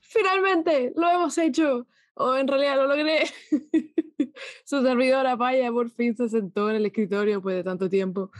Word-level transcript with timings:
finalmente, 0.00 0.92
lo 0.96 1.08
hemos 1.10 1.36
hecho. 1.38 1.86
O 2.16 2.36
en 2.36 2.46
realidad 2.46 2.76
lo 2.76 2.86
logré. 2.86 3.24
Su 4.64 4.82
servidora 4.82 5.36
Paya 5.36 5.72
por 5.72 5.90
fin 5.90 6.16
se 6.16 6.28
sentó 6.28 6.70
en 6.70 6.76
el 6.76 6.86
escritorio 6.86 7.34
después 7.34 7.56
de 7.56 7.64
tanto 7.64 7.88
tiempo 7.88 8.30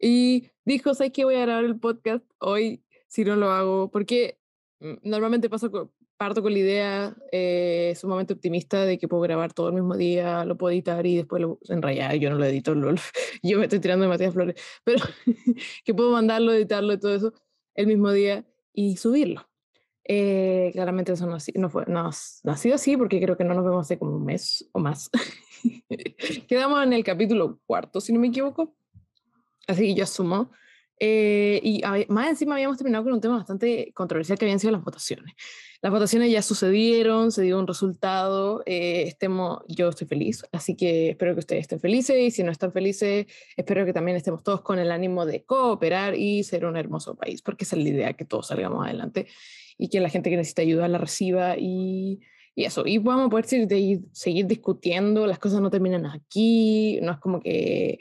y 0.00 0.50
dijo, 0.64 0.94
¿sabes 0.94 1.12
qué? 1.12 1.24
Voy 1.24 1.36
a 1.36 1.40
grabar 1.40 1.64
el 1.64 1.78
podcast 1.78 2.24
hoy 2.38 2.84
si 3.08 3.24
no 3.24 3.36
lo 3.36 3.50
hago, 3.50 3.90
porque 3.90 4.38
mm, 4.80 4.94
normalmente 5.02 5.48
paso 5.48 5.92
parto 6.16 6.42
con 6.42 6.52
la 6.52 6.58
idea 6.58 7.16
eh, 7.30 7.94
sumamente 7.98 8.32
optimista 8.32 8.84
de 8.84 8.98
que 8.98 9.08
puedo 9.08 9.22
grabar 9.22 9.52
todo 9.52 9.68
el 9.68 9.74
mismo 9.74 9.96
día, 9.96 10.44
lo 10.44 10.56
puedo 10.56 10.72
editar 10.72 11.04
y 11.06 11.16
después 11.16 11.42
lo 11.42 11.58
enrayar. 11.68 12.16
Yo 12.16 12.30
no 12.30 12.36
lo 12.36 12.44
edito, 12.44 12.74
yo 13.42 13.58
me 13.58 13.64
estoy 13.64 13.80
tirando 13.80 14.04
de 14.04 14.08
Matías 14.08 14.32
Flores, 14.32 14.56
pero 14.84 15.04
que 15.84 15.94
puedo 15.94 16.10
mandarlo, 16.12 16.52
editarlo 16.52 16.92
y 16.92 17.00
todo 17.00 17.14
eso 17.14 17.32
el 17.74 17.86
mismo 17.86 18.12
día 18.12 18.46
y 18.72 18.96
subirlo. 18.96 19.48
Eh, 20.08 20.70
claramente 20.72 21.12
eso 21.12 21.26
no, 21.26 21.36
no, 21.54 21.70
fue, 21.70 21.84
no, 21.88 22.10
no, 22.44 22.52
ha 22.52 22.56
sido 22.56 22.76
así 22.76 22.96
porque 22.96 23.20
creo 23.20 23.36
que 23.36 23.42
no 23.42 23.54
nos 23.54 23.64
vemos 23.64 23.86
hace 23.86 23.98
como 23.98 24.16
un 24.16 24.24
mes 24.24 24.68
o 24.72 24.78
más. 24.78 25.10
Quedamos 26.48 26.84
en 26.84 26.92
el 26.92 27.02
capítulo 27.02 27.58
cuarto, 27.66 28.00
si 28.00 28.12
no 28.12 28.20
me 28.20 28.28
equivoco. 28.28 28.76
Así 29.66 29.82
que 29.82 29.94
yo 29.94 30.04
asumo. 30.04 30.52
Eh, 30.98 31.60
y 31.62 31.82
más 32.08 32.28
encima 32.28 32.54
habíamos 32.54 32.78
terminado 32.78 33.04
con 33.04 33.12
un 33.12 33.20
tema 33.20 33.36
bastante 33.36 33.92
controversial 33.94 34.38
que 34.38 34.44
habían 34.44 34.60
sido 34.60 34.72
las 34.72 34.84
votaciones. 34.84 35.34
Las 35.82 35.92
votaciones 35.92 36.30
ya 36.30 36.40
sucedieron, 36.40 37.32
se 37.32 37.42
dio 37.42 37.58
un 37.58 37.66
resultado, 37.66 38.62
eh, 38.64 39.02
estemos, 39.06 39.62
yo 39.68 39.90
estoy 39.90 40.06
feliz, 40.06 40.42
así 40.52 40.74
que 40.74 41.10
espero 41.10 41.34
que 41.34 41.40
ustedes 41.40 41.62
estén 41.62 41.80
felices 41.80 42.16
y 42.16 42.30
si 42.30 42.42
no 42.42 42.50
están 42.50 42.72
felices, 42.72 43.26
espero 43.56 43.84
que 43.84 43.92
también 43.92 44.16
estemos 44.16 44.42
todos 44.42 44.62
con 44.62 44.78
el 44.78 44.90
ánimo 44.90 45.26
de 45.26 45.44
cooperar 45.44 46.14
y 46.14 46.44
ser 46.44 46.64
un 46.64 46.78
hermoso 46.78 47.14
país, 47.14 47.42
porque 47.42 47.64
esa 47.64 47.76
es 47.76 47.82
la 47.82 47.88
idea, 47.90 48.12
que 48.14 48.24
todos 48.24 48.46
salgamos 48.46 48.86
adelante 48.86 49.26
y 49.78 49.88
que 49.88 50.00
la 50.00 50.08
gente 50.08 50.30
que 50.30 50.36
necesita 50.36 50.62
ayuda 50.62 50.88
la 50.88 50.98
reciba 50.98 51.56
y, 51.58 52.20
y 52.54 52.64
eso. 52.64 52.84
Y 52.86 52.98
vamos 52.98 53.26
a 53.26 53.30
poder 53.30 53.46
seguir, 53.46 54.00
seguir 54.12 54.46
discutiendo, 54.46 55.26
las 55.26 55.38
cosas 55.38 55.60
no 55.60 55.70
terminan 55.70 56.06
aquí, 56.06 56.98
no 57.02 57.12
es 57.12 57.18
como 57.18 57.40
que 57.40 57.98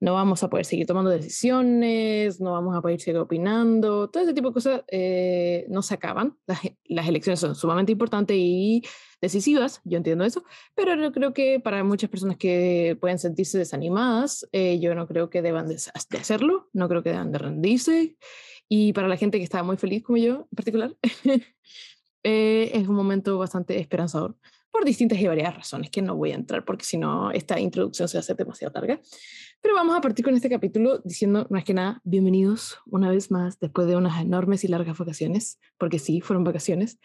no 0.00 0.12
vamos 0.12 0.42
a 0.42 0.50
poder 0.50 0.66
seguir 0.66 0.86
tomando 0.86 1.10
decisiones, 1.10 2.38
no 2.38 2.52
vamos 2.52 2.76
a 2.76 2.82
poder 2.82 3.00
seguir 3.00 3.18
opinando, 3.18 4.10
todo 4.10 4.22
ese 4.22 4.34
tipo 4.34 4.48
de 4.48 4.54
cosas 4.54 4.82
eh, 4.88 5.64
no 5.70 5.80
se 5.80 5.94
acaban. 5.94 6.36
Las, 6.46 6.60
las, 6.84 7.08
elecciones 7.08 7.40
son 7.40 7.54
sumamente 7.54 7.92
importantes 7.92 8.36
y 8.38 8.82
decisivas, 9.22 9.80
yo 9.84 9.96
entiendo 9.96 10.24
eso, 10.24 10.44
pero 10.74 10.94
yo 10.94 11.10
creo 11.10 11.32
que 11.32 11.58
para 11.58 11.82
muchas 11.84 12.10
personas 12.10 12.36
que 12.36 12.98
pueden 13.00 13.18
sentirse 13.18 13.56
desanimadas, 13.56 14.46
eh, 14.52 14.78
yo 14.78 14.94
no 14.94 15.06
creo 15.06 15.30
que 15.30 15.40
deban 15.40 15.68
de, 15.68 15.76
hacerlo, 16.18 16.68
no 16.74 16.88
creo 16.88 17.02
que 17.02 17.10
deban 17.10 17.32
de 17.32 17.38
rendirse 17.38 18.16
y 18.68 18.92
para 18.92 19.08
la 19.08 19.16
gente 19.16 19.38
que 19.38 19.44
está 19.44 19.62
muy 19.62 19.76
feliz, 19.76 20.02
como 20.02 20.18
yo 20.18 20.48
en 20.50 20.56
particular, 20.56 20.96
eh, 22.22 22.70
es 22.72 22.88
un 22.88 22.94
momento 22.94 23.38
bastante 23.38 23.78
esperanzador 23.78 24.36
por 24.74 24.84
distintas 24.84 25.20
y 25.20 25.26
variadas 25.28 25.56
razones 25.56 25.88
que 25.88 26.02
no 26.02 26.16
voy 26.16 26.32
a 26.32 26.34
entrar 26.34 26.64
porque 26.64 26.84
si 26.84 26.98
no 26.98 27.30
esta 27.30 27.60
introducción 27.60 28.08
se 28.08 28.16
va 28.16 28.20
a 28.20 28.22
hacer 28.22 28.36
demasiado 28.36 28.72
larga. 28.74 29.00
Pero 29.60 29.76
vamos 29.76 29.96
a 29.96 30.00
partir 30.00 30.24
con 30.24 30.34
este 30.34 30.50
capítulo 30.50 30.98
diciendo, 30.98 31.46
más 31.48 31.62
que 31.62 31.74
nada, 31.74 32.00
bienvenidos 32.02 32.78
una 32.86 33.08
vez 33.08 33.30
más 33.30 33.60
después 33.60 33.86
de 33.86 33.94
unas 33.94 34.20
enormes 34.20 34.64
y 34.64 34.68
largas 34.68 34.98
vacaciones, 34.98 35.60
porque 35.78 36.00
sí, 36.00 36.20
fueron 36.20 36.42
vacaciones, 36.42 36.98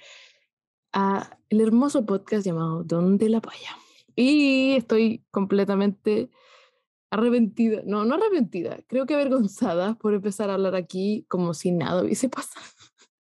a 0.93 1.37
el 1.49 1.61
hermoso 1.61 2.07
podcast 2.07 2.43
llamado 2.43 2.83
Donde 2.83 3.29
la 3.29 3.39
Paya. 3.39 3.77
Y 4.15 4.73
estoy 4.75 5.23
completamente 5.29 6.31
arrepentida, 7.11 7.81
no, 7.85 8.05
no 8.05 8.15
arrepentida, 8.15 8.79
creo 8.87 9.05
que 9.05 9.15
avergonzada 9.15 9.95
por 9.95 10.13
empezar 10.13 10.49
a 10.49 10.53
hablar 10.53 10.75
aquí 10.75 11.25
como 11.27 11.53
si 11.53 11.71
nada 11.71 12.03
hubiese 12.03 12.29
pasado, 12.29 12.65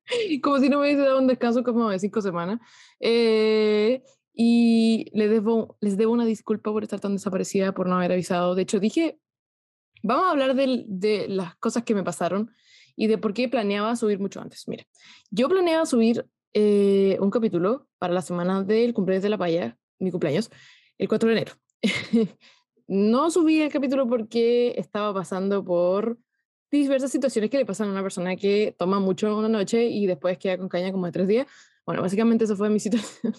como 0.43 0.59
si 0.59 0.69
no 0.69 0.79
me 0.79 0.87
hubiese 0.87 1.01
dado 1.01 1.19
un 1.19 1.27
descanso 1.27 1.63
como 1.63 1.89
de 1.89 1.99
cinco 1.99 2.21
semanas. 2.21 2.59
Eh, 2.99 4.03
y 4.33 5.05
les 5.11 5.29
debo, 5.29 5.77
les 5.81 5.97
debo 5.97 6.13
una 6.13 6.25
disculpa 6.25 6.71
por 6.71 6.83
estar 6.83 6.99
tan 6.99 7.13
desaparecida, 7.13 7.73
por 7.73 7.87
no 7.87 7.95
haber 7.97 8.13
avisado. 8.13 8.55
De 8.55 8.61
hecho, 8.61 8.79
dije, 8.79 9.19
vamos 10.01 10.25
a 10.25 10.31
hablar 10.31 10.55
de, 10.55 10.85
de 10.87 11.27
las 11.27 11.55
cosas 11.57 11.83
que 11.83 11.93
me 11.93 12.03
pasaron 12.03 12.51
y 12.95 13.07
de 13.07 13.17
por 13.17 13.33
qué 13.33 13.49
planeaba 13.49 13.95
subir 13.95 14.19
mucho 14.19 14.39
antes. 14.39 14.67
Mira, 14.67 14.85
yo 15.29 15.49
planeaba 15.49 15.85
subir 15.85 16.25
eh, 16.53 17.17
un 17.19 17.29
capítulo 17.29 17.87
para 17.97 18.13
la 18.13 18.21
semana 18.21 18.63
del 18.63 18.93
cumpleaños 18.93 19.23
de 19.23 19.29
la 19.29 19.37
paya, 19.37 19.77
mi 19.99 20.11
cumpleaños, 20.11 20.49
el 20.97 21.07
4 21.07 21.29
de 21.29 21.35
enero. 21.35 21.53
No 22.89 23.29
subí 23.29 23.61
el 23.61 23.71
capítulo 23.71 24.07
porque 24.09 24.73
estaba 24.75 25.13
pasando 25.13 25.63
por 25.63 26.17
diversas 26.71 27.11
situaciones 27.11 27.51
que 27.51 27.59
le 27.59 27.65
pasan 27.65 27.87
a 27.87 27.91
una 27.91 28.01
persona 28.01 28.35
que 28.35 28.73
toma 28.79 28.99
mucho 28.99 29.37
una 29.37 29.47
noche 29.47 29.85
y 29.85 30.07
después 30.07 30.39
queda 30.39 30.57
con 30.57 30.69
caña 30.69 30.91
como 30.91 31.05
de 31.05 31.11
tres 31.11 31.27
días. 31.27 31.45
Bueno, 31.85 32.01
básicamente 32.01 32.45
eso 32.45 32.55
fue 32.55 32.71
mi 32.71 32.79
situación. 32.79 33.35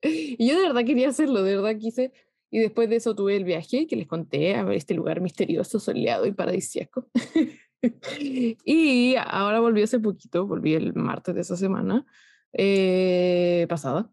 y 0.00 0.48
yo 0.48 0.56
de 0.56 0.62
verdad 0.62 0.82
quería 0.86 1.10
hacerlo, 1.10 1.42
de 1.42 1.56
verdad 1.56 1.76
quise. 1.78 2.10
Y 2.50 2.60
después 2.60 2.88
de 2.88 2.96
eso 2.96 3.14
tuve 3.14 3.36
el 3.36 3.44
viaje 3.44 3.86
que 3.86 3.96
les 3.96 4.06
conté 4.06 4.54
a 4.54 4.64
ver 4.64 4.78
este 4.78 4.94
lugar 4.94 5.20
misterioso, 5.20 5.78
soleado 5.78 6.24
y 6.24 6.32
paradisíaco. 6.32 7.06
y 8.64 9.14
ahora 9.16 9.60
volví 9.60 9.82
hace 9.82 10.00
poquito, 10.00 10.46
volví 10.46 10.72
el 10.72 10.94
martes 10.94 11.34
de 11.34 11.42
esa 11.42 11.58
semana 11.58 12.06
eh, 12.54 13.66
pasada. 13.68 14.10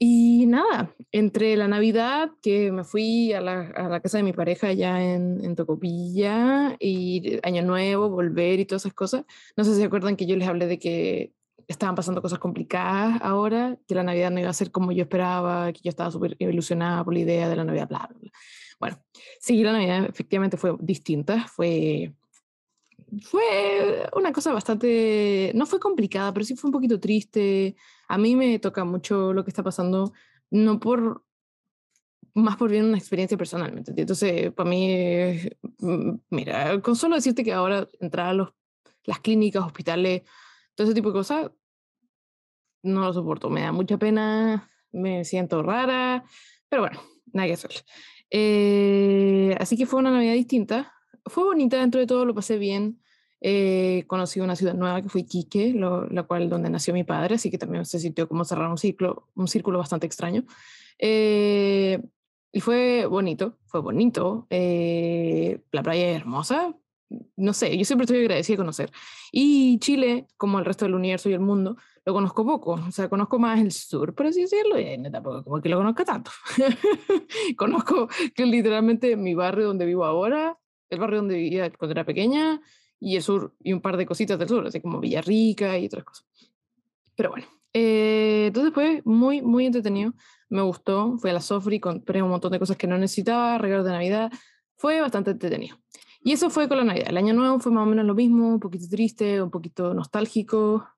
Y 0.00 0.46
nada, 0.46 0.94
entre 1.10 1.56
la 1.56 1.66
Navidad, 1.66 2.30
que 2.40 2.70
me 2.70 2.84
fui 2.84 3.32
a 3.32 3.40
la, 3.40 3.62
a 3.74 3.88
la 3.88 4.00
casa 4.00 4.18
de 4.18 4.24
mi 4.24 4.32
pareja 4.32 4.68
allá 4.68 5.02
en, 5.02 5.44
en, 5.44 5.56
Tocopilla, 5.56 6.76
y 6.78 7.40
Año 7.42 7.62
Nuevo, 7.62 8.08
volver 8.08 8.60
y 8.60 8.64
todas 8.64 8.82
esas 8.82 8.94
cosas, 8.94 9.24
no 9.56 9.64
sé 9.64 9.72
si 9.72 9.80
se 9.80 9.86
acuerdan 9.86 10.14
que 10.16 10.26
yo 10.26 10.36
les 10.36 10.46
hablé 10.46 10.68
de 10.68 10.78
que 10.78 11.32
estaban 11.66 11.94
pasando 11.94 12.22
cosas 12.22 12.38
complicadas 12.38 13.20
ahora, 13.22 13.76
que 13.86 13.94
la 13.94 14.02
Navidad 14.02 14.30
no 14.30 14.40
iba 14.40 14.50
a 14.50 14.54
ser 14.54 14.70
como 14.70 14.92
yo 14.92 15.02
esperaba, 15.02 15.72
que 15.72 15.80
yo 15.82 15.90
estaba 15.90 16.10
súper 16.10 16.36
ilusionada 16.38 17.04
por 17.04 17.12
la 17.12 17.20
idea 17.20 17.48
de 17.48 17.56
la 17.56 17.64
Navidad, 17.64 17.88
bla. 17.88 18.08
Bueno, 18.80 19.02
sí, 19.40 19.62
la 19.62 19.72
Navidad 19.72 20.06
efectivamente 20.08 20.56
fue 20.56 20.76
distinta, 20.80 21.46
fue 21.48 22.14
fue 23.22 24.08
una 24.14 24.32
cosa 24.32 24.52
bastante, 24.52 25.52
no 25.54 25.66
fue 25.66 25.80
complicada, 25.80 26.32
pero 26.32 26.44
sí 26.44 26.56
fue 26.56 26.68
un 26.68 26.72
poquito 26.72 27.00
triste. 27.00 27.76
A 28.08 28.18
mí 28.18 28.36
me 28.36 28.58
toca 28.58 28.84
mucho 28.84 29.32
lo 29.32 29.44
que 29.44 29.50
está 29.50 29.62
pasando, 29.62 30.12
no 30.50 30.78
por, 30.78 31.24
más 32.34 32.56
por 32.56 32.70
bien 32.70 32.84
una 32.84 32.98
experiencia 32.98 33.38
personalmente. 33.38 33.92
Entonces, 33.96 34.52
para 34.52 34.68
mí, 34.68 35.40
mm, 35.78 36.14
mira, 36.30 36.80
con 36.82 36.96
solo 36.96 37.16
decirte 37.16 37.44
que 37.44 37.52
ahora 37.52 37.88
entrar 38.00 38.28
a 38.28 38.34
los, 38.34 38.50
las 39.04 39.20
clínicas, 39.20 39.64
hospitales, 39.64 40.22
todo 40.74 40.86
ese 40.86 40.94
tipo 40.94 41.08
de 41.08 41.14
cosas, 41.14 41.50
no 42.82 43.00
lo 43.00 43.12
soporto. 43.12 43.50
Me 43.50 43.62
da 43.62 43.72
mucha 43.72 43.98
pena, 43.98 44.70
me 44.92 45.24
siento 45.24 45.62
rara, 45.62 46.24
pero 46.68 46.82
bueno, 46.82 47.00
nada 47.32 47.48
que 47.48 47.54
hacer. 47.54 47.70
Eh, 48.30 49.56
así 49.58 49.76
que 49.76 49.86
fue 49.86 50.00
una 50.00 50.10
Navidad 50.10 50.34
distinta 50.34 50.97
fue 51.26 51.44
bonita 51.44 51.78
dentro 51.78 52.00
de 52.00 52.06
todo, 52.06 52.24
lo 52.24 52.34
pasé 52.34 52.58
bien. 52.58 53.00
Eh, 53.40 54.04
conocí 54.08 54.40
una 54.40 54.56
ciudad 54.56 54.74
nueva 54.74 55.00
que 55.00 55.08
fue 55.08 55.20
Iquique, 55.20 55.72
la 55.72 56.22
cual 56.24 56.48
donde 56.48 56.70
nació 56.70 56.92
mi 56.92 57.04
padre, 57.04 57.36
así 57.36 57.50
que 57.50 57.58
también 57.58 57.84
se 57.84 58.00
sintió 58.00 58.28
como 58.28 58.44
cerrar 58.44 58.68
un 58.68 58.78
ciclo, 58.78 59.28
un 59.34 59.48
círculo 59.48 59.78
bastante 59.78 60.06
extraño. 60.06 60.44
Eh, 60.98 62.02
y 62.52 62.60
fue 62.60 63.06
bonito, 63.06 63.58
fue 63.66 63.80
bonito. 63.80 64.46
Eh, 64.50 65.60
la 65.70 65.82
playa 65.82 66.10
es 66.10 66.16
hermosa. 66.16 66.74
No 67.36 67.52
sé, 67.54 67.76
yo 67.76 67.84
siempre 67.84 68.04
estoy 68.04 68.18
agradecida 68.20 68.54
de 68.54 68.58
conocer. 68.58 68.90
Y 69.32 69.78
Chile, 69.78 70.26
como 70.36 70.58
el 70.58 70.64
resto 70.64 70.84
del 70.84 70.94
universo 70.94 71.30
y 71.30 71.34
el 71.34 71.40
mundo, 71.40 71.76
lo 72.04 72.12
conozco 72.12 72.44
poco. 72.44 72.72
O 72.72 72.92
sea, 72.92 73.08
conozco 73.08 73.38
más 73.38 73.60
el 73.60 73.70
sur, 73.72 74.14
por 74.14 74.26
así 74.26 74.42
decirlo, 74.42 74.78
y 74.78 75.00
tampoco 75.10 75.44
como 75.44 75.60
que 75.60 75.68
lo 75.68 75.78
conozca 75.78 76.04
tanto. 76.04 76.30
conozco 77.56 78.08
que 78.34 78.46
literalmente 78.46 79.16
mi 79.16 79.34
barrio 79.34 79.68
donde 79.68 79.86
vivo 79.86 80.04
ahora 80.04 80.58
el 80.90 80.98
barrio 80.98 81.18
donde 81.18 81.36
vivía 81.36 81.70
cuando 81.70 81.92
era 81.92 82.04
pequeña 82.04 82.60
y 83.00 83.16
el 83.16 83.22
sur 83.22 83.54
y 83.62 83.72
un 83.72 83.80
par 83.80 83.96
de 83.96 84.06
cositas 84.06 84.38
del 84.38 84.48
sur, 84.48 84.66
así 84.66 84.80
como 84.80 85.00
Villarrica 85.00 85.78
y 85.78 85.86
otras 85.86 86.04
cosas. 86.04 86.26
Pero 87.14 87.30
bueno, 87.30 87.46
eh, 87.72 88.46
entonces 88.48 88.72
fue 88.72 89.02
muy, 89.04 89.42
muy 89.42 89.66
entretenido. 89.66 90.14
Me 90.48 90.62
gustó. 90.62 91.18
Fui 91.18 91.30
a 91.30 91.34
la 91.34 91.40
Sofri, 91.40 91.80
compré 91.80 92.22
un 92.22 92.30
montón 92.30 92.52
de 92.52 92.58
cosas 92.58 92.76
que 92.76 92.86
no 92.86 92.96
necesitaba, 92.98 93.58
regalos 93.58 93.84
de 93.84 93.92
Navidad. 93.92 94.32
Fue 94.76 95.00
bastante 95.00 95.32
entretenido. 95.32 95.76
Y 96.22 96.32
eso 96.32 96.50
fue 96.50 96.68
con 96.68 96.78
la 96.78 96.84
Navidad. 96.84 97.08
El 97.08 97.16
año 97.16 97.34
nuevo 97.34 97.58
fue 97.60 97.72
más 97.72 97.82
o 97.82 97.86
menos 97.86 98.04
lo 98.04 98.14
mismo, 98.14 98.48
un 98.48 98.60
poquito 98.60 98.86
triste, 98.88 99.40
un 99.40 99.50
poquito 99.50 99.94
nostálgico, 99.94 100.88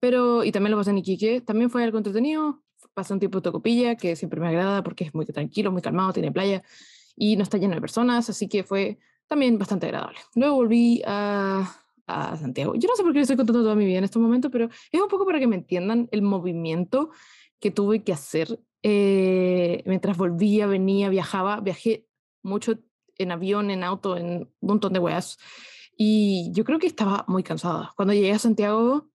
pero, 0.00 0.44
y 0.44 0.52
también 0.52 0.70
lo 0.70 0.76
pasé 0.76 0.90
en 0.90 0.98
Iquique, 0.98 1.40
también 1.40 1.70
fue 1.70 1.82
algo 1.82 1.98
entretenido. 1.98 2.62
Pasé 2.94 3.12
un 3.12 3.18
tiempo 3.18 3.38
en 3.38 3.42
Tocopilla, 3.42 3.96
que 3.96 4.16
siempre 4.16 4.40
me 4.40 4.48
agrada 4.48 4.82
porque 4.82 5.04
es 5.04 5.14
muy 5.14 5.26
tranquilo, 5.26 5.72
muy 5.72 5.82
calmado, 5.82 6.12
tiene 6.12 6.32
playa 6.32 6.62
y 7.16 7.36
no 7.36 7.42
está 7.42 7.58
lleno 7.58 7.74
de 7.74 7.80
personas, 7.80 8.30
así 8.30 8.48
que 8.48 8.62
fue 8.62 8.98
también 9.28 9.58
bastante 9.58 9.86
agradable. 9.86 10.18
Luego 10.34 10.56
volví 10.56 11.02
a, 11.06 11.74
Santiago. 12.40 12.74
Yo 12.74 12.88
no 12.88 12.96
sé 12.96 13.02
por 13.02 13.12
qué 13.12 13.20
estoy 13.20 13.36
contando 13.36 13.62
toda 13.62 13.74
mi 13.74 13.84
vida 13.84 13.98
en 13.98 14.04
este 14.04 14.18
momento, 14.18 14.50
pero 14.50 14.70
es 14.90 15.00
un 15.00 15.08
poco 15.08 15.26
para 15.26 15.38
que 15.38 15.46
me 15.46 15.56
entiendan 15.56 16.08
el 16.10 16.22
movimiento 16.22 17.10
que 17.60 17.70
tuve 17.70 18.02
que 18.02 18.14
hacer 18.14 18.58
eh, 18.82 19.82
mientras 19.84 20.16
volvía, 20.16 20.66
venía, 20.66 21.10
viajaba. 21.10 21.60
Viajé 21.60 22.06
mucho 22.42 22.78
en 23.18 23.30
avión, 23.30 23.70
en 23.70 23.84
auto, 23.84 24.16
en 24.16 24.26
un 24.26 24.48
montón 24.60 24.94
de 24.94 25.00
weas. 25.00 25.36
Y 25.98 26.50
yo 26.52 26.64
creo 26.64 26.78
que 26.78 26.86
estaba 26.86 27.26
muy 27.28 27.42
cansada. 27.42 27.92
Cuando 27.94 28.14
llegué 28.14 28.32
a 28.32 28.38
Santiago, 28.38 29.10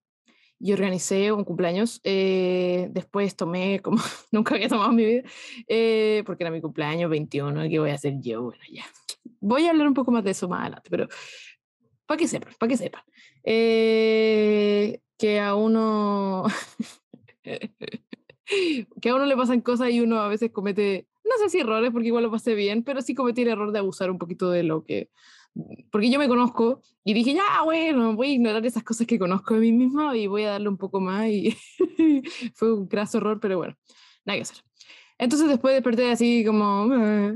y 0.63 0.71
organicé 0.71 1.29
un 1.33 1.43
cumpleaños. 1.43 1.99
Eh, 2.05 2.87
después 2.91 3.35
tomé, 3.35 3.81
como 3.81 3.97
nunca 4.31 4.55
había 4.55 4.69
tomado 4.69 4.91
en 4.91 4.95
mi 4.95 5.05
vida, 5.05 5.23
eh, 5.67 6.23
porque 6.25 6.43
era 6.45 6.51
mi 6.51 6.61
cumpleaños 6.61 7.09
21, 7.09 7.63
¿qué 7.69 7.79
voy 7.79 7.89
a 7.89 7.95
hacer 7.95 8.13
yo? 8.21 8.43
Bueno, 8.43 8.63
ya. 8.71 8.85
Voy 9.41 9.67
a 9.67 9.71
hablar 9.71 9.89
un 9.89 9.93
poco 9.93 10.11
más 10.11 10.23
de 10.23 10.31
eso 10.31 10.47
más 10.47 10.61
adelante, 10.61 10.89
pero 10.89 11.09
para 12.05 12.17
que 12.17 12.29
sepan, 12.29 12.53
para 12.57 12.69
que 12.69 12.77
sepan. 12.77 13.01
Eh, 13.43 15.01
que 15.17 15.41
a 15.41 15.55
uno... 15.55 16.45
que 19.01 19.09
a 19.09 19.15
uno 19.15 19.25
le 19.25 19.35
pasan 19.35 19.59
cosas 19.59 19.89
y 19.89 19.99
uno 19.99 20.21
a 20.21 20.29
veces 20.29 20.51
comete, 20.51 21.07
no 21.25 21.31
sé 21.43 21.49
si 21.49 21.59
errores, 21.59 21.91
porque 21.91 22.07
igual 22.07 22.23
lo 22.23 22.31
pasé 22.31 22.55
bien, 22.55 22.83
pero 22.83 23.01
sí 23.01 23.13
cometí 23.13 23.41
el 23.41 23.49
error 23.49 23.73
de 23.73 23.79
abusar 23.79 24.09
un 24.09 24.17
poquito 24.17 24.49
de 24.49 24.63
lo 24.63 24.85
que 24.85 25.09
porque 25.91 26.09
yo 26.09 26.19
me 26.19 26.27
conozco 26.27 26.81
y 27.03 27.13
dije, 27.13 27.33
ya, 27.33 27.61
bueno, 27.63 28.15
voy 28.15 28.29
a 28.29 28.33
ignorar 28.33 28.65
esas 28.65 28.83
cosas 28.83 29.05
que 29.05 29.19
conozco 29.19 29.53
de 29.53 29.59
mí 29.59 29.71
misma 29.71 30.15
y 30.17 30.27
voy 30.27 30.43
a 30.43 30.51
darle 30.51 30.69
un 30.69 30.77
poco 30.77 30.99
más 30.99 31.27
y 31.27 31.55
fue 32.55 32.73
un 32.73 32.87
graso 32.87 33.19
error, 33.19 33.39
pero 33.39 33.57
bueno, 33.57 33.75
nada 34.25 34.37
que 34.37 34.43
hacer. 34.43 34.57
Entonces 35.17 35.47
después 35.47 35.73
desperté 35.73 36.11
así 36.11 36.43
como, 36.43 36.89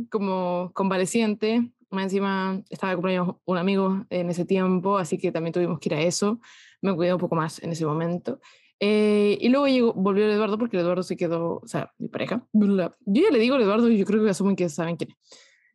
como 0.10 0.72
convaleciente, 0.74 1.72
más 1.90 2.06
encima 2.06 2.62
estaba 2.70 2.94
cumpleaños 2.94 3.36
un 3.46 3.58
amigo 3.58 4.06
en 4.10 4.30
ese 4.30 4.46
tiempo, 4.46 4.98
así 4.98 5.18
que 5.18 5.32
también 5.32 5.54
tuvimos 5.54 5.80
que 5.80 5.90
ir 5.90 5.96
a 5.96 6.02
eso, 6.02 6.40
me 6.82 6.96
cuidé 6.96 7.14
un 7.14 7.20
poco 7.20 7.36
más 7.36 7.62
en 7.62 7.72
ese 7.72 7.86
momento. 7.86 8.40
Eh, 8.80 9.38
y 9.42 9.50
luego 9.50 9.68
llegó, 9.68 9.94
volvió 9.94 10.30
Eduardo 10.30 10.58
porque 10.58 10.78
Eduardo 10.78 11.04
se 11.04 11.18
quedó, 11.18 11.60
o 11.64 11.68
sea, 11.68 11.94
mi 11.98 12.08
pareja. 12.10 12.46
Yo 12.54 12.90
ya 13.06 13.32
le 13.32 13.40
digo 13.40 13.56
a 13.56 13.62
Eduardo 13.62 13.90
yo 13.90 14.06
creo 14.06 14.24
que 14.24 14.30
asumen 14.30 14.56
que 14.56 14.70
saben 14.70 14.98
quién 14.98 15.12
es. 15.12 15.18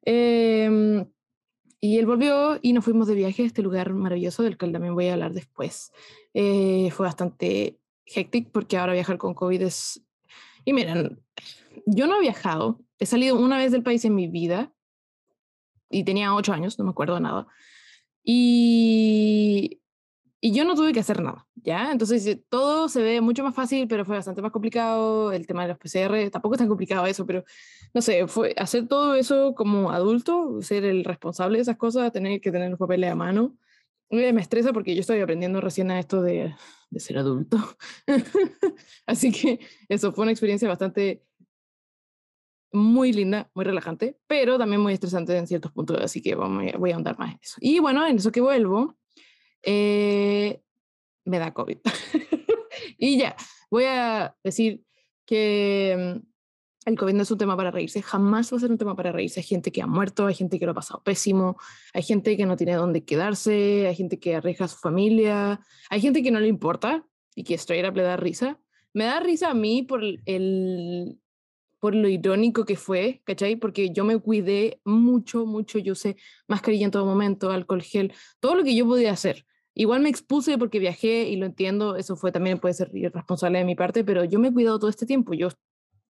Eh, 0.05 1.07
y 1.85 1.99
él 1.99 2.07
volvió 2.07 2.61
y 2.63 2.73
nos 2.73 2.85
fuimos 2.85 3.09
de 3.09 3.17
viaje 3.17 3.43
a 3.43 3.47
este 3.47 3.61
lugar 3.61 3.93
maravilloso 3.93 4.45
del 4.45 4.57
cual 4.57 4.71
también 4.71 4.95
voy 4.95 5.09
a 5.09 5.15
hablar 5.15 5.33
después. 5.33 5.91
Eh, 6.33 6.93
fue 6.93 7.07
bastante 7.07 7.81
hectic 8.07 8.53
porque 8.53 8.79
ahora 8.79 8.93
viajar 8.93 9.19
con 9.19 9.35
COVID 9.35 9.63
es... 9.63 10.01
Y 10.65 10.75
miren, 10.75 11.21
yo 11.85 12.07
no 12.07 12.19
he 12.19 12.21
viajado, 12.21 12.81
he 13.01 13.07
salido 13.07 13.37
una 13.37 13.59
vez 13.59 13.73
del 13.73 13.83
país 13.83 14.05
en 14.05 14.15
mi 14.15 14.29
vida 14.29 14.73
y 15.91 16.05
tenía 16.05 16.33
ocho 16.33 16.53
años, 16.53 16.79
no 16.79 16.85
me 16.85 16.93
acuerdo 16.93 17.19
nada. 17.19 17.49
Y 18.23 19.82
y 20.45 20.53
yo 20.53 20.65
no 20.65 20.75
tuve 20.75 20.93
que 20.93 20.99
hacer 20.99 21.23
nada, 21.23 21.47
¿ya? 21.55 21.93
Entonces 21.93 22.27
eh, 22.27 22.45
todo 22.49 22.89
se 22.89 23.01
ve 23.01 23.21
mucho 23.21 23.45
más 23.45 23.55
fácil, 23.55 23.87
pero 23.87 24.05
fue 24.05 24.17
bastante 24.17 24.43
más 24.43 24.51
complicado. 24.51 25.31
El 25.33 25.47
tema 25.47 25.63
de 25.63 25.69
los 25.69 25.79
PCR, 25.79 26.31
tampoco 26.33 26.57
es 26.57 26.59
tan 26.59 26.67
complicado 26.67 27.07
eso, 27.07 27.25
pero 27.25 27.45
no 27.95 28.03
sé, 28.03 28.27
fue 28.27 28.53
hacer 28.59 28.89
todo 28.89 29.15
eso 29.15 29.55
como 29.55 29.93
adulto, 29.93 30.61
ser 30.61 30.85
el 30.85 31.05
responsable 31.05 31.59
de 31.59 31.63
esas 31.63 31.77
cosas, 31.77 32.11
tener 32.11 32.41
que 32.41 32.51
tener 32.51 32.71
los 32.71 32.79
papeles 32.81 33.13
a 33.13 33.15
mano. 33.15 33.57
Me 34.11 34.31
estresa 34.41 34.73
porque 34.73 34.97
yo 34.97 35.01
estoy 35.03 35.21
aprendiendo 35.21 35.61
recién 35.61 35.93
a 35.93 36.01
esto 36.01 36.21
de, 36.23 36.53
de 36.91 37.01
ser 37.01 37.19
adulto. 37.19 37.57
Así 39.07 39.31
que 39.31 39.61
eso 39.89 40.13
fue 40.13 40.23
una 40.23 40.33
experiencia 40.33 40.69
bastante 40.69 41.23
muy 42.73 43.13
linda, 43.13 43.49
muy 43.55 43.65
relajante, 43.65 44.19
pero 44.27 44.59
también 44.59 44.81
muy 44.83 44.93
estresante 44.93 45.37
en 45.37 45.47
ciertos 45.47 45.71
puntos, 45.71 46.01
así 46.01 46.23
que 46.23 46.35
voy 46.35 46.91
a 46.91 46.95
ahondar 46.95 47.19
más 47.19 47.33
en 47.33 47.39
eso. 47.43 47.57
Y 47.61 47.81
bueno, 47.81 48.07
en 48.07 48.17
eso 48.17 48.33
que 48.33 48.41
vuelvo, 48.41 48.97
eh, 49.63 50.61
me 51.25 51.39
da 51.39 51.53
COVID. 51.53 51.79
y 52.99 53.19
ya, 53.19 53.37
voy 53.71 53.85
a 53.85 54.37
decir 54.43 54.83
que 55.25 56.21
mm, 56.21 56.33
el 56.85 56.99
COVID 56.99 57.15
no 57.15 57.23
es 57.23 57.31
un 57.31 57.39
tema 57.39 57.57
para 57.57 57.71
reírse, 57.71 58.03
jamás 58.03 58.53
va 58.53 58.57
a 58.57 58.61
ser 58.61 58.71
un 58.71 58.79
tema 58.79 58.97
para 58.97 59.13
reírse. 59.13 59.41
Hay 59.41 59.45
gente 59.45 59.71
que 59.71 59.83
ha 59.83 59.87
muerto, 59.87 60.27
hay 60.27 60.35
gente 60.35 60.59
que 60.59 60.67
lo 60.67 60.73
ha 60.73 60.75
pasado 60.75 61.03
pésimo, 61.03 61.57
hay 61.93 62.03
gente 62.03 62.37
que 62.37 62.47
no 62.47 62.57
tiene 62.57 62.75
dónde 62.75 63.05
quedarse, 63.05 63.87
hay 63.87 63.95
gente 63.95 64.19
que 64.19 64.35
arriesga 64.35 64.65
a 64.65 64.69
su 64.69 64.79
familia, 64.79 65.61
hay 65.91 66.01
gente 66.01 66.23
que 66.23 66.31
no 66.31 66.41
le 66.41 66.49
importa 66.49 67.07
y 67.35 67.45
que 67.45 67.55
straight 67.55 67.89
up 67.89 67.97
le 67.97 68.03
da 68.03 68.17
risa. 68.17 68.59
Me 68.95 69.05
da 69.05 69.21
risa 69.21 69.51
a 69.51 69.55
mí 69.55 69.83
por 69.85 70.03
el, 70.05 71.19
por 71.79 71.95
lo 71.95 72.09
irónico 72.09 72.65
que 72.65 72.77
fue, 72.77 73.23
¿cachai? 73.25 73.57
Porque 73.57 73.91
yo 73.91 74.05
me 74.05 74.19
cuidé 74.19 74.81
mucho, 74.85 75.47
mucho, 75.47 75.79
yo 75.79 75.95
sé, 75.95 76.17
mascarilla 76.47 76.85
en 76.85 76.91
todo 76.91 77.07
momento, 77.07 77.51
alcohol 77.51 77.83
gel, 77.83 78.13
todo 78.41 78.57
lo 78.57 78.65
que 78.65 78.75
yo 78.75 78.87
podía 78.87 79.13
hacer. 79.13 79.47
Igual 79.75 80.03
me 80.03 80.11
expuse 80.11 80.59
porque 80.59 80.79
viajé 80.79 81.29
y 81.29 81.37
lo 81.37 81.47
entiendo, 81.47 81.97
eso 81.97 82.17
fue 82.17 82.31
también 82.31 82.59
puede 82.59 82.75
ser 82.75 82.91
irresponsable 82.95 83.59
de 83.59 83.65
mi 83.65 83.75
parte, 83.75 84.05
pero 84.05 84.25
yo 84.25 84.39
me 84.39 84.49
he 84.49 84.53
cuidado 84.53 84.79
todo 84.79 84.91
este 84.91 85.07
tiempo. 85.07 85.33
Yo 85.33 85.49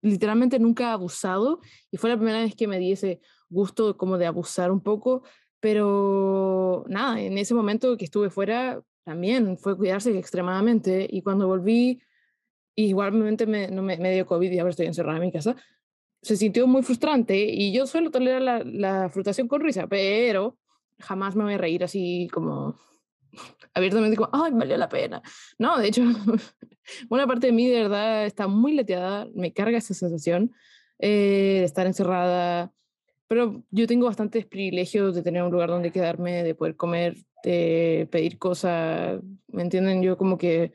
literalmente 0.02 0.58
nunca 0.58 0.84
he 0.84 0.92
abusado 0.92 1.60
y 1.90 1.96
fue 1.96 2.10
la 2.10 2.16
primera 2.16 2.40
vez 2.40 2.56
que 2.56 2.66
me 2.66 2.78
di 2.78 2.92
ese 2.92 3.20
gusto 3.48 3.96
como 3.96 4.18
de 4.18 4.26
abusar 4.26 4.72
un 4.72 4.80
poco, 4.80 5.22
pero 5.60 6.84
nada, 6.88 7.20
en 7.20 7.38
ese 7.38 7.54
momento 7.54 7.96
que 7.96 8.04
estuve 8.04 8.30
fuera 8.30 8.82
también 9.04 9.56
fue 9.58 9.76
cuidarse 9.76 10.16
extremadamente 10.18 11.06
y 11.08 11.22
cuando 11.22 11.46
volví, 11.46 12.02
igualmente 12.74 13.46
me, 13.46 13.68
no 13.68 13.82
me, 13.82 13.96
dio 14.12 14.26
COVID 14.26 14.50
y 14.50 14.58
ahora 14.58 14.70
estoy 14.70 14.86
encerrada 14.86 15.18
en 15.18 15.24
mi 15.24 15.32
casa, 15.32 15.54
se 16.20 16.36
sintió 16.36 16.66
muy 16.66 16.82
frustrante 16.82 17.36
y 17.36 17.72
yo 17.72 17.86
suelo 17.86 18.10
tolerar 18.10 18.42
la, 18.42 18.64
la 18.64 19.08
frustración 19.08 19.46
con 19.46 19.60
risa, 19.60 19.86
pero 19.86 20.56
jamás 20.98 21.36
me 21.36 21.44
voy 21.44 21.54
a 21.54 21.58
reír 21.58 21.84
así 21.84 22.28
como 22.32 22.76
abiertamente 23.74 24.16
como, 24.16 24.30
ay, 24.32 24.52
valió 24.52 24.76
la 24.76 24.88
pena. 24.88 25.22
No, 25.58 25.78
de 25.78 25.88
hecho, 25.88 26.02
una 27.08 27.26
parte 27.26 27.48
de 27.48 27.52
mí 27.52 27.68
de 27.68 27.82
verdad 27.82 28.26
está 28.26 28.46
muy 28.46 28.72
leteada, 28.72 29.28
me 29.34 29.52
carga 29.52 29.78
esa 29.78 29.94
sensación 29.94 30.52
eh, 30.98 31.58
de 31.60 31.64
estar 31.64 31.86
encerrada, 31.86 32.72
pero 33.28 33.62
yo 33.70 33.86
tengo 33.86 34.06
bastantes 34.06 34.46
privilegios 34.46 35.14
de 35.14 35.22
tener 35.22 35.42
un 35.42 35.50
lugar 35.50 35.70
donde 35.70 35.90
quedarme, 35.90 36.42
de 36.42 36.54
poder 36.54 36.76
comer, 36.76 37.16
de 37.42 38.08
pedir 38.10 38.38
cosas, 38.38 39.20
¿me 39.48 39.62
entienden? 39.62 40.02
Yo 40.02 40.16
como 40.16 40.36
que 40.36 40.72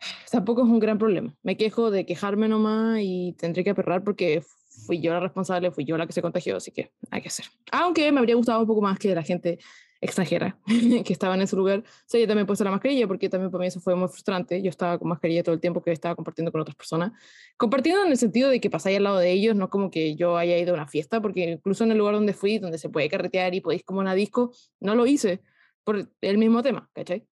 tampoco 0.30 0.64
es 0.64 0.68
un 0.68 0.80
gran 0.80 0.98
problema. 0.98 1.34
Me 1.42 1.56
quejo 1.56 1.90
de 1.90 2.04
quejarme 2.04 2.48
nomás 2.48 2.98
y 3.00 3.34
tendré 3.38 3.64
que 3.64 3.70
aperrar 3.70 4.02
porque 4.02 4.42
fui 4.86 5.00
yo 5.00 5.12
la 5.12 5.20
responsable, 5.20 5.70
fui 5.70 5.84
yo 5.84 5.96
la 5.96 6.06
que 6.06 6.12
se 6.12 6.22
contagió, 6.22 6.56
así 6.56 6.70
que 6.72 6.90
hay 7.10 7.22
que 7.22 7.28
hacer. 7.28 7.46
Aunque 7.72 8.10
me 8.12 8.18
habría 8.18 8.34
gustado 8.34 8.60
un 8.60 8.66
poco 8.66 8.82
más 8.82 8.98
que 8.98 9.14
la 9.14 9.22
gente 9.22 9.58
extranjera 10.00 10.58
que 11.04 11.12
estaba 11.12 11.34
en 11.34 11.42
ese 11.42 11.56
lugar. 11.56 11.84
Sí, 12.06 12.20
yo 12.20 12.26
también 12.26 12.44
he 12.44 12.46
puesto 12.46 12.64
la 12.64 12.70
mascarilla 12.70 13.06
porque 13.06 13.28
también 13.28 13.50
para 13.50 13.62
mí 13.62 13.68
eso 13.68 13.80
fue 13.80 13.94
muy 13.94 14.08
frustrante. 14.08 14.62
Yo 14.62 14.70
estaba 14.70 14.98
con 14.98 15.08
mascarilla 15.08 15.42
todo 15.42 15.54
el 15.54 15.60
tiempo 15.60 15.82
que 15.82 15.92
estaba 15.92 16.14
compartiendo 16.14 16.52
con 16.52 16.60
otras 16.60 16.76
personas. 16.76 17.12
Compartiendo 17.56 18.04
en 18.04 18.10
el 18.10 18.18
sentido 18.18 18.50
de 18.50 18.60
que 18.60 18.70
pasáis 18.70 18.96
al 18.96 19.04
lado 19.04 19.18
de 19.18 19.30
ellos, 19.32 19.56
no 19.56 19.70
como 19.70 19.90
que 19.90 20.16
yo 20.16 20.36
haya 20.36 20.58
ido 20.58 20.72
a 20.72 20.74
una 20.74 20.86
fiesta, 20.86 21.20
porque 21.20 21.50
incluso 21.50 21.84
en 21.84 21.92
el 21.92 21.98
lugar 21.98 22.14
donde 22.14 22.32
fui, 22.32 22.58
donde 22.58 22.78
se 22.78 22.88
puede 22.88 23.08
carretear 23.08 23.54
y 23.54 23.60
podéis 23.60 23.84
como 23.84 24.00
una 24.00 24.14
disco, 24.14 24.52
no 24.80 24.94
lo 24.94 25.06
hice 25.06 25.42
por 25.84 26.08
el 26.20 26.38
mismo 26.38 26.62
tema, 26.62 26.90
¿cachai? 26.92 27.26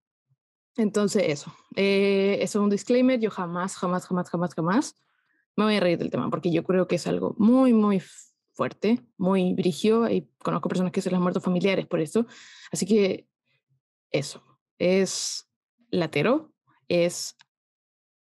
Entonces 0.76 1.24
eso, 1.26 1.54
eh, 1.76 2.38
eso 2.40 2.58
es 2.58 2.62
un 2.62 2.70
disclaimer, 2.70 3.20
yo 3.20 3.30
jamás, 3.30 3.76
jamás, 3.76 4.06
jamás, 4.06 4.28
jamás, 4.28 4.54
jamás 4.54 4.94
me 5.56 5.64
voy 5.64 5.76
a 5.76 5.80
reír 5.80 5.98
del 5.98 6.10
tema, 6.10 6.30
porque 6.30 6.50
yo 6.50 6.64
creo 6.64 6.88
que 6.88 6.96
es 6.96 7.06
algo 7.06 7.34
muy, 7.38 7.72
muy 7.72 8.02
fuerte, 8.54 9.00
muy 9.18 9.52
brigio, 9.52 10.08
y 10.08 10.28
conozco 10.38 10.68
personas 10.68 10.92
que 10.92 11.02
se 11.02 11.10
les 11.10 11.16
han 11.16 11.22
muerto 11.22 11.40
familiares 11.40 11.86
por 11.86 12.00
eso. 12.00 12.26
Así 12.72 12.86
que 12.86 13.28
eso, 14.10 14.42
es 14.78 15.48
latero, 15.90 16.52
es 16.88 17.36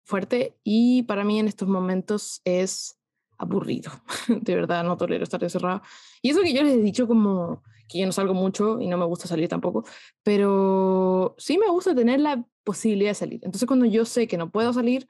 fuerte 0.04 0.58
y 0.64 1.04
para 1.04 1.24
mí 1.24 1.40
en 1.40 1.48
estos 1.48 1.68
momentos 1.68 2.42
es 2.44 3.00
aburrido. 3.38 3.92
De 4.28 4.56
verdad, 4.56 4.84
no 4.84 4.98
tolero 4.98 5.24
estar 5.24 5.42
encerrado. 5.44 5.82
Y 6.22 6.32
eso 6.32 6.42
que 6.42 6.54
yo 6.54 6.64
les 6.64 6.74
he 6.74 6.82
dicho 6.82 7.08
como 7.08 7.64
que 7.88 8.00
yo 8.00 8.06
no 8.06 8.12
salgo 8.12 8.34
mucho 8.34 8.80
y 8.80 8.88
no 8.88 8.98
me 8.98 9.06
gusta 9.06 9.28
salir 9.28 9.50
tampoco, 9.50 9.84
pero 10.22 11.34
sí 11.40 11.58
me 11.58 11.70
gusta 11.70 11.96
tener 11.96 12.20
la 12.20 12.46
posibilidad 12.64 13.12
de 13.12 13.16
salir. 13.16 13.40
Entonces 13.44 13.66
cuando 13.66 13.86
yo 13.86 14.06
sé 14.06 14.28
que 14.28 14.38
no 14.38 14.52
puedo 14.52 14.74
salir, 14.74 15.08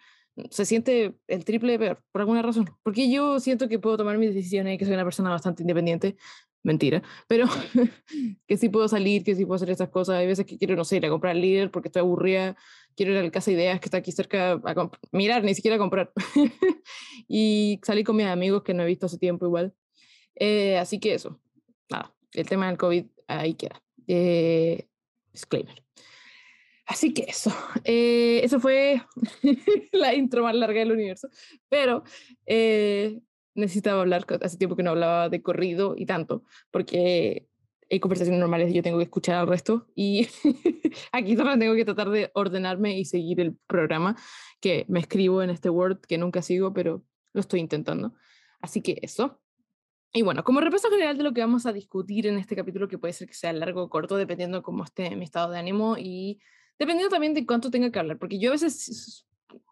se 0.50 0.66
siente 0.66 1.16
el 1.28 1.46
triple 1.46 1.78
peor, 1.80 2.04
por 2.12 2.22
alguna 2.22 2.42
razón. 2.42 2.70
Porque 2.84 3.12
yo 3.12 3.40
siento 3.40 3.68
que 3.68 3.80
puedo 3.80 3.98
tomar 3.98 4.18
mis 4.18 4.34
decisiones 4.34 4.78
que 4.78 4.86
soy 4.86 4.94
una 4.94 5.04
persona 5.04 5.30
bastante 5.30 5.64
independiente. 5.64 6.16
Mentira, 6.62 7.02
pero 7.28 7.48
que 8.48 8.58
sí 8.58 8.68
puedo 8.68 8.90
salir, 8.90 9.24
que 9.24 9.34
sí 9.34 9.46
puedo 9.46 9.56
hacer 9.56 9.70
esas 9.70 9.90
cosas. 9.90 10.16
Hay 10.18 10.28
veces 10.28 10.46
que 10.46 10.58
quiero, 10.58 10.76
no 10.76 10.84
sé, 10.84 10.98
ir 10.98 11.06
a 11.06 11.10
comprar 11.10 11.36
líder 11.36 11.72
porque 11.72 11.88
estoy 11.88 12.02
aburrida. 12.02 12.58
Quiero 12.96 13.14
ir 13.14 13.18
a 13.20 13.24
la 13.24 13.32
Casa 13.32 13.52
Ideas 13.52 13.80
que 13.80 13.86
está 13.86 13.98
aquí 13.98 14.12
cerca 14.12 14.54
a 14.54 14.92
mirar, 15.12 15.44
ni 15.44 15.56
siquiera 15.56 15.76
a 15.76 15.80
comprar. 15.80 16.12
y 17.30 17.80
salir 17.84 18.06
con 18.06 18.18
mis 18.18 18.26
amigos 18.26 18.64
que 18.64 18.74
no 18.74 18.84
he 18.84 18.88
visto 18.88 19.06
hace 19.06 19.18
tiempo 19.18 19.46
igual. 19.46 19.74
Eh, 20.36 20.78
así 20.78 21.00
que 21.00 21.14
eso, 21.14 21.40
nada, 21.90 22.14
el 22.34 22.48
tema 22.48 22.68
del 22.68 22.78
COVID 22.78 23.06
ahí 23.28 23.54
queda. 23.54 23.82
Eh, 24.08 24.88
disclaimer. 25.32 25.84
Así 26.90 27.14
que 27.14 27.26
eso, 27.28 27.52
eh, 27.84 28.42
eso 28.44 28.60
fue 28.60 29.02
la 29.92 30.16
intro 30.16 30.44
más 30.44 30.56
larga 30.56 30.80
del 30.80 30.92
universo, 30.92 31.30
pero 31.70 32.04
eh, 32.48 33.22
necesitaba 33.54 34.02
hablar, 34.02 34.26
hace 34.42 34.58
tiempo 34.58 34.76
que 34.76 34.82
no 34.82 34.90
hablaba 34.90 35.30
de 35.30 35.44
corrido 35.44 35.94
y 35.96 36.08
tanto, 36.08 36.44
porque 36.72 37.48
hay 37.92 38.00
conversaciones 38.00 38.40
normales 38.40 38.72
y 38.72 38.74
yo 38.74 38.82
tengo 38.82 38.98
que 38.98 39.04
escuchar 39.04 39.36
al 39.36 39.48
resto 39.48 39.88
y 39.94 40.28
aquí 41.12 41.38
solo 41.38 41.58
tengo 41.60 41.76
que 41.76 41.86
tratar 41.86 42.10
de 42.10 42.32
ordenarme 42.34 42.98
y 42.98 43.06
seguir 43.06 43.40
el 43.40 43.56
programa 43.68 44.16
que 44.60 44.86
me 44.90 45.00
escribo 45.00 45.44
en 45.44 45.52
este 45.52 45.70
Word 45.70 46.00
que 46.02 46.18
nunca 46.18 46.42
sigo, 46.42 46.74
pero 46.74 47.04
lo 47.34 47.42
estoy 47.42 47.60
intentando. 47.60 48.16
Así 48.62 48.82
que 48.82 48.98
eso. 49.04 49.40
Y 50.12 50.24
bueno, 50.24 50.44
como 50.44 50.60
repaso 50.60 50.90
general 50.90 51.18
de 51.18 51.24
lo 51.24 51.34
que 51.34 51.42
vamos 51.42 51.68
a 51.68 51.74
discutir 51.74 52.26
en 52.26 52.40
este 52.40 52.56
capítulo, 52.56 52.88
que 52.88 52.98
puede 52.98 53.14
ser 53.14 53.28
que 53.28 53.36
sea 53.36 53.54
largo 53.54 53.84
o 53.84 53.90
corto, 53.90 54.18
dependiendo 54.18 54.58
de 54.58 54.64
cómo 54.64 54.84
esté 54.84 55.16
mi 55.16 55.24
estado 55.24 55.52
de 55.52 55.60
ánimo 55.60 55.98
y 55.98 56.40
dependiendo 56.80 57.10
también 57.10 57.34
de 57.34 57.46
cuánto 57.46 57.70
tenga 57.70 57.92
que 57.92 58.00
hablar, 58.00 58.18
porque 58.18 58.40
yo 58.40 58.50
a 58.50 58.54
veces 58.54 59.28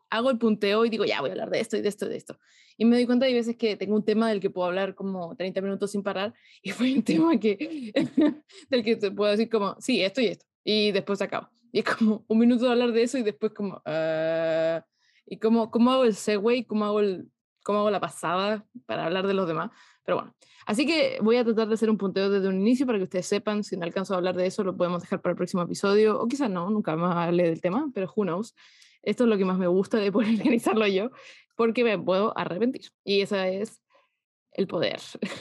hago 0.09 0.29
el 0.29 0.37
punteo 0.37 0.85
y 0.85 0.89
digo, 0.89 1.05
ya 1.05 1.21
voy 1.21 1.29
a 1.29 1.33
hablar 1.33 1.49
de 1.49 1.59
esto 1.59 1.77
y 1.77 1.81
de 1.81 1.89
esto 1.89 2.05
y 2.05 2.09
de 2.09 2.17
esto. 2.17 2.37
Y 2.77 2.85
me 2.85 2.95
doy 2.95 3.05
cuenta 3.05 3.25
de 3.25 3.33
veces 3.33 3.57
que 3.57 3.75
tengo 3.75 3.95
un 3.95 4.05
tema 4.05 4.29
del 4.29 4.39
que 4.39 4.49
puedo 4.49 4.67
hablar 4.67 4.93
como 4.93 5.35
30 5.35 5.61
minutos 5.61 5.91
sin 5.91 6.03
parar 6.03 6.33
y 6.61 6.71
fue 6.71 6.93
un 6.93 7.03
tema 7.03 7.39
que, 7.39 7.91
del 8.69 8.83
que 8.83 8.95
te 8.95 9.11
puedo 9.11 9.31
decir 9.31 9.49
como, 9.49 9.75
sí, 9.79 10.01
esto 10.01 10.21
y 10.21 10.27
esto. 10.27 10.45
Y 10.63 10.91
después 10.91 11.21
acabo. 11.21 11.49
Y 11.71 11.79
es 11.79 11.85
como 11.85 12.25
un 12.27 12.37
minuto 12.37 12.65
de 12.65 12.71
hablar 12.71 12.91
de 12.91 13.03
eso 13.03 13.17
y 13.17 13.23
después 13.23 13.53
como, 13.53 13.81
uh, 13.85 14.81
y 15.25 15.37
cómo, 15.37 15.71
cómo 15.71 15.91
hago 15.91 16.03
el 16.03 16.15
segue, 16.15 16.65
cómo 16.65 16.85
hago, 16.85 16.99
el, 16.99 17.29
cómo 17.63 17.79
hago 17.79 17.91
la 17.91 17.99
pasada 17.99 18.65
para 18.85 19.05
hablar 19.05 19.27
de 19.27 19.33
los 19.33 19.47
demás. 19.47 19.71
Pero 20.07 20.19
bueno, 20.19 20.33
así 20.65 20.85
que 20.85 21.19
voy 21.21 21.35
a 21.35 21.43
tratar 21.43 21.67
de 21.67 21.73
hacer 21.73 21.89
un 21.89 21.97
punteo 21.97 22.29
desde 22.29 22.47
un 22.47 22.61
inicio 22.61 22.85
para 22.85 22.97
que 22.97 23.03
ustedes 23.03 23.25
sepan, 23.25 23.61
si 23.65 23.75
no 23.75 23.83
alcanzo 23.83 24.13
a 24.13 24.17
hablar 24.17 24.37
de 24.37 24.45
eso, 24.45 24.63
lo 24.63 24.77
podemos 24.77 25.01
dejar 25.01 25.21
para 25.21 25.31
el 25.31 25.35
próximo 25.35 25.61
episodio, 25.63 26.17
o 26.17 26.29
quizás 26.29 26.49
no, 26.49 26.69
nunca 26.69 26.95
más 26.95 27.27
hable 27.27 27.43
del 27.43 27.59
tema, 27.59 27.91
pero 27.93 28.09
who 28.15 28.23
knows. 28.23 28.55
Esto 29.03 29.25
es 29.25 29.29
lo 29.29 29.37
que 29.37 29.43
más 29.43 29.57
me 29.57 29.67
gusta 29.67 29.97
de 29.97 30.09
poder 30.09 30.29
organizarlo 30.39 30.87
yo, 30.87 31.11
porque 31.57 31.83
me 31.83 31.99
puedo 31.99 32.37
arrepentir. 32.37 32.83
Y 33.03 33.19
esa 33.19 33.49
es 33.49 33.81
el 34.57 34.67
poder. 34.67 34.99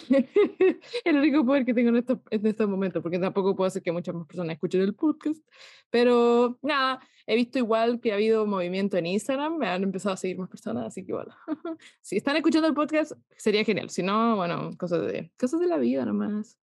el 1.05 1.17
único 1.17 1.45
poder 1.45 1.65
que 1.65 1.75
tengo 1.75 1.89
en 1.89 1.97
estos, 1.97 2.19
en 2.31 2.47
estos 2.47 2.69
momentos, 2.69 3.03
porque 3.03 3.19
tampoco 3.19 3.57
puedo 3.57 3.67
hacer 3.67 3.83
que 3.83 3.91
muchas 3.91 4.15
más 4.15 4.27
personas 4.27 4.55
escuchen 4.55 4.83
el 4.83 4.95
podcast. 4.95 5.43
Pero 5.91 6.59
nada, 6.63 7.01
he 7.27 7.35
visto 7.35 7.59
igual 7.59 7.99
que 7.99 8.13
ha 8.13 8.17
habido 8.17 8.47
movimiento 8.47 8.99
en 8.99 9.07
Instagram, 9.07 9.57
me 9.57 9.69
han 9.69 9.83
empezado 9.83 10.13
a 10.13 10.17
seguir 10.19 10.39
más 10.39 10.51
personas, 10.51 10.85
así 10.85 11.05
que 11.05 11.15
bueno, 11.15 11.35
si 12.03 12.19
están 12.19 12.37
escuchando 12.37 12.69
el 12.69 12.75
podcast, 12.75 13.13
sería 13.37 13.65
genial. 13.65 13.89
Si 13.89 14.03
no, 14.03 14.37
bueno, 14.37 14.71
cosas 14.79 15.07
de, 15.07 15.33
cosas 15.39 15.61
de 15.61 15.67
la 15.67 15.79
vida 15.79 16.05
nomás. 16.05 16.59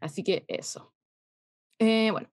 Así 0.00 0.24
que 0.24 0.44
eso. 0.48 0.92
Eh, 1.78 2.10
bueno, 2.10 2.28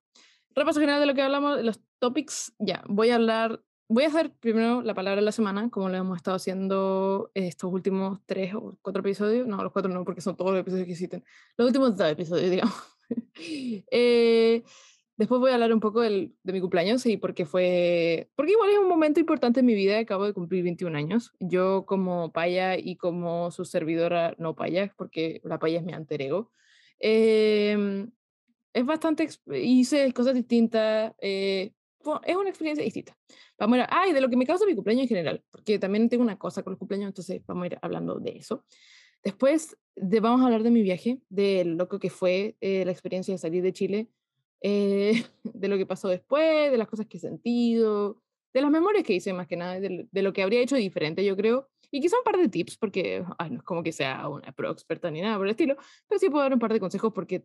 repaso 0.50 0.80
general 0.80 1.00
de 1.00 1.06
lo 1.06 1.14
que 1.14 1.22
hablamos, 1.22 1.62
los 1.62 1.80
topics, 2.00 2.52
ya, 2.58 2.82
voy 2.88 3.10
a 3.10 3.14
hablar 3.14 3.62
voy 3.90 4.04
a 4.04 4.06
hacer 4.06 4.32
primero 4.38 4.82
la 4.82 4.94
palabra 4.94 5.20
de 5.20 5.24
la 5.24 5.32
semana, 5.32 5.68
como 5.68 5.88
lo 5.88 5.96
hemos 5.96 6.16
estado 6.16 6.36
haciendo 6.36 7.32
estos 7.34 7.72
últimos 7.72 8.20
tres 8.24 8.54
o 8.54 8.78
cuatro 8.82 9.00
episodios. 9.00 9.48
No, 9.48 9.60
los 9.64 9.72
cuatro 9.72 9.92
no, 9.92 10.04
porque 10.04 10.20
son 10.20 10.36
todos 10.36 10.52
los 10.52 10.60
episodios 10.60 10.86
que 10.86 10.92
existen. 10.92 11.24
Los 11.56 11.66
últimos 11.66 11.96
dos 11.96 12.08
episodios, 12.08 12.50
digamos. 12.52 12.74
eh, 13.90 14.62
después 15.16 15.40
voy 15.40 15.50
a 15.50 15.54
hablar 15.54 15.72
un 15.72 15.80
poco 15.80 16.02
del, 16.02 16.36
de 16.44 16.52
mi 16.52 16.60
cumpleaños 16.60 17.04
y 17.06 17.16
porque 17.16 17.46
fue, 17.46 18.30
porque 18.36 18.52
igual 18.52 18.70
es 18.70 18.78
un 18.78 18.86
momento 18.86 19.18
importante 19.18 19.58
en 19.58 19.66
mi 19.66 19.74
vida. 19.74 19.98
Acabo 19.98 20.24
de 20.24 20.34
cumplir 20.34 20.62
21 20.62 20.96
años. 20.96 21.32
Yo 21.40 21.84
como 21.84 22.30
paya 22.30 22.78
y 22.78 22.94
como 22.94 23.50
su 23.50 23.64
servidora, 23.64 24.36
no 24.38 24.54
paya, 24.54 24.94
porque 24.96 25.40
la 25.42 25.58
paya 25.58 25.80
es 25.80 25.84
mi 25.84 25.94
alter 25.94 26.22
ego. 26.22 26.52
Eh, 27.00 28.06
es 28.72 28.86
bastante, 28.86 29.28
hice 29.52 30.12
cosas 30.12 30.34
distintas. 30.34 31.12
Eh, 31.20 31.72
es 32.24 32.36
una 32.36 32.48
experiencia 32.48 32.84
distinta. 32.84 33.16
Vamos 33.58 33.78
a 33.78 33.82
ir, 33.82 33.86
ay, 33.90 34.12
de 34.12 34.20
lo 34.20 34.28
que 34.28 34.36
me 34.36 34.46
causa 34.46 34.66
mi 34.66 34.74
cumpleaños 34.74 35.02
en 35.02 35.08
general, 35.08 35.44
porque 35.50 35.78
también 35.78 36.08
tengo 36.08 36.22
una 36.22 36.38
cosa 36.38 36.62
con 36.62 36.72
los 36.72 36.78
cumpleaños, 36.78 37.08
entonces 37.08 37.42
vamos 37.46 37.64
a 37.64 37.66
ir 37.66 37.78
hablando 37.82 38.18
de 38.18 38.36
eso. 38.36 38.64
Después 39.22 39.76
de, 39.96 40.20
vamos 40.20 40.40
a 40.40 40.46
hablar 40.46 40.62
de 40.62 40.70
mi 40.70 40.82
viaje, 40.82 41.20
de 41.28 41.64
lo 41.64 41.88
que 41.88 42.10
fue 42.10 42.56
eh, 42.60 42.84
la 42.84 42.92
experiencia 42.92 43.34
de 43.34 43.38
salir 43.38 43.62
de 43.62 43.72
Chile, 43.72 44.08
eh, 44.62 45.24
de 45.44 45.68
lo 45.68 45.76
que 45.76 45.86
pasó 45.86 46.08
después, 46.08 46.70
de 46.70 46.78
las 46.78 46.88
cosas 46.88 47.06
que 47.06 47.18
he 47.18 47.20
sentido, 47.20 48.22
de 48.52 48.60
las 48.60 48.70
memorias 48.70 49.04
que 49.04 49.14
hice 49.14 49.32
más 49.32 49.46
que 49.46 49.56
nada, 49.56 49.78
de, 49.78 50.08
de 50.10 50.22
lo 50.22 50.32
que 50.32 50.42
habría 50.42 50.60
hecho 50.60 50.76
diferente, 50.76 51.24
yo 51.24 51.36
creo. 51.36 51.68
Y 51.90 52.00
quizá 52.00 52.16
un 52.18 52.24
par 52.24 52.36
de 52.36 52.48
tips, 52.48 52.76
porque 52.76 53.24
ay, 53.38 53.50
no 53.50 53.58
es 53.58 53.62
como 53.62 53.82
que 53.82 53.92
sea 53.92 54.28
una 54.28 54.52
pro 54.52 54.70
experta 54.70 55.10
ni 55.10 55.20
nada 55.20 55.36
por 55.36 55.46
el 55.46 55.50
estilo, 55.50 55.76
pero 56.08 56.18
sí 56.18 56.30
puedo 56.30 56.42
dar 56.42 56.52
un 56.52 56.60
par 56.60 56.72
de 56.72 56.80
consejos 56.80 57.12
porque 57.12 57.44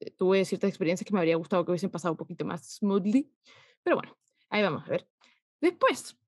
eh, 0.00 0.10
tuve 0.10 0.44
ciertas 0.44 0.68
experiencias 0.68 1.06
que 1.06 1.12
me 1.12 1.20
habría 1.20 1.36
gustado 1.36 1.64
que 1.64 1.70
hubiesen 1.70 1.90
pasado 1.90 2.12
un 2.12 2.18
poquito 2.18 2.44
más 2.44 2.76
smoothly. 2.76 3.30
Pero 3.84 3.96
bueno, 3.96 4.16
ahí 4.50 4.62
vamos 4.62 4.82
a 4.86 4.90
ver. 4.90 5.06
Después, 5.60 6.18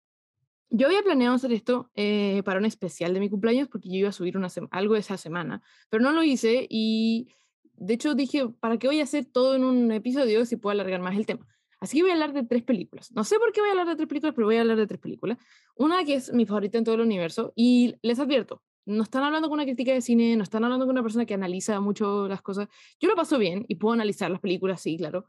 yo 0.70 0.86
había 0.86 1.02
planeado 1.02 1.34
hacer 1.34 1.52
esto 1.52 1.90
eh, 1.94 2.42
para 2.44 2.58
un 2.58 2.66
especial 2.66 3.14
de 3.14 3.20
mi 3.20 3.30
cumpleaños 3.30 3.68
porque 3.68 3.88
yo 3.88 3.96
iba 3.96 4.08
a 4.10 4.12
subir 4.12 4.38
algo 4.70 4.96
esa 4.96 5.16
semana, 5.16 5.62
pero 5.88 6.02
no 6.02 6.12
lo 6.12 6.22
hice 6.22 6.66
y 6.68 7.28
de 7.74 7.94
hecho 7.94 8.14
dije, 8.14 8.48
¿para 8.60 8.78
qué 8.78 8.86
voy 8.86 9.00
a 9.00 9.04
hacer 9.04 9.24
todo 9.24 9.54
en 9.54 9.64
un 9.64 9.90
episodio 9.92 10.44
si 10.44 10.56
puedo 10.56 10.72
alargar 10.72 11.00
más 11.00 11.16
el 11.16 11.26
tema? 11.26 11.46
Así 11.78 11.98
que 11.98 12.04
voy 12.04 12.10
a 12.10 12.14
hablar 12.14 12.32
de 12.32 12.42
tres 12.42 12.62
películas. 12.62 13.12
No 13.12 13.22
sé 13.22 13.38
por 13.38 13.52
qué 13.52 13.60
voy 13.60 13.68
a 13.68 13.72
hablar 13.72 13.86
de 13.86 13.96
tres 13.96 14.08
películas, 14.08 14.34
pero 14.34 14.46
voy 14.46 14.56
a 14.56 14.62
hablar 14.62 14.78
de 14.78 14.86
tres 14.86 14.98
películas. 14.98 15.38
Una 15.74 16.04
que 16.04 16.14
es 16.14 16.32
mi 16.32 16.46
favorita 16.46 16.78
en 16.78 16.84
todo 16.84 16.94
el 16.94 17.02
universo 17.02 17.52
y 17.54 17.94
les 18.02 18.18
advierto, 18.18 18.62
no 18.86 19.02
están 19.02 19.24
hablando 19.24 19.48
con 19.48 19.56
una 19.56 19.64
crítica 19.64 19.92
de 19.92 20.00
cine, 20.00 20.36
no 20.36 20.42
están 20.42 20.64
hablando 20.64 20.86
con 20.86 20.94
una 20.94 21.02
persona 21.02 21.26
que 21.26 21.34
analiza 21.34 21.80
mucho 21.80 22.28
las 22.28 22.40
cosas. 22.40 22.68
Yo 22.98 23.08
lo 23.08 23.14
paso 23.14 23.38
bien 23.38 23.66
y 23.68 23.74
puedo 23.76 23.92
analizar 23.92 24.30
las 24.30 24.40
películas, 24.40 24.80
sí, 24.80 24.96
claro 24.96 25.28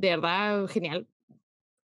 de 0.00 0.10
verdad 0.10 0.66
genial, 0.66 1.08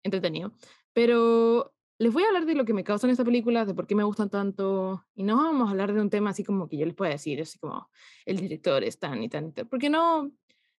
entretenido. 0.03 0.51
Pero 0.93 1.73
les 1.99 2.13
voy 2.13 2.23
a 2.23 2.27
hablar 2.27 2.45
de 2.45 2.55
lo 2.55 2.65
que 2.65 2.73
me 2.73 2.83
causan 2.83 3.09
estas 3.09 3.25
películas, 3.25 3.67
de 3.67 3.73
por 3.73 3.87
qué 3.87 3.95
me 3.95 4.03
gustan 4.03 4.29
tanto, 4.29 5.05
y 5.15 5.23
no 5.23 5.37
vamos 5.37 5.67
a 5.67 5.71
hablar 5.71 5.93
de 5.93 6.01
un 6.01 6.09
tema 6.09 6.31
así 6.31 6.43
como 6.43 6.67
que 6.67 6.77
yo 6.77 6.85
les 6.85 6.95
pueda 6.95 7.11
decir, 7.11 7.41
así 7.41 7.59
como 7.59 7.89
el 8.25 8.37
director 8.37 8.83
es 8.83 8.99
tan 8.99 9.21
y 9.21 9.29
tan, 9.29 9.53
porque 9.69 9.89
no, 9.89 10.31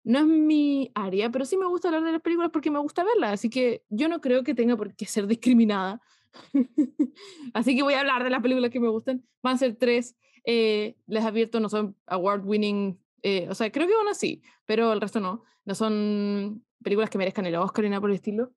no 0.03 0.19
es 0.19 0.25
mi 0.25 0.91
área, 0.95 1.29
pero 1.29 1.45
sí 1.45 1.57
me 1.57 1.67
gusta 1.67 1.89
hablar 1.89 2.03
de 2.03 2.13
las 2.13 2.21
películas 2.21 2.51
porque 2.51 2.71
me 2.71 2.79
gusta 2.79 3.03
verlas, 3.03 3.33
así 3.33 3.49
que 3.49 3.83
yo 3.89 4.07
no 4.07 4.21
creo 4.21 4.43
que 4.43 4.55
tenga 4.55 4.77
por 4.77 4.95
qué 4.95 5.05
ser 5.05 5.27
discriminada. 5.27 6.01
así 7.53 7.75
que 7.75 7.83
voy 7.83 7.95
a 7.95 8.01
hablar 8.01 8.23
de 8.23 8.29
las 8.29 8.41
películas 8.41 8.69
que 8.71 8.79
me 8.79 8.87
gustan. 8.87 9.25
Van 9.41 9.55
a 9.55 9.57
ser 9.57 9.75
tres. 9.75 10.15
Eh, 10.45 10.95
les 11.07 11.25
advierto, 11.25 11.59
no 11.59 11.69
son 11.69 11.95
award-winning, 12.05 12.97
eh, 13.23 13.47
o 13.49 13.55
sea, 13.55 13.71
creo 13.71 13.87
que 13.87 13.93
una 13.95 14.13
sí, 14.13 14.41
pero 14.65 14.93
el 14.93 15.01
resto 15.01 15.19
no. 15.19 15.43
No 15.65 15.75
son 15.75 16.63
películas 16.83 17.09
que 17.09 17.17
merezcan 17.17 17.45
el 17.45 17.55
Oscar 17.55 17.85
y 17.85 17.89
nada 17.89 18.01
por 18.01 18.09
el 18.09 18.15
estilo. 18.15 18.51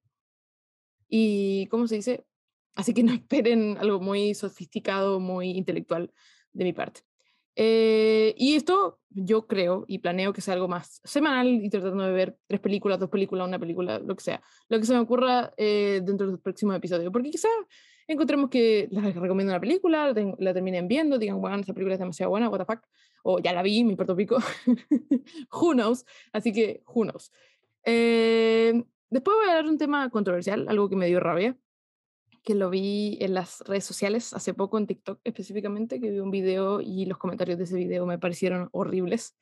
Y, 1.09 1.67
¿cómo 1.71 1.87
se 1.87 1.97
dice? 1.97 2.25
Así 2.75 2.95
que 2.95 3.02
no 3.02 3.12
esperen 3.12 3.76
algo 3.79 4.00
muy 4.00 4.35
sofisticado, 4.35 5.21
muy 5.21 5.50
intelectual 5.50 6.12
de 6.52 6.64
mi 6.64 6.73
parte. 6.73 7.02
Eh, 7.55 8.35
y 8.38 8.57
esto 8.57 8.99
yo 9.11 9.47
creo 9.47 9.85
y 9.87 9.99
planeo 9.99 10.33
que 10.33 10.41
sea 10.41 10.55
algo 10.55 10.69
más 10.69 11.02
semanal 11.05 11.49
y 11.49 11.69
tratando 11.69 12.05
de 12.05 12.12
ver 12.12 12.38
tres 12.47 12.61
películas, 12.61 12.99
dos 12.99 13.11
películas, 13.11 13.47
una 13.47 13.59
película, 13.59 13.99
lo 13.99 14.17
que 14.17 14.23
sea, 14.23 14.43
lo 14.69 14.79
que 14.79 14.87
se 14.87 14.95
me 14.95 15.00
ocurra 15.00 15.52
eh, 15.59 16.00
dentro 16.02 16.26
del 16.26 16.38
próximo 16.38 16.73
episodio, 16.73 17.12
porque 17.12 17.31
quizá 17.31 17.49
encontremos 18.07 18.49
que 18.49 18.88
les 18.91 19.14
recomiendo 19.14 19.52
una 19.52 19.61
película, 19.61 20.14
la, 20.38 20.55
terminen 20.55 20.88
viendo, 20.88 21.19
digan, 21.19 21.41
bueno, 21.43 21.59
esa 21.59 21.75
película 21.75 21.95
es 21.95 22.00
demasiado 22.00 22.31
buena, 22.31 22.49
what 22.49 22.59
the 22.59 22.64
fuck, 22.64 22.83
o 23.23 23.38
ya 23.38 23.52
la 23.52 23.62
vi, 23.62 23.85
me 23.85 23.91
importa 23.91 24.17
pico, 24.17 24.38
who 25.52 25.73
knows, 25.75 26.07
así 26.33 26.52
que 26.52 26.83
who 26.87 27.02
knows. 27.02 27.31
Eh, 27.85 28.85
después 29.11 29.37
voy 29.37 29.47
a 29.47 29.51
hablar 29.51 29.67
un 29.67 29.79
tema 29.79 30.09
controversial, 30.11 30.69
algo 30.69 30.89
que 30.89 30.97
me 30.97 31.07
dio 31.07 31.21
rabia, 31.21 31.57
que 32.43 32.55
lo 32.55 32.71
vi 32.71 33.19
en 33.21 33.35
las 33.35 33.61
redes 33.61 33.85
sociales 33.85 34.33
hace 34.35 34.55
poco, 34.55 34.79
en 34.79 34.87
TikTok 34.87 35.21
específicamente, 35.25 36.01
que 36.01 36.11
vi 36.11 36.19
un 36.19 36.31
video 36.31 36.81
y 36.81 37.07
los 37.07 37.19
comentarios 37.19 37.59
de 37.59 37.65
ese 37.65 37.77
video 37.77 38.05
me 38.07 38.19
parecieron 38.19 38.69
horribles 38.73 39.37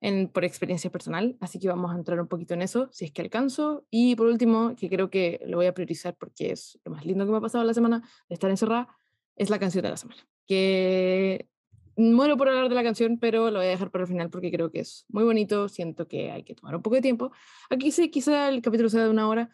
en, 0.00 0.28
por 0.28 0.44
experiencia 0.44 0.90
personal, 0.90 1.36
así 1.40 1.58
que 1.58 1.68
vamos 1.68 1.92
a 1.92 1.96
entrar 1.96 2.20
un 2.20 2.28
poquito 2.28 2.54
en 2.54 2.62
eso, 2.62 2.88
si 2.92 3.06
es 3.06 3.12
que 3.12 3.22
alcanzo. 3.22 3.86
Y 3.90 4.14
por 4.14 4.26
último, 4.26 4.76
que 4.76 4.88
creo 4.88 5.10
que 5.10 5.40
lo 5.46 5.56
voy 5.56 5.66
a 5.66 5.74
priorizar 5.74 6.16
porque 6.16 6.52
es 6.52 6.78
lo 6.84 6.92
más 6.92 7.04
lindo 7.04 7.24
que 7.24 7.32
me 7.32 7.38
ha 7.38 7.40
pasado 7.40 7.64
la 7.64 7.74
semana 7.74 8.08
de 8.28 8.34
estar 8.34 8.50
encerrada, 8.50 8.88
es 9.36 9.50
la 9.50 9.58
canción 9.58 9.82
de 9.82 9.90
la 9.90 9.96
semana, 9.96 10.26
que 10.46 11.48
muero 11.96 12.36
por 12.36 12.48
hablar 12.48 12.68
de 12.68 12.74
la 12.74 12.82
canción, 12.82 13.18
pero 13.18 13.50
lo 13.50 13.58
voy 13.58 13.66
a 13.66 13.70
dejar 13.70 13.90
para 13.90 14.02
el 14.04 14.08
final 14.08 14.30
porque 14.30 14.50
creo 14.50 14.70
que 14.70 14.80
es 14.80 15.04
muy 15.08 15.24
bonito. 15.24 15.68
Siento 15.68 16.06
que 16.06 16.30
hay 16.30 16.42
que 16.42 16.54
tomar 16.54 16.76
un 16.76 16.82
poco 16.82 16.96
de 16.96 17.02
tiempo. 17.02 17.32
Aquí 17.70 17.90
sí, 17.90 18.10
quizá 18.10 18.48
el 18.48 18.62
capítulo 18.62 18.88
sea 18.88 19.04
de 19.04 19.10
una 19.10 19.28
hora. 19.28 19.50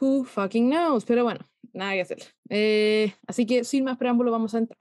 Who 0.00 0.24
fucking 0.24 0.70
knows? 0.70 1.04
Pero 1.04 1.24
bueno, 1.24 1.40
nada 1.72 1.92
que 1.94 2.00
hacer. 2.02 2.18
Eh, 2.48 3.14
así 3.26 3.46
que 3.46 3.64
sin 3.64 3.84
más 3.84 3.96
preámbulo, 3.96 4.30
vamos 4.30 4.54
a 4.54 4.58
entrar. 4.58 4.78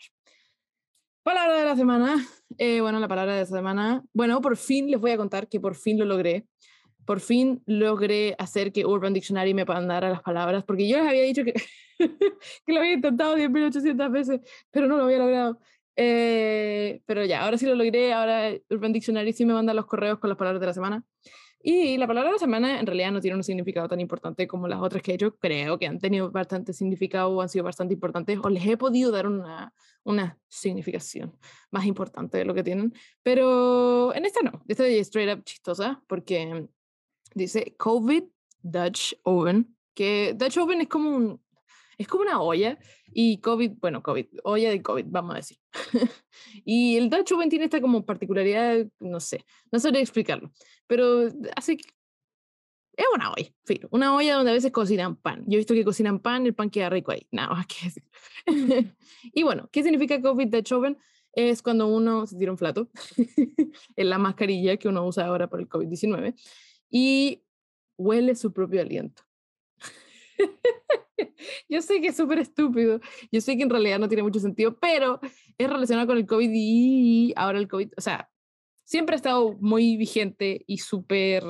Palabra 1.24 1.60
de 1.60 1.66
la 1.66 1.76
semana. 1.76 2.28
Eh, 2.58 2.82
bueno, 2.82 3.00
la 3.00 3.08
palabra 3.08 3.34
de 3.34 3.40
la 3.42 3.46
semana. 3.46 4.04
Bueno, 4.14 4.42
por 4.42 4.58
fin 4.58 4.90
les 4.92 5.00
voy 5.00 5.12
a 5.12 5.18
contar 5.18 5.48
que 5.48 5.60
por 5.60 5.76
fin 5.76 5.98
lo 5.98 6.06
logré. 6.06 6.48
Por 7.06 7.20
fin 7.20 7.62
logré 7.66 8.36
hacer 8.40 8.72
que 8.72 8.86
Urban 8.86 9.14
Dictionary 9.14 9.54
me 9.54 9.66
mandara 9.66 10.10
las 10.10 10.22
palabras, 10.22 10.64
porque 10.64 10.88
yo 10.88 10.98
les 10.98 11.08
había 11.08 11.22
dicho 11.22 11.44
que, 11.44 11.54
que 12.66 12.74
lo 12.74 12.80
había 12.80 12.94
intentado 12.94 13.36
10.800 13.38 14.12
veces, 14.12 14.42
pero 14.72 14.88
no 14.88 14.98
lo 14.98 15.04
había 15.04 15.20
logrado. 15.20 15.60
Eh, 15.96 17.02
pero 17.06 17.24
ya, 17.26 17.44
ahora 17.44 17.58
sí 17.58 17.66
lo 17.66 17.76
logré, 17.76 18.14
ahora 18.14 18.52
Urban 18.70 18.94
Dictionary 18.94 19.34
sí 19.34 19.46
me 19.46 19.54
manda 19.54 19.74
los 19.74 19.86
correos 19.86 20.20
con 20.20 20.30
las 20.30 20.38
palabras 20.38 20.60
de 20.60 20.68
la 20.68 20.74
semana. 20.74 21.04
Y 21.68 21.98
la 21.98 22.06
palabra 22.06 22.30
de 22.30 22.34
la 22.34 22.40
semana 22.40 22.80
en 22.80 22.86
realidad 22.86 23.12
no 23.12 23.20
tiene 23.22 23.38
un 23.38 23.44
significado 23.44 23.88
tan 23.88 24.00
importante 24.00 24.48
como 24.48 24.68
las 24.68 24.80
otras 24.80 25.02
que 25.02 25.16
hecho. 25.16 25.36
Creo 25.38 25.80
que 25.80 25.88
han 25.88 25.98
tenido 25.98 26.30
bastante 26.30 26.74
significado 26.74 27.30
o 27.32 27.42
han 27.42 27.50
sido 27.50 27.66
bastante 27.66 27.96
importantes 27.96 28.38
o 28.44 28.50
les 28.50 28.68
he 28.68 28.78
podido 28.78 29.12
dar 29.12 29.26
una, 29.26 29.74
una 30.04 30.38
significación 30.48 31.36
más 31.72 31.86
importante 31.86 32.38
de 32.38 32.46
lo 32.46 32.54
que 32.54 32.62
tienen. 32.62 32.94
Pero 33.24 34.14
en 34.14 34.26
esta 34.26 34.42
no, 34.44 34.64
esta 34.68 34.86
es 34.86 35.08
straight 35.08 35.36
up 35.36 35.44
chistosa 35.44 36.04
porque 36.06 36.68
dice 37.34 37.76
COVID 37.80 38.26
Dutch 38.62 39.16
Oven, 39.24 39.76
que 39.96 40.36
Dutch 40.38 40.58
Oven 40.58 40.82
es 40.82 40.88
como 40.88 41.16
un, 41.16 41.42
es 41.98 42.08
como 42.08 42.24
una 42.24 42.42
olla 42.42 42.78
y 43.14 43.40
COVID, 43.40 43.74
bueno, 43.80 44.04
COVID, 44.04 44.26
olla 44.44 44.70
de 44.70 44.82
COVID, 44.82 45.06
vamos 45.08 45.34
a 45.34 45.38
decir. 45.38 45.58
y 46.66 46.98
el 46.98 47.10
Dutch 47.10 47.32
Oven 47.32 47.50
tiene 47.50 47.66
esta 47.66 47.82
como 47.82 48.06
particularidad, 48.06 48.86
no 49.00 49.20
sé, 49.20 49.46
no 49.72 49.80
sabría 49.80 50.02
explicarlo, 50.02 50.52
pero 50.88 51.30
hace 51.56 51.78
es 52.98 53.06
una 53.14 53.32
olla, 53.32 53.52
una 53.92 54.16
olla 54.16 54.36
donde 54.36 54.52
a 54.52 54.54
veces 54.54 54.72
cocinan 54.72 55.16
pan. 55.16 55.44
Yo 55.48 55.56
he 55.56 55.58
visto 55.58 55.74
que 55.74 55.84
cocinan 55.84 56.20
pan, 56.20 56.46
el 56.46 56.54
pan 56.54 56.70
queda 56.70 56.90
rico 56.90 57.12
ahí, 57.12 57.28
nada 57.32 57.50
más 57.50 57.68
que 57.68 57.76
decir. 57.86 58.04
y 59.24 59.44
bueno, 59.44 59.70
¿qué 59.72 59.84
significa 59.84 60.22
COVID 60.22 60.48
de 60.48 60.64
Choven? 60.64 60.98
Es 61.34 61.62
cuando 61.62 61.88
uno 61.88 62.26
se 62.26 62.38
tira 62.38 62.52
un 62.52 62.58
flato 62.58 62.90
en 63.96 64.10
la 64.10 64.18
mascarilla 64.18 64.78
que 64.78 64.88
uno 64.88 65.06
usa 65.06 65.26
ahora 65.26 65.50
por 65.50 65.60
el 65.60 65.68
COVID-19 65.68 66.34
y 66.90 67.44
huele 67.98 68.36
su 68.36 68.54
propio 68.54 68.82
aliento. 68.82 69.24
Yo 71.70 71.82
sé 71.82 72.02
que 72.02 72.08
es 72.08 72.18
súper 72.18 72.40
estúpido, 72.40 73.00
yo 73.32 73.42
sé 73.42 73.58
que 73.58 73.64
en 73.64 73.70
realidad 73.70 74.00
no 74.00 74.08
tiene 74.08 74.24
mucho 74.24 74.40
sentido, 74.40 74.78
pero 74.80 75.20
es 75.58 75.70
relacionado 75.70 76.08
con 76.08 76.18
el 76.18 76.26
COVID 76.26 76.50
y 76.54 77.34
ahora 77.36 77.60
el 77.60 77.68
COVID, 77.68 77.92
o 77.98 78.02
sea, 78.02 78.30
siempre 78.84 79.16
ha 79.16 79.18
estado 79.18 79.58
muy 79.60 79.98
vigente 79.98 80.64
y 80.68 80.80
súper 80.80 81.44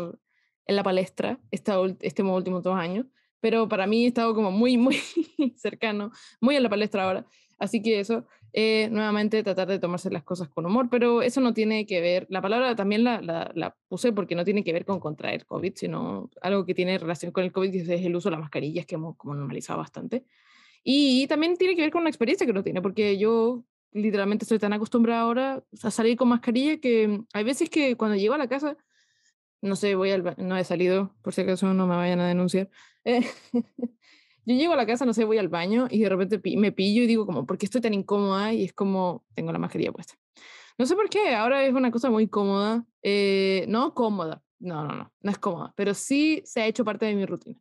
en 0.68 0.76
la 0.76 0.84
palestra 0.84 1.40
este, 1.52 1.72
este 2.02 2.24
último 2.24 2.62
dos 2.62 2.76
años, 2.76 3.06
pero 3.40 3.68
para 3.68 3.86
mí 3.86 4.06
ha 4.06 4.08
estado 4.08 4.34
como 4.34 4.52
muy, 4.52 4.78
muy 4.78 4.98
cercano, 5.56 6.12
muy 6.42 6.56
en 6.56 6.64
la 6.64 6.70
palestra 6.70 7.04
ahora. 7.04 7.26
Así 7.58 7.82
que 7.82 8.00
eso, 8.00 8.26
eh, 8.54 8.90
nuevamente 8.92 9.44
tratar 9.44 9.68
de 9.68 9.80
tomarse 9.80 10.10
las 10.10 10.24
cosas 10.24 10.50
con 10.50 10.66
humor, 10.66 10.88
pero 10.90 11.22
eso 11.22 11.42
no 11.42 11.54
tiene 11.54 11.86
que 11.86 12.02
ver, 12.02 12.28
la 12.30 12.42
palabra 12.42 12.76
también 12.76 13.04
la, 13.04 13.22
la, 13.22 13.76
puse 13.88 14.12
porque 14.12 14.36
no 14.36 14.44
tiene 14.44 14.64
que 14.64 14.74
ver 14.74 14.86
con 14.86 15.00
contraer 15.00 15.46
COVID, 15.46 15.74
sino 15.76 16.30
algo 16.42 16.66
que 16.66 16.74
tiene 16.74 16.98
relación 16.98 17.32
con 17.32 17.44
el 17.44 17.52
COVID 17.52 17.74
es 17.76 18.06
el 18.06 18.16
uso 18.16 18.30
de 18.30 18.32
las 18.32 18.42
mascarillas 18.42 18.86
que 18.86 18.96
hemos 18.96 19.16
como 19.18 19.36
normalizado 19.36 19.80
bastante. 19.80 20.26
Y 20.84 21.28
también 21.28 21.58
tiene 21.58 21.76
que 21.76 21.82
ver 21.82 21.92
con 21.92 22.02
una 22.02 22.10
experiencia 22.10 22.46
que 22.46 22.54
no 22.54 22.64
tiene, 22.64 22.82
porque 22.82 23.18
yo 23.18 23.64
literalmente 23.92 24.44
estoy 24.44 24.60
tan 24.60 24.74
acostumbrada 24.74 25.22
ahora 25.22 25.64
a 25.84 25.92
salir 25.92 26.18
con 26.18 26.28
mascarilla 26.28 26.78
que 26.80 27.22
hay 27.34 27.44
veces 27.44 27.70
que 27.70 27.96
cuando 27.96 28.18
llego 28.18 28.34
a 28.34 28.38
la 28.38 28.48
casa 28.48 28.78
no 29.66 29.76
sé, 29.76 29.96
voy 29.96 30.12
al 30.12 30.36
no 30.38 30.58
he 30.58 30.64
salido, 30.64 31.16
por 31.22 31.34
si 31.34 31.42
acaso 31.42 31.74
no 31.74 31.88
me 31.88 31.96
vayan 31.96 32.20
a 32.20 32.28
denunciar. 32.28 32.70
Eh, 33.04 33.26
yo 34.46 34.56
llego 34.56 34.74
a 34.74 34.76
la 34.76 34.86
casa, 34.86 35.06
no 35.06 35.14
sé, 35.14 35.26
voy 35.26 35.38
al 35.38 35.48
baño 35.48 35.88
y 35.90 36.00
de 36.00 36.10
repente 36.10 36.42
me 36.58 36.72
pillo 36.72 37.04
y 37.04 37.08
digo 37.08 37.26
como, 37.26 37.46
¿por 37.46 37.58
qué 37.58 37.66
estoy 37.66 37.82
tan 37.82 37.94
incómoda? 37.94 38.54
Y 38.54 38.66
es 38.66 38.74
como, 38.74 39.26
tengo 39.34 39.52
la 39.52 39.60
mascarilla 39.60 39.92
puesta. 39.92 40.14
No 40.78 40.86
sé 40.86 40.96
por 40.96 41.10
qué, 41.10 41.36
ahora 41.36 41.66
es 41.66 41.74
una 41.74 41.92
cosa 41.92 42.10
muy 42.10 42.28
cómoda, 42.28 42.86
eh, 43.02 43.66
no 43.68 43.94
cómoda, 43.94 44.44
no, 44.60 44.84
no, 44.84 44.96
no, 44.96 45.14
no 45.22 45.32
es 45.32 45.38
cómoda, 45.38 45.74
pero 45.76 45.94
sí 45.94 46.42
se 46.46 46.62
ha 46.62 46.68
hecho 46.68 46.86
parte 46.86 47.06
de 47.06 47.16
mi 47.16 47.26
rutina. 47.26 47.60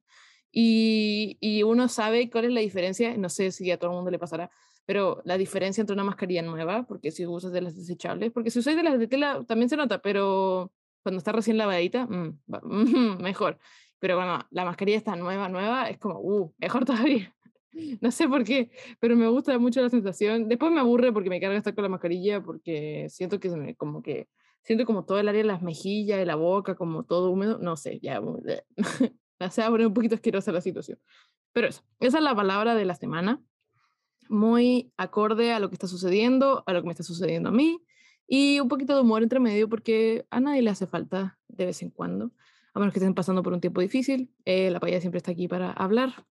Y, 0.50 1.36
y 1.40 1.62
uno 1.62 1.88
sabe 1.88 2.30
cuál 2.30 2.46
es 2.46 2.52
la 2.52 2.60
diferencia, 2.60 3.16
no 3.16 3.28
sé 3.28 3.50
si 3.50 3.70
a 3.70 3.78
todo 3.78 3.90
el 3.90 3.96
mundo 3.96 4.10
le 4.10 4.18
pasará, 4.18 4.50
pero 4.86 5.22
la 5.24 5.38
diferencia 5.38 5.80
entre 5.80 5.94
una 5.94 6.04
mascarilla 6.04 6.42
nueva, 6.42 6.84
porque 6.86 7.10
si 7.10 7.26
usas 7.26 7.52
de 7.52 7.62
las 7.62 7.76
desechables, 7.76 8.32
porque 8.32 8.50
si 8.50 8.58
usas 8.58 8.76
de 8.76 8.82
las 8.82 8.98
de 8.98 9.08
tela 9.08 9.44
también 9.46 9.68
se 9.68 9.76
nota, 9.76 10.00
pero 10.00 10.72
cuando 11.02 11.18
está 11.18 11.32
recién 11.32 11.58
lavadita, 11.58 12.06
mm, 12.06 12.38
mejor. 13.22 13.58
Pero 14.04 14.16
bueno, 14.16 14.38
la 14.50 14.66
mascarilla 14.66 14.98
está 14.98 15.16
nueva, 15.16 15.48
nueva, 15.48 15.88
es 15.88 15.96
como, 15.96 16.20
uh, 16.20 16.52
mejor 16.58 16.84
todavía. 16.84 17.34
No 18.02 18.10
sé 18.10 18.28
por 18.28 18.44
qué, 18.44 18.70
pero 19.00 19.16
me 19.16 19.26
gusta 19.28 19.58
mucho 19.58 19.80
la 19.80 19.88
sensación. 19.88 20.46
Después 20.46 20.70
me 20.70 20.80
aburre 20.80 21.10
porque 21.10 21.30
me 21.30 21.40
carga 21.40 21.56
estar 21.56 21.74
con 21.74 21.84
la 21.84 21.88
mascarilla 21.88 22.42
porque 22.42 23.06
siento 23.08 23.40
que 23.40 23.48
se 23.48 23.56
me, 23.56 23.74
como 23.76 24.02
que, 24.02 24.28
siento 24.62 24.84
como 24.84 25.06
todo 25.06 25.20
el 25.20 25.28
área 25.28 25.40
de 25.40 25.48
las 25.48 25.62
mejillas, 25.62 26.18
de 26.18 26.26
la 26.26 26.34
boca, 26.34 26.74
como 26.74 27.04
todo 27.04 27.30
húmedo. 27.30 27.56
No 27.62 27.78
sé, 27.78 27.98
ya, 28.00 28.20
se 29.50 29.62
va 29.62 29.70
poner 29.70 29.86
un 29.86 29.94
poquito 29.94 30.16
asquerosa 30.16 30.52
la 30.52 30.60
situación. 30.60 30.98
Pero 31.54 31.68
eso, 31.68 31.82
esa 31.98 32.18
es 32.18 32.24
la 32.24 32.36
palabra 32.36 32.74
de 32.74 32.84
la 32.84 32.96
semana. 32.96 33.42
Muy 34.28 34.92
acorde 34.98 35.50
a 35.54 35.60
lo 35.60 35.70
que 35.70 35.76
está 35.76 35.86
sucediendo, 35.86 36.62
a 36.66 36.74
lo 36.74 36.82
que 36.82 36.88
me 36.88 36.92
está 36.92 37.04
sucediendo 37.04 37.48
a 37.48 37.52
mí 37.52 37.80
y 38.26 38.60
un 38.60 38.68
poquito 38.68 38.94
de 38.94 39.00
humor 39.00 39.22
entre 39.22 39.40
medio 39.40 39.66
porque 39.66 40.26
a 40.28 40.40
nadie 40.40 40.60
le 40.60 40.68
hace 40.68 40.86
falta 40.86 41.38
de 41.48 41.64
vez 41.64 41.80
en 41.82 41.88
cuando, 41.88 42.32
a 42.74 42.80
menos 42.80 42.92
que 42.92 42.98
estén 42.98 43.14
pasando 43.14 43.42
por 43.42 43.52
un 43.52 43.60
tiempo 43.60 43.80
difícil. 43.80 44.30
Eh, 44.44 44.70
la 44.70 44.80
paya 44.80 45.00
siempre 45.00 45.18
está 45.18 45.30
aquí 45.30 45.46
para 45.46 45.70
hablar 45.70 46.26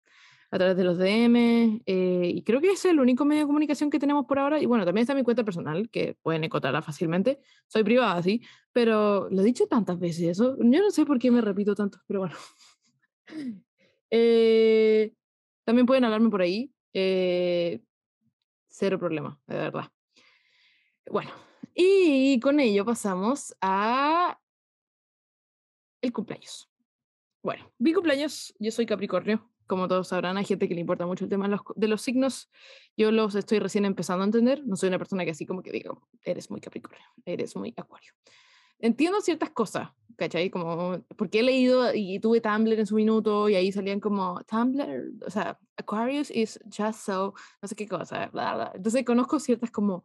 a 0.52 0.58
través 0.58 0.78
de 0.78 0.84
los 0.84 1.00
DM 1.00 1.82
eh, 1.86 2.32
y 2.36 2.44
creo 2.44 2.62
que 2.62 2.72
es 2.72 2.86
el 2.86 3.00
único 3.00 3.26
medio 3.26 3.42
de 3.42 3.48
comunicación 3.48 3.90
que 3.90 3.98
tenemos 3.98 4.26
por 4.26 4.40
ahora. 4.40 4.62
Y 4.62 4.66
bueno, 4.66 4.86
también 4.86 5.04
está 5.04 5.16
mi 5.16 5.24
cuenta 5.24 5.46
personal, 5.46 5.90
que 5.90 6.18
pueden 6.22 6.44
encontrarla 6.44 6.82
fácilmente. 6.82 7.40
Soy 7.68 7.84
privada, 7.84 8.22
sí, 8.22 8.42
pero 8.74 9.30
lo 9.30 9.42
he 9.42 9.46
dicho 9.46 9.68
tantas 9.68 9.98
veces 9.98 10.24
eso. 10.24 10.58
Yo 10.60 10.82
no 10.82 10.92
sé 10.92 11.06
por 11.06 11.18
qué 11.18 11.32
me 11.32 11.42
repito 11.42 11.76
tanto, 11.76 12.00
pero 12.08 12.20
bueno. 12.20 12.36
Eh, 14.16 15.12
también 15.64 15.88
pueden 15.88 16.04
hablarme 16.04 16.30
por 16.30 16.44
ahí. 16.44 16.72
cero 16.94 17.80
problema, 19.00 19.40
de 19.48 19.56
verdad. 19.56 19.86
Bueno, 21.10 21.32
y 21.74 22.40
con 22.40 22.60
ello 22.60 22.86
pasamos 22.86 23.56
a 23.60 24.38
el 26.04 26.14
cumpleaños. 26.14 26.70
Bueno, 27.42 27.72
mi 27.80 27.94
cumpleaños, 27.94 28.54
yo 28.60 28.72
soy 28.72 28.86
Capricornio, 28.86 29.50
como 29.68 29.88
todos 29.88 30.10
sabrán, 30.10 30.38
hay 30.38 30.46
gente 30.46 30.68
que 30.68 30.76
le 30.76 30.82
importa 30.82 31.06
mucho 31.06 31.24
el 31.24 31.30
tema 31.30 31.48
de 31.76 31.88
los, 31.88 32.02
signos. 32.02 32.52
Yo 32.98 33.12
los 33.12 33.34
estoy 33.36 33.60
recién 33.60 33.86
empezando 33.86 34.24
a 34.24 34.26
entender. 34.26 34.62
No 34.66 34.76
soy 34.76 34.90
una 34.90 34.98
persona 34.98 35.24
que 35.26 35.32
así 35.32 35.46
como 35.46 35.64
que 35.64 35.72
diga, 35.72 35.92
eres 36.24 36.52
muy 36.52 36.60
Capricornio, 36.60 37.06
eres 37.26 37.56
muy 37.56 37.74
Acuario. 37.76 38.14
Entiendo 38.80 39.22
ciertas 39.22 39.52
cosas, 39.52 39.90
¿cachai? 40.18 40.50
Como, 40.50 41.04
porque 41.16 41.40
he 41.40 41.44
leído 41.44 41.94
y 41.94 42.20
tuve 42.20 42.42
Tumblr 42.42 42.78
en 42.78 42.86
su 42.86 42.96
minuto 42.96 43.48
y 43.48 43.56
ahí 43.56 43.72
salían 43.72 44.02
como, 44.02 44.42
Tumblr, 44.44 45.14
o 45.26 45.30
sea, 45.30 45.58
Aquarius 45.78 46.30
is 46.30 46.60
just 46.66 47.00
so, 47.00 47.34
no 47.62 47.68
sé 47.68 47.76
qué 47.76 47.88
cosa, 47.88 48.28
bla, 48.28 48.56
bla. 48.56 48.72
Entonces 48.76 49.06
conozco 49.06 49.40
ciertas 49.40 49.72
como 49.72 50.04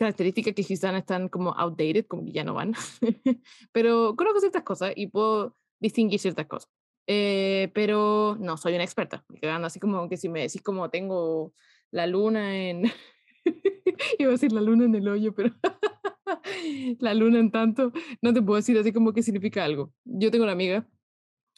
características 0.00 0.54
que 0.54 0.64
quizás 0.64 0.94
están 0.94 1.28
como 1.28 1.52
outdated, 1.58 2.06
como 2.06 2.24
que 2.24 2.32
ya 2.32 2.42
no 2.42 2.54
van. 2.54 2.72
pero 3.72 4.16
conozco 4.16 4.40
ciertas 4.40 4.62
cosas 4.62 4.94
y 4.96 5.08
puedo 5.08 5.58
distinguir 5.78 6.18
ciertas 6.18 6.46
cosas. 6.46 6.70
Eh, 7.06 7.70
pero 7.74 8.34
no 8.40 8.56
soy 8.56 8.74
una 8.76 8.84
experta. 8.84 9.22
Así 9.42 9.78
como 9.78 10.08
que 10.08 10.16
si 10.16 10.30
me 10.30 10.40
decís 10.40 10.62
como 10.62 10.88
tengo 10.88 11.52
la 11.90 12.06
luna 12.06 12.56
en... 12.56 12.90
Iba 14.18 14.30
a 14.30 14.32
decir 14.32 14.52
la 14.52 14.62
luna 14.62 14.86
en 14.86 14.94
el 14.94 15.06
hoyo, 15.06 15.34
pero 15.34 15.54
la 16.98 17.12
luna 17.12 17.38
en 17.38 17.50
tanto, 17.50 17.92
no 18.22 18.32
te 18.32 18.40
puedo 18.40 18.56
decir 18.56 18.78
así 18.78 18.94
como 18.94 19.12
que 19.12 19.22
significa 19.22 19.66
algo. 19.66 19.92
Yo 20.04 20.30
tengo 20.30 20.44
una 20.44 20.52
amiga, 20.52 20.88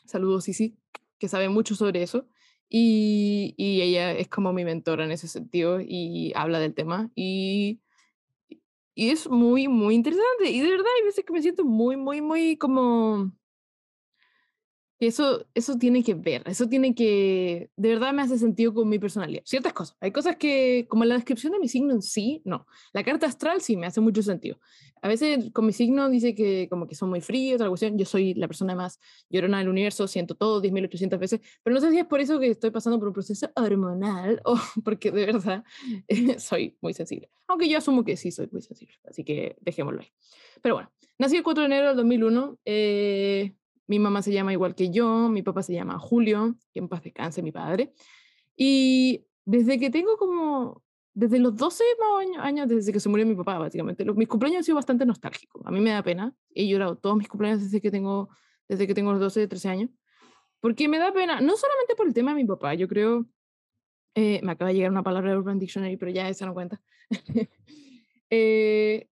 saludos 0.05 0.45
sí 0.45 0.77
que 1.21 1.29
sabe 1.29 1.49
mucho 1.49 1.77
sobre 1.77 2.03
eso 2.03 2.27
y, 2.69 3.55
y 3.57 3.83
ella 3.83 4.11
es 4.11 4.27
como 4.27 4.53
mi 4.53 4.65
mentora 4.65 5.05
en 5.05 5.13
ese 5.13 5.29
sentido 5.29 5.79
y 5.81 6.33
habla 6.35 6.59
del 6.59 6.75
tema 6.75 7.13
y 7.15 7.81
y 8.95 9.11
es 9.11 9.29
muy, 9.29 9.69
muy 9.69 9.95
interesante. 9.95 10.51
Y 10.51 10.61
de 10.61 10.71
verdad 10.71 10.87
hay 10.99 11.05
veces 11.05 11.25
que 11.25 11.33
me 11.33 11.43
siento 11.43 11.65
muy, 11.65 11.97
muy, 11.97 12.21
muy 12.21 12.57
como 12.57 13.33
eso, 15.07 15.47
eso 15.55 15.77
tiene 15.77 16.03
que 16.03 16.15
ver, 16.15 16.43
eso 16.47 16.69
tiene 16.69 16.95
que, 16.95 17.71
de 17.77 17.89
verdad 17.89 18.13
me 18.13 18.23
hace 18.23 18.39
sentido 18.39 18.75
con 18.75 18.89
mi 18.89 18.99
personalidad. 18.99 19.43
Ciertas 19.45 19.73
cosas, 19.73 19.97
hay 20.01 20.13
cosas 20.13 20.37
que, 20.37 20.87
como 20.89 21.05
la 21.05 21.15
descripción 21.15 21.53
de 21.53 21.59
mi 21.59 21.69
signo 21.69 21.93
en 21.93 22.03
sí, 22.03 22.43
no. 22.45 22.67
La 22.93 23.03
carta 23.03 23.27
astral 23.27 23.61
sí 23.61 23.77
me 23.77 23.87
hace 23.87 24.01
mucho 24.01 24.23
sentido. 24.23 24.59
A 25.03 25.09
veces 25.09 25.51
con 25.53 25.67
mi 25.67 25.73
signo 25.73 26.09
dice 26.09 26.35
que 26.35 26.69
como 26.69 26.87
que 26.87 26.95
son 26.95 27.11
muy 27.11 27.21
fríos, 27.21 27.57
otra 27.57 27.69
cuestión, 27.69 27.99
yo 27.99 28.05
soy 28.05 28.35
la 28.35 28.47
persona 28.47 28.77
más 28.77 29.01
llorona 29.29 29.59
del 29.59 29.69
universo, 29.69 30.07
siento 30.07 30.37
todo 30.37 30.63
10.800 30.63 31.19
veces, 31.19 31.41
pero 31.63 31.75
no 31.75 31.81
sé 31.81 31.91
si 31.91 31.99
es 31.99 32.07
por 32.07 32.21
eso 32.21 32.39
que 32.39 32.49
estoy 32.49 32.71
pasando 32.71 32.99
por 32.99 33.09
un 33.09 33.15
proceso 33.15 33.51
hormonal 33.57 34.41
o 34.45 34.57
porque 34.85 35.11
de 35.11 35.27
verdad 35.27 35.65
soy 36.39 36.77
muy 36.81 36.95
sensible. 36.95 37.31
Aunque 37.49 37.69
yo 37.69 37.79
asumo 37.79 38.05
que 38.05 38.17
sí 38.17 38.31
soy 38.31 38.49
muy 38.53 38.63
sensible, 38.63 38.95
así 39.09 39.25
que 39.25 39.57
dejémoslo 39.61 40.01
ahí. 40.01 40.09
Pero 40.63 40.77
bueno, 40.77 40.93
nací 41.19 41.37
el 41.37 41.43
4 41.43 41.63
de 41.63 41.67
enero 41.67 41.89
del 41.89 41.97
2001. 41.97 42.59
Eh, 42.65 43.53
mi 43.87 43.99
mamá 43.99 44.23
se 44.23 44.33
llama 44.33 44.53
igual 44.53 44.75
que 44.75 44.91
yo, 44.91 45.29
mi 45.29 45.43
papá 45.43 45.63
se 45.63 45.75
llama 45.75 45.99
Julio, 45.99 46.57
que 46.73 46.81
en 46.81 46.89
paz 46.89 47.03
descanse 47.03 47.43
mi 47.43 47.53
padre. 47.53 47.93
Y 48.57 49.27
desde 49.45 49.79
que 49.79 49.91
tengo 49.91 50.17
como, 50.17 50.83
desde 51.15 51.39
los 51.39 51.57
12 51.57 51.85
años, 52.39 52.69
desde 52.69 52.93
que 52.93 53.01
se 53.01 53.09
murió 53.09 53.27
mi 53.27 53.35
papá, 53.35 53.59
básicamente, 53.59 54.05
los, 54.05 54.17
mis 54.17 54.29
cumpleaños 54.29 54.59
han 54.59 54.65
sido 54.65 54.77
bastante 54.77 55.05
nostálgicos. 55.05 55.63
A 55.67 55.71
mí 55.71 55.81
me 55.81 55.91
da 55.91 56.03
pena. 56.03 56.35
He 56.55 56.67
llorado 56.67 56.97
todos 56.97 57.17
mis 57.17 57.29
cumpleaños 57.29 57.63
desde 57.63 57.81
que 57.81 57.91
tengo, 57.91 58.29
desde 58.69 58.87
que 58.87 58.95
tengo 58.95 59.13
los 59.13 59.21
12, 59.21 59.49
13 59.49 59.69
años. 59.69 59.91
Porque 60.61 60.89
me 60.89 60.99
da 60.99 61.13
pena, 61.13 61.41
no 61.41 61.57
solamente 61.57 61.95
por 61.97 62.07
el 62.07 62.15
tema 62.15 62.31
de 62.31 62.43
mi 62.43 62.47
papá, 62.47 62.75
yo 62.75 62.87
creo, 62.87 63.27
eh, 64.15 64.41
me 64.43 64.53
acaba 64.53 64.69
de 64.69 64.77
llegar 64.77 64.91
una 64.91 65.03
palabra 65.03 65.33
de 65.33 65.39
Urban 65.39 65.59
Dictionary, 65.59 65.97
pero 65.97 66.13
ya 66.13 66.29
esa 66.29 66.47
no 66.47 66.55
cuenta. 66.55 66.81
eh, 68.31 69.09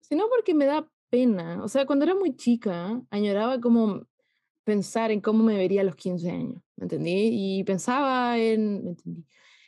sino 0.00 0.28
porque 0.28 0.54
me 0.54 0.64
da 0.64 0.90
pena. 1.10 1.62
O 1.62 1.68
sea, 1.68 1.86
cuando 1.86 2.04
era 2.04 2.14
muy 2.14 2.36
chica, 2.36 3.02
añoraba 3.10 3.60
como 3.60 4.06
pensar 4.64 5.10
en 5.10 5.20
cómo 5.20 5.44
me 5.44 5.56
vería 5.56 5.82
a 5.82 5.84
los 5.84 5.96
15 5.96 6.30
años, 6.30 6.62
¿me 6.76 6.84
entendí? 6.84 7.30
Y 7.32 7.64
pensaba 7.64 8.38
en, 8.38 8.84
¿me 8.84 8.90
entendí? 8.90 9.24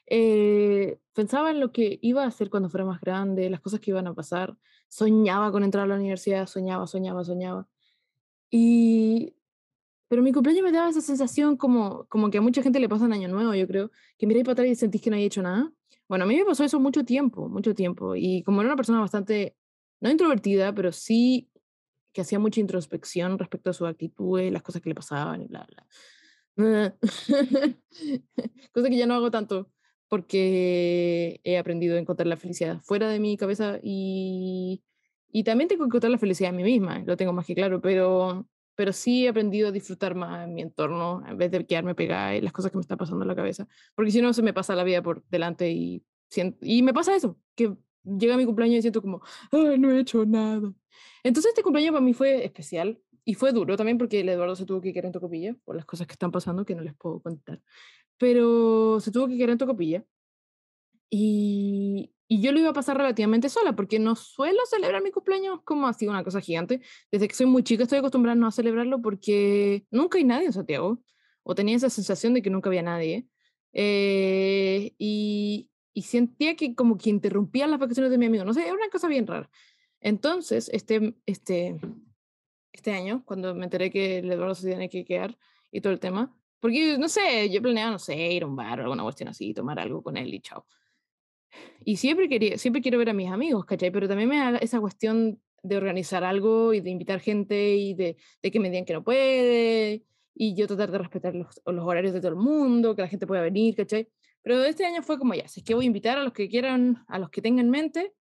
Eh, 0.06 0.98
pensaba 1.14 1.50
en 1.50 1.60
lo 1.60 1.72
que 1.72 1.98
iba 2.02 2.24
a 2.24 2.26
hacer 2.28 2.50
cuando 2.50 2.68
fuera 2.68 2.84
más 2.84 3.00
grande, 3.00 3.50
las 3.50 3.60
cosas 3.60 3.80
que 3.80 3.90
iban 3.90 4.06
a 4.06 4.14
pasar. 4.14 4.56
Soñaba 4.88 5.50
con 5.52 5.64
entrar 5.64 5.84
a 5.84 5.86
la 5.88 5.96
universidad, 5.96 6.46
soñaba, 6.46 6.86
soñaba, 6.86 7.24
soñaba. 7.24 7.68
Y, 8.50 9.34
pero 10.08 10.22
mi 10.22 10.32
cumpleaños 10.32 10.64
me 10.64 10.72
daba 10.72 10.90
esa 10.90 11.00
sensación 11.00 11.56
como, 11.56 12.06
como 12.08 12.30
que 12.30 12.38
a 12.38 12.42
mucha 12.42 12.62
gente 12.62 12.80
le 12.80 12.88
pasa 12.88 13.06
en 13.06 13.14
Año 13.14 13.28
Nuevo, 13.28 13.54
yo 13.54 13.66
creo, 13.66 13.90
que 14.18 14.26
miráis 14.26 14.44
para 14.44 14.52
atrás 14.54 14.68
y 14.68 14.74
sentís 14.76 15.02
que 15.02 15.10
no 15.10 15.16
hay 15.16 15.24
hecho 15.24 15.42
nada. 15.42 15.72
Bueno, 16.08 16.24
a 16.24 16.28
mí 16.28 16.36
me 16.36 16.44
pasó 16.44 16.64
eso 16.64 16.78
mucho 16.80 17.04
tiempo, 17.04 17.48
mucho 17.48 17.74
tiempo. 17.74 18.14
Y 18.16 18.42
como 18.42 18.60
era 18.60 18.68
una 18.68 18.76
persona 18.76 19.00
bastante 19.00 19.56
no 20.02 20.10
introvertida, 20.10 20.74
pero 20.74 20.92
sí 20.92 21.48
que 22.12 22.20
hacía 22.20 22.38
mucha 22.38 22.60
introspección 22.60 23.38
respecto 23.38 23.70
a 23.70 23.72
su 23.72 23.86
actitud, 23.86 24.40
las 24.50 24.62
cosas 24.62 24.82
que 24.82 24.90
le 24.90 24.94
pasaban 24.94 25.42
y 25.42 25.46
bla, 25.46 25.66
bla. 25.66 25.86
Cosa 28.72 28.90
que 28.90 28.96
ya 28.96 29.06
no 29.06 29.14
hago 29.14 29.30
tanto 29.30 29.70
porque 30.08 31.40
he 31.44 31.56
aprendido 31.56 31.96
a 31.96 32.00
encontrar 32.00 32.26
la 32.26 32.36
felicidad 32.36 32.80
fuera 32.82 33.08
de 33.08 33.18
mi 33.18 33.38
cabeza 33.38 33.78
y, 33.82 34.82
y 35.30 35.44
también 35.44 35.68
tengo 35.68 35.84
que 35.84 35.86
encontrar 35.86 36.10
la 36.10 36.18
felicidad 36.18 36.50
en 36.50 36.56
mí 36.56 36.64
misma, 36.64 36.98
lo 37.06 37.16
tengo 37.16 37.32
más 37.32 37.46
que 37.46 37.54
claro, 37.54 37.80
pero, 37.80 38.46
pero 38.74 38.92
sí 38.92 39.24
he 39.24 39.30
aprendido 39.30 39.68
a 39.68 39.72
disfrutar 39.72 40.14
más 40.14 40.46
mi 40.48 40.60
entorno 40.60 41.22
en 41.26 41.38
vez 41.38 41.50
de 41.50 41.64
quedarme 41.64 41.94
pegada 41.94 42.34
en 42.34 42.44
las 42.44 42.52
cosas 42.52 42.70
que 42.70 42.76
me 42.76 42.82
están 42.82 42.98
pasando 42.98 43.22
en 43.22 43.28
la 43.28 43.36
cabeza, 43.36 43.66
porque 43.94 44.10
si 44.10 44.20
no 44.20 44.34
se 44.34 44.42
me 44.42 44.52
pasa 44.52 44.74
la 44.74 44.84
vida 44.84 45.00
por 45.00 45.24
delante 45.28 45.70
y, 45.70 46.04
y 46.60 46.82
me 46.82 46.92
pasa 46.92 47.16
eso, 47.16 47.38
que 47.54 47.74
llega 48.04 48.36
mi 48.36 48.44
cumpleaños 48.44 48.78
y 48.78 48.82
siento 48.82 49.02
como, 49.02 49.22
ay, 49.50 49.78
no 49.78 49.90
he 49.90 50.00
hecho 50.00 50.24
nada. 50.24 50.72
Entonces 51.22 51.50
este 51.50 51.62
cumpleaños 51.62 51.92
para 51.92 52.04
mí 52.04 52.14
fue 52.14 52.44
especial 52.44 53.00
y 53.24 53.34
fue 53.34 53.52
duro 53.52 53.76
también 53.76 53.98
porque 53.98 54.20
el 54.20 54.28
Eduardo 54.28 54.56
se 54.56 54.66
tuvo 54.66 54.80
que 54.80 54.92
quedar 54.92 55.06
en 55.06 55.12
Tocopilla 55.12 55.54
por 55.64 55.76
las 55.76 55.84
cosas 55.84 56.06
que 56.06 56.12
están 56.12 56.32
pasando 56.32 56.64
que 56.64 56.74
no 56.74 56.82
les 56.82 56.94
puedo 56.94 57.20
contar. 57.20 57.60
Pero 58.18 59.00
se 59.00 59.10
tuvo 59.10 59.28
que 59.28 59.36
quedar 59.36 59.50
en 59.50 59.58
Tocopilla 59.58 60.04
y, 61.10 62.12
y 62.28 62.40
yo 62.40 62.52
lo 62.52 62.60
iba 62.60 62.70
a 62.70 62.72
pasar 62.72 62.96
relativamente 62.96 63.48
sola 63.48 63.76
porque 63.76 63.98
no 63.98 64.16
suelo 64.16 64.58
celebrar 64.66 65.02
mi 65.02 65.10
cumpleaños 65.10 65.60
como 65.64 65.86
así 65.86 66.08
una 66.08 66.24
cosa 66.24 66.40
gigante. 66.40 66.80
Desde 67.10 67.28
que 67.28 67.34
soy 67.34 67.46
muy 67.46 67.62
chica 67.62 67.84
estoy 67.84 67.98
acostumbrada 67.98 68.32
a 68.32 68.40
no 68.40 68.50
celebrarlo 68.50 69.02
porque 69.02 69.86
nunca 69.90 70.18
hay 70.18 70.24
nadie 70.24 70.46
en 70.46 70.52
Santiago 70.52 71.02
o 71.42 71.54
tenía 71.54 71.76
esa 71.76 71.90
sensación 71.90 72.34
de 72.34 72.42
que 72.42 72.50
nunca 72.50 72.70
había 72.70 72.82
nadie. 72.82 73.26
Eh, 73.72 74.94
y, 74.98 75.70
y 75.94 76.02
sentía 76.02 76.56
que 76.56 76.74
como 76.74 76.96
que 76.96 77.10
interrumpían 77.10 77.70
las 77.70 77.80
vacaciones 77.80 78.10
de 78.10 78.18
mi 78.18 78.26
amigo. 78.26 78.44
No 78.44 78.54
sé, 78.54 78.62
era 78.62 78.74
una 78.74 78.88
cosa 78.88 79.08
bien 79.08 79.26
rara. 79.26 79.50
Entonces, 80.00 80.68
este, 80.72 81.14
este, 81.26 81.78
este 82.72 82.92
año, 82.92 83.22
cuando 83.24 83.54
me 83.54 83.64
enteré 83.64 83.90
que 83.90 84.18
el 84.18 84.32
Eduardo 84.32 84.54
se 84.54 84.66
tiene 84.68 84.88
que 84.88 85.04
quedar 85.04 85.36
y 85.70 85.80
todo 85.80 85.92
el 85.92 86.00
tema, 86.00 86.34
porque, 86.60 86.96
no 86.98 87.08
sé, 87.08 87.50
yo 87.50 87.60
planeaba, 87.60 87.92
no 87.92 87.98
sé, 87.98 88.16
ir 88.16 88.44
a 88.44 88.46
un 88.46 88.56
bar 88.56 88.80
o 88.80 88.82
alguna 88.84 89.02
cuestión 89.02 89.28
así, 89.28 89.52
tomar 89.52 89.78
algo 89.80 90.02
con 90.02 90.16
él 90.16 90.32
y 90.32 90.40
chao. 90.40 90.66
Y 91.84 91.96
siempre, 91.96 92.28
quería, 92.28 92.56
siempre 92.58 92.80
quiero 92.80 92.98
ver 92.98 93.10
a 93.10 93.12
mis 93.12 93.30
amigos, 93.30 93.64
¿cachai? 93.64 93.90
Pero 93.90 94.08
también 94.08 94.28
me 94.28 94.38
da 94.38 94.56
esa 94.58 94.80
cuestión 94.80 95.40
de 95.62 95.76
organizar 95.76 96.24
algo 96.24 96.72
y 96.72 96.80
de 96.80 96.90
invitar 96.90 97.20
gente 97.20 97.76
y 97.76 97.94
de, 97.94 98.16
de 98.42 98.50
que 98.50 98.58
me 98.58 98.70
digan 98.70 98.84
que 98.84 98.92
no 98.92 99.04
puede 99.04 100.04
y 100.34 100.54
yo 100.54 100.66
tratar 100.66 100.90
de 100.90 100.98
respetar 100.98 101.34
los, 101.34 101.60
los, 101.66 101.84
horarios 101.84 102.14
de 102.14 102.20
todo 102.20 102.30
el 102.30 102.36
mundo, 102.36 102.96
que 102.96 103.02
la 103.02 103.08
gente 103.08 103.26
pueda 103.26 103.42
venir, 103.42 103.76
¿cachai? 103.76 104.08
Pero 104.42 104.62
este 104.64 104.84
año 104.84 105.02
fue 105.02 105.18
como 105.18 105.34
ya, 105.34 105.44
es 105.44 105.62
que 105.64 105.74
voy 105.74 105.84
a 105.84 105.86
invitar 105.86 106.18
a 106.18 106.24
los 106.24 106.32
que 106.32 106.48
quieran, 106.48 107.04
a 107.08 107.18
los 107.18 107.30
que 107.30 107.40
tengan 107.40 107.66
en 107.66 107.70
mente, 107.70 108.12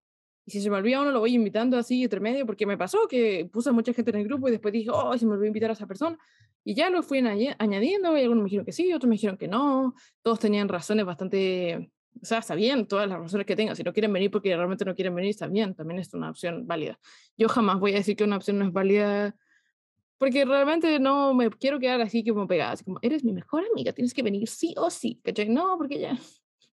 y 0.44 0.50
si 0.50 0.60
se 0.60 0.70
me 0.70 0.76
olvida 0.76 1.00
uno, 1.00 1.12
lo 1.12 1.20
voy 1.20 1.34
invitando 1.34 1.78
así 1.78 2.02
entre 2.02 2.18
medio, 2.18 2.44
porque 2.46 2.66
me 2.66 2.76
pasó 2.76 3.06
que 3.08 3.48
puse 3.52 3.70
a 3.70 3.72
mucha 3.72 3.92
gente 3.92 4.10
en 4.10 4.18
el 4.18 4.24
grupo 4.24 4.48
y 4.48 4.50
después 4.50 4.72
dije, 4.72 4.90
oh, 4.92 5.16
se 5.16 5.24
me 5.24 5.32
olvidó 5.32 5.46
invitar 5.46 5.70
a 5.70 5.74
esa 5.74 5.86
persona. 5.86 6.18
Y 6.64 6.74
ya 6.74 6.90
lo 6.90 7.02
fui 7.02 7.18
añadiendo, 7.18 8.16
y 8.16 8.22
algunos 8.22 8.42
me 8.42 8.46
dijeron 8.46 8.64
que 8.64 8.72
sí, 8.72 8.92
otros 8.92 9.08
me 9.08 9.14
dijeron 9.14 9.36
que 9.36 9.48
no. 9.48 9.94
Todos 10.22 10.40
tenían 10.40 10.68
razones 10.68 11.04
bastante, 11.04 11.92
o 12.20 12.24
sea, 12.24 12.38
está 12.38 12.54
bien, 12.56 12.86
todas 12.86 13.08
las 13.08 13.18
razones 13.20 13.46
que 13.46 13.54
tengan. 13.54 13.76
Si 13.76 13.84
no 13.84 13.92
quieren 13.92 14.12
venir 14.12 14.30
porque 14.30 14.54
realmente 14.56 14.84
no 14.84 14.94
quieren 14.94 15.14
venir, 15.14 15.30
está 15.30 15.46
bien, 15.46 15.74
también 15.74 16.00
es 16.00 16.12
una 16.12 16.30
opción 16.30 16.66
válida. 16.66 16.98
Yo 17.36 17.48
jamás 17.48 17.78
voy 17.78 17.92
a 17.92 17.96
decir 17.96 18.16
que 18.16 18.24
una 18.24 18.36
opción 18.36 18.58
no 18.58 18.64
es 18.64 18.72
válida 18.72 19.36
porque 20.22 20.44
realmente 20.44 21.00
no 21.00 21.34
me 21.34 21.50
quiero 21.50 21.80
quedar 21.80 22.00
así 22.00 22.24
como 22.24 22.46
pegada, 22.46 22.74
así 22.74 22.84
como, 22.84 23.00
eres 23.02 23.24
mi 23.24 23.32
mejor 23.32 23.64
amiga, 23.72 23.92
tienes 23.92 24.14
que 24.14 24.22
venir 24.22 24.48
sí 24.48 24.72
o 24.76 24.88
sí, 24.88 25.20
¿cachai? 25.24 25.48
No, 25.48 25.76
porque 25.76 25.98
ya, 25.98 26.16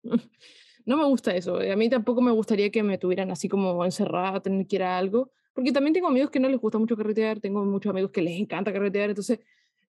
no 0.85 0.97
me 0.97 1.05
gusta 1.05 1.33
eso. 1.33 1.55
A 1.55 1.75
mí 1.77 1.89
tampoco 1.89 2.21
me 2.21 2.31
gustaría 2.31 2.69
que 2.71 2.83
me 2.83 2.97
tuvieran 2.97 3.31
así 3.31 3.47
como 3.47 3.85
encerrada, 3.85 4.41
tener 4.41 4.67
que 4.67 4.75
ir 4.75 4.83
a 4.83 4.97
algo, 4.97 5.31
porque 5.53 5.71
también 5.71 5.93
tengo 5.93 6.09
amigos 6.09 6.29
que 6.29 6.41
no 6.41 6.49
les 6.49 6.59
gusta 6.59 6.77
mucho 6.77 6.97
carretear, 6.97 7.39
tengo 7.39 7.63
muchos 7.63 7.89
amigos 7.89 8.11
que 8.11 8.21
les 8.21 8.37
encanta 8.37 8.73
carretear, 8.73 9.11
entonces 9.11 9.39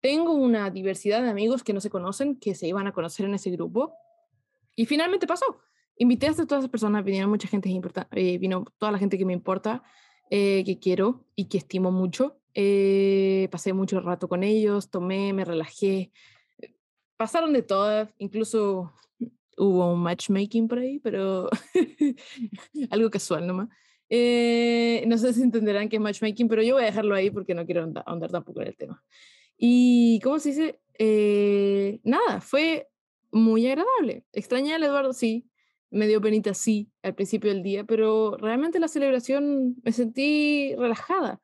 tengo 0.01 0.33
una 0.33 0.71
diversidad 0.71 1.21
de 1.21 1.29
amigos 1.29 1.63
que 1.63 1.75
no 1.75 1.83
se 1.83 1.91
conocen, 1.91 2.37
que 2.37 2.55
se 2.55 2.69
iban 2.69 2.87
a 2.87 2.93
conocer 2.93 3.27
en 3.27 3.35
ese 3.35 3.51
grupo, 3.51 3.93
y 4.75 4.87
finalmente 4.87 5.27
pasó. 5.27 5.61
Invité 5.99 6.29
a 6.29 6.33
todas 6.33 6.61
esas 6.61 6.71
personas, 6.71 7.05
vinieron 7.05 7.29
mucha 7.29 7.49
gente 7.49 7.69
importante, 7.69 8.19
eh, 8.19 8.39
vino 8.39 8.65
toda 8.79 8.93
la 8.93 8.99
gente 8.99 9.19
que 9.19 9.27
me 9.27 9.35
importa, 9.35 9.83
eh, 10.31 10.65
que 10.65 10.79
quiero 10.79 11.27
y 11.37 11.51
que 11.51 11.59
estimo 11.59 11.93
mucho. 11.93 12.39
Eh, 12.55 13.49
pasé 13.51 13.73
mucho 13.73 14.01
rato 14.01 14.29
con 14.29 14.43
ellos, 14.43 14.91
tomé, 14.91 15.33
me 15.33 15.45
relajé. 15.45 16.13
Pasaron 17.17 17.53
de 17.53 17.63
todas, 17.63 18.15
incluso 18.19 18.93
hubo 19.57 19.93
un 19.93 20.01
matchmaking 20.01 20.69
por 20.69 20.79
ahí, 20.79 20.99
pero 20.99 21.49
algo 22.91 23.11
casual 23.11 23.47
nomás. 23.47 23.69
Eh, 24.09 25.05
no 25.07 25.17
sé 25.17 25.33
si 25.33 25.43
entenderán 25.43 25.89
qué 25.89 25.97
es 25.97 26.03
matchmaking, 26.03 26.49
pero 26.49 26.63
yo 26.63 26.75
voy 26.75 26.83
a 26.83 26.87
dejarlo 26.87 27.15
ahí 27.15 27.31
porque 27.31 27.55
no 27.55 27.65
quiero 27.65 27.91
ahondar 28.05 28.31
tampoco 28.31 28.61
en 28.61 28.69
el 28.69 28.77
tema. 28.77 29.03
Y, 29.57 30.21
¿cómo 30.23 30.39
se 30.39 30.51
dice? 30.51 30.81
Eh, 30.99 32.01
nada, 32.05 32.41
fue 32.41 32.89
muy 33.31 33.67
agradable. 33.67 34.25
Extrañé 34.33 34.75
al 34.75 34.83
Eduardo, 34.83 35.13
sí. 35.13 35.49
Me 35.91 36.07
dio 36.07 36.21
penita, 36.21 36.55
sí, 36.55 36.91
al 37.03 37.15
principio 37.15 37.51
del 37.51 37.63
día, 37.63 37.85
pero 37.85 38.37
realmente 38.39 38.81
la 38.81 38.89
celebración 38.89 39.77
me 39.83 39.93
sentí 39.93 40.75
relajada. 40.77 41.41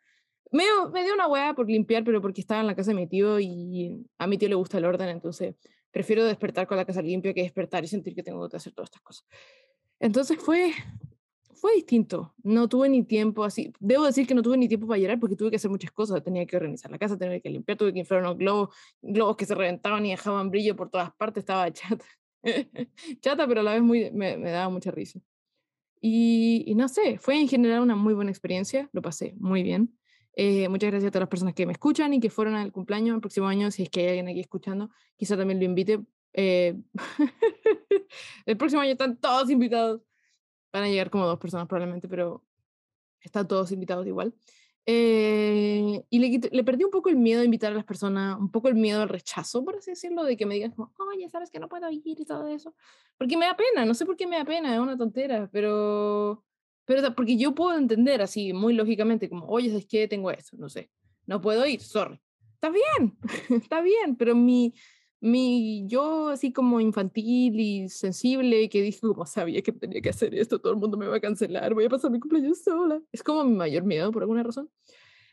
Me, 0.51 0.65
me 0.93 1.05
dio 1.05 1.15
una 1.15 1.27
hueá 1.27 1.55
por 1.55 1.69
limpiar, 1.69 2.05
pero 2.05 2.21
porque 2.23 2.41
estaba 2.41 2.61
en 2.61 2.67
la 2.67 2.75
casa 2.75 2.91
de 2.91 2.97
mi 2.97 3.07
tío 3.07 3.39
y 3.41 4.07
a 4.19 4.27
mi 4.27 4.39
tío 4.39 4.49
le 4.49 4.55
gusta 4.55 4.79
el 4.79 4.85
orden, 4.85 5.09
entonces 5.09 5.55
prefiero 5.91 6.25
despertar 6.25 6.67
con 6.67 6.77
la 6.77 6.85
casa 6.85 7.03
limpia 7.03 7.35
que 7.35 7.43
despertar 7.43 7.85
y 7.85 7.89
sentir 7.89 8.15
que 8.15 8.23
tengo 8.23 8.49
que 8.49 8.57
hacer 8.57 8.73
todas 8.73 8.89
estas 8.89 9.03
cosas. 9.03 9.27
Entonces 10.01 10.39
fue, 10.39 10.73
fue 11.55 11.75
distinto. 11.75 12.35
No 12.43 12.69
tuve 12.69 12.89
ni 12.89 13.03
tiempo 13.03 13.45
así. 13.45 13.73
Debo 13.81 14.05
decir 14.05 14.27
que 14.27 14.35
no 14.35 14.43
tuve 14.43 14.57
ni 14.57 14.69
tiempo 14.69 14.87
para 14.87 14.99
llorar 14.99 15.19
porque 15.19 15.37
tuve 15.37 15.51
que 15.51 15.57
hacer 15.57 15.71
muchas 15.71 15.91
cosas. 15.91 16.23
Tenía 16.23 16.47
que 16.47 16.57
organizar 16.57 16.91
la 16.91 16.99
casa, 16.99 17.19
tenía 17.19 17.41
que 17.41 17.51
limpiar, 17.51 17.77
tuve 17.77 17.93
que 17.93 17.99
inflar 17.99 18.21
unos 18.21 18.39
globos, 18.39 18.75
globos 19.03 19.37
que 19.37 19.47
se 19.47 19.55
reventaban 19.55 20.07
y 20.07 20.11
dejaban 20.11 20.51
brillo 20.51 20.77
por 20.77 20.91
todas 20.91 21.13
partes. 21.15 21.43
Estaba 21.43 21.71
chata. 21.73 22.05
chata, 23.21 23.47
pero 23.47 23.61
a 23.61 23.65
la 23.65 23.73
vez 23.73 23.83
muy, 23.83 24.11
me, 24.13 24.39
daba 24.39 24.69
mucha 24.69 24.91
risa. 24.91 25.21
Y, 26.01 26.73
no 26.77 26.87
sé, 26.87 27.19
fue 27.19 27.41
en 27.41 27.49
general 27.49 27.81
una 27.81 27.97
muy 27.97 28.15
buena 28.15 28.31
experiencia. 28.31 28.89
Lo 28.93 29.03
pasé 29.03 29.35
muy 29.39 29.65
bien. 29.65 29.99
Eh, 30.35 30.69
muchas 30.69 30.91
gracias 30.91 31.09
a 31.09 31.11
todas 31.11 31.23
las 31.23 31.29
personas 31.29 31.55
que 31.55 31.67
me 31.67 31.73
escuchan 31.73 32.15
y 32.15 32.21
que 32.21 32.31
fueron 32.31 32.55
al 32.55 32.73
cumpleaños 32.73 33.15
el 33.15 33.21
próximo 33.21 33.49
año, 33.49 33.71
si 33.71 33.83
es 33.83 33.91
que 33.91 34.01
hay 34.01 34.09
alguien 34.09 34.29
aquí 34.29 34.41
escuchando, 34.41 34.91
quizá 35.17 35.37
también 35.37 35.59
lo 35.59 35.65
invite. 35.65 36.01
Eh, 36.33 36.77
el 38.47 38.57
próximo 38.57 38.83
año 38.83 38.93
están 38.93 39.17
todos 39.17 39.51
invitados. 39.51 40.03
Van 40.73 40.85
a 40.85 40.89
llegar 40.89 41.11
como 41.11 41.27
dos 41.27 41.39
personas 41.39 41.67
probablemente, 41.67 42.09
pero 42.09 42.45
están 43.21 43.49
todos 43.49 43.73
invitados 43.73 44.07
igual. 44.07 44.35
Eh, 44.91 46.03
y 46.09 46.19
le, 46.19 46.41
le, 46.51 46.65
perdí 46.65 46.85
un 46.85 46.91
poco 46.91 47.11
el 47.11 47.17
miedo 47.17 47.43
a 47.43 47.45
invitar 47.45 47.73
a 47.73 47.75
las 47.75 47.85
personas, 47.85 48.39
un 48.39 48.51
poco 48.51 48.69
el 48.69 48.75
miedo 48.75 49.03
al 49.03 49.11
rechazo, 49.11 49.63
por 49.63 49.77
así 49.77 49.91
decirlo, 49.91 50.25
de 50.25 50.35
que 50.35 50.47
me 50.47 50.55
digan 50.55 50.71
como, 50.71 50.91
oye, 51.11 51.29
sabes 51.29 51.51
que 51.51 51.59
no 51.59 51.69
puedo 51.69 51.91
ir 51.91 52.03
y 52.05 52.25
todo 52.25 52.47
eso. 52.47 52.75
Porque 53.19 53.37
me 53.37 53.45
da 53.45 53.55
pena, 53.55 53.85
no 53.85 53.93
sé 53.93 54.07
por 54.07 54.17
qué 54.17 54.27
me 54.27 54.39
da 54.39 54.47
pena, 54.47 54.75
es 54.75 54.81
una 54.81 54.97
tontera, 54.97 55.51
pero 55.53 56.43
pero 56.89 57.15
porque 57.15 57.37
yo 57.37 57.55
puedo 57.55 57.77
entender 57.77 58.23
así, 58.23 58.55
muy 58.55 58.73
lógicamente, 58.73 59.29
como, 59.29 59.45
oye, 59.45 59.77
es 59.77 59.85
que 59.85 60.09
tengo 60.09 60.31
esto, 60.31 60.57
no 60.57 60.71
sé, 60.71 60.91
no 61.27 61.39
puedo 61.39 61.67
ir, 61.67 61.83
sorry. 61.83 62.19
Está 62.55 62.71
bien, 62.71 63.19
está 63.63 63.83
bien, 63.83 64.17
pero 64.17 64.35
mi, 64.35 64.73
mi 65.21 65.87
yo 65.87 66.31
así 66.31 66.51
como 66.51 66.81
infantil 66.81 67.61
y 67.61 67.91
sensible, 67.91 68.71
que 68.71 68.81
dije 68.81 69.01
como 69.01 69.27
sabía 69.27 69.61
que 69.61 69.71
tenía 69.71 70.01
que 70.01 70.09
hacer 70.09 70.35
esto, 70.35 70.63
todo 70.63 70.73
el 70.73 70.79
mundo 70.79 70.97
me 70.97 71.07
va 71.07 71.17
a 71.17 71.21
cancelar, 71.21 71.75
voy 71.75 71.85
a 71.85 71.91
pasar 71.91 72.11
mi 72.11 72.21
cumpleaños 72.21 72.63
sola. 72.63 73.03
Es 73.13 73.23
como 73.23 73.45
mi 73.45 73.55
mayor 73.55 73.85
miedo 73.85 74.11
por 74.11 74.23
alguna 74.23 74.43
razón. 74.43 74.71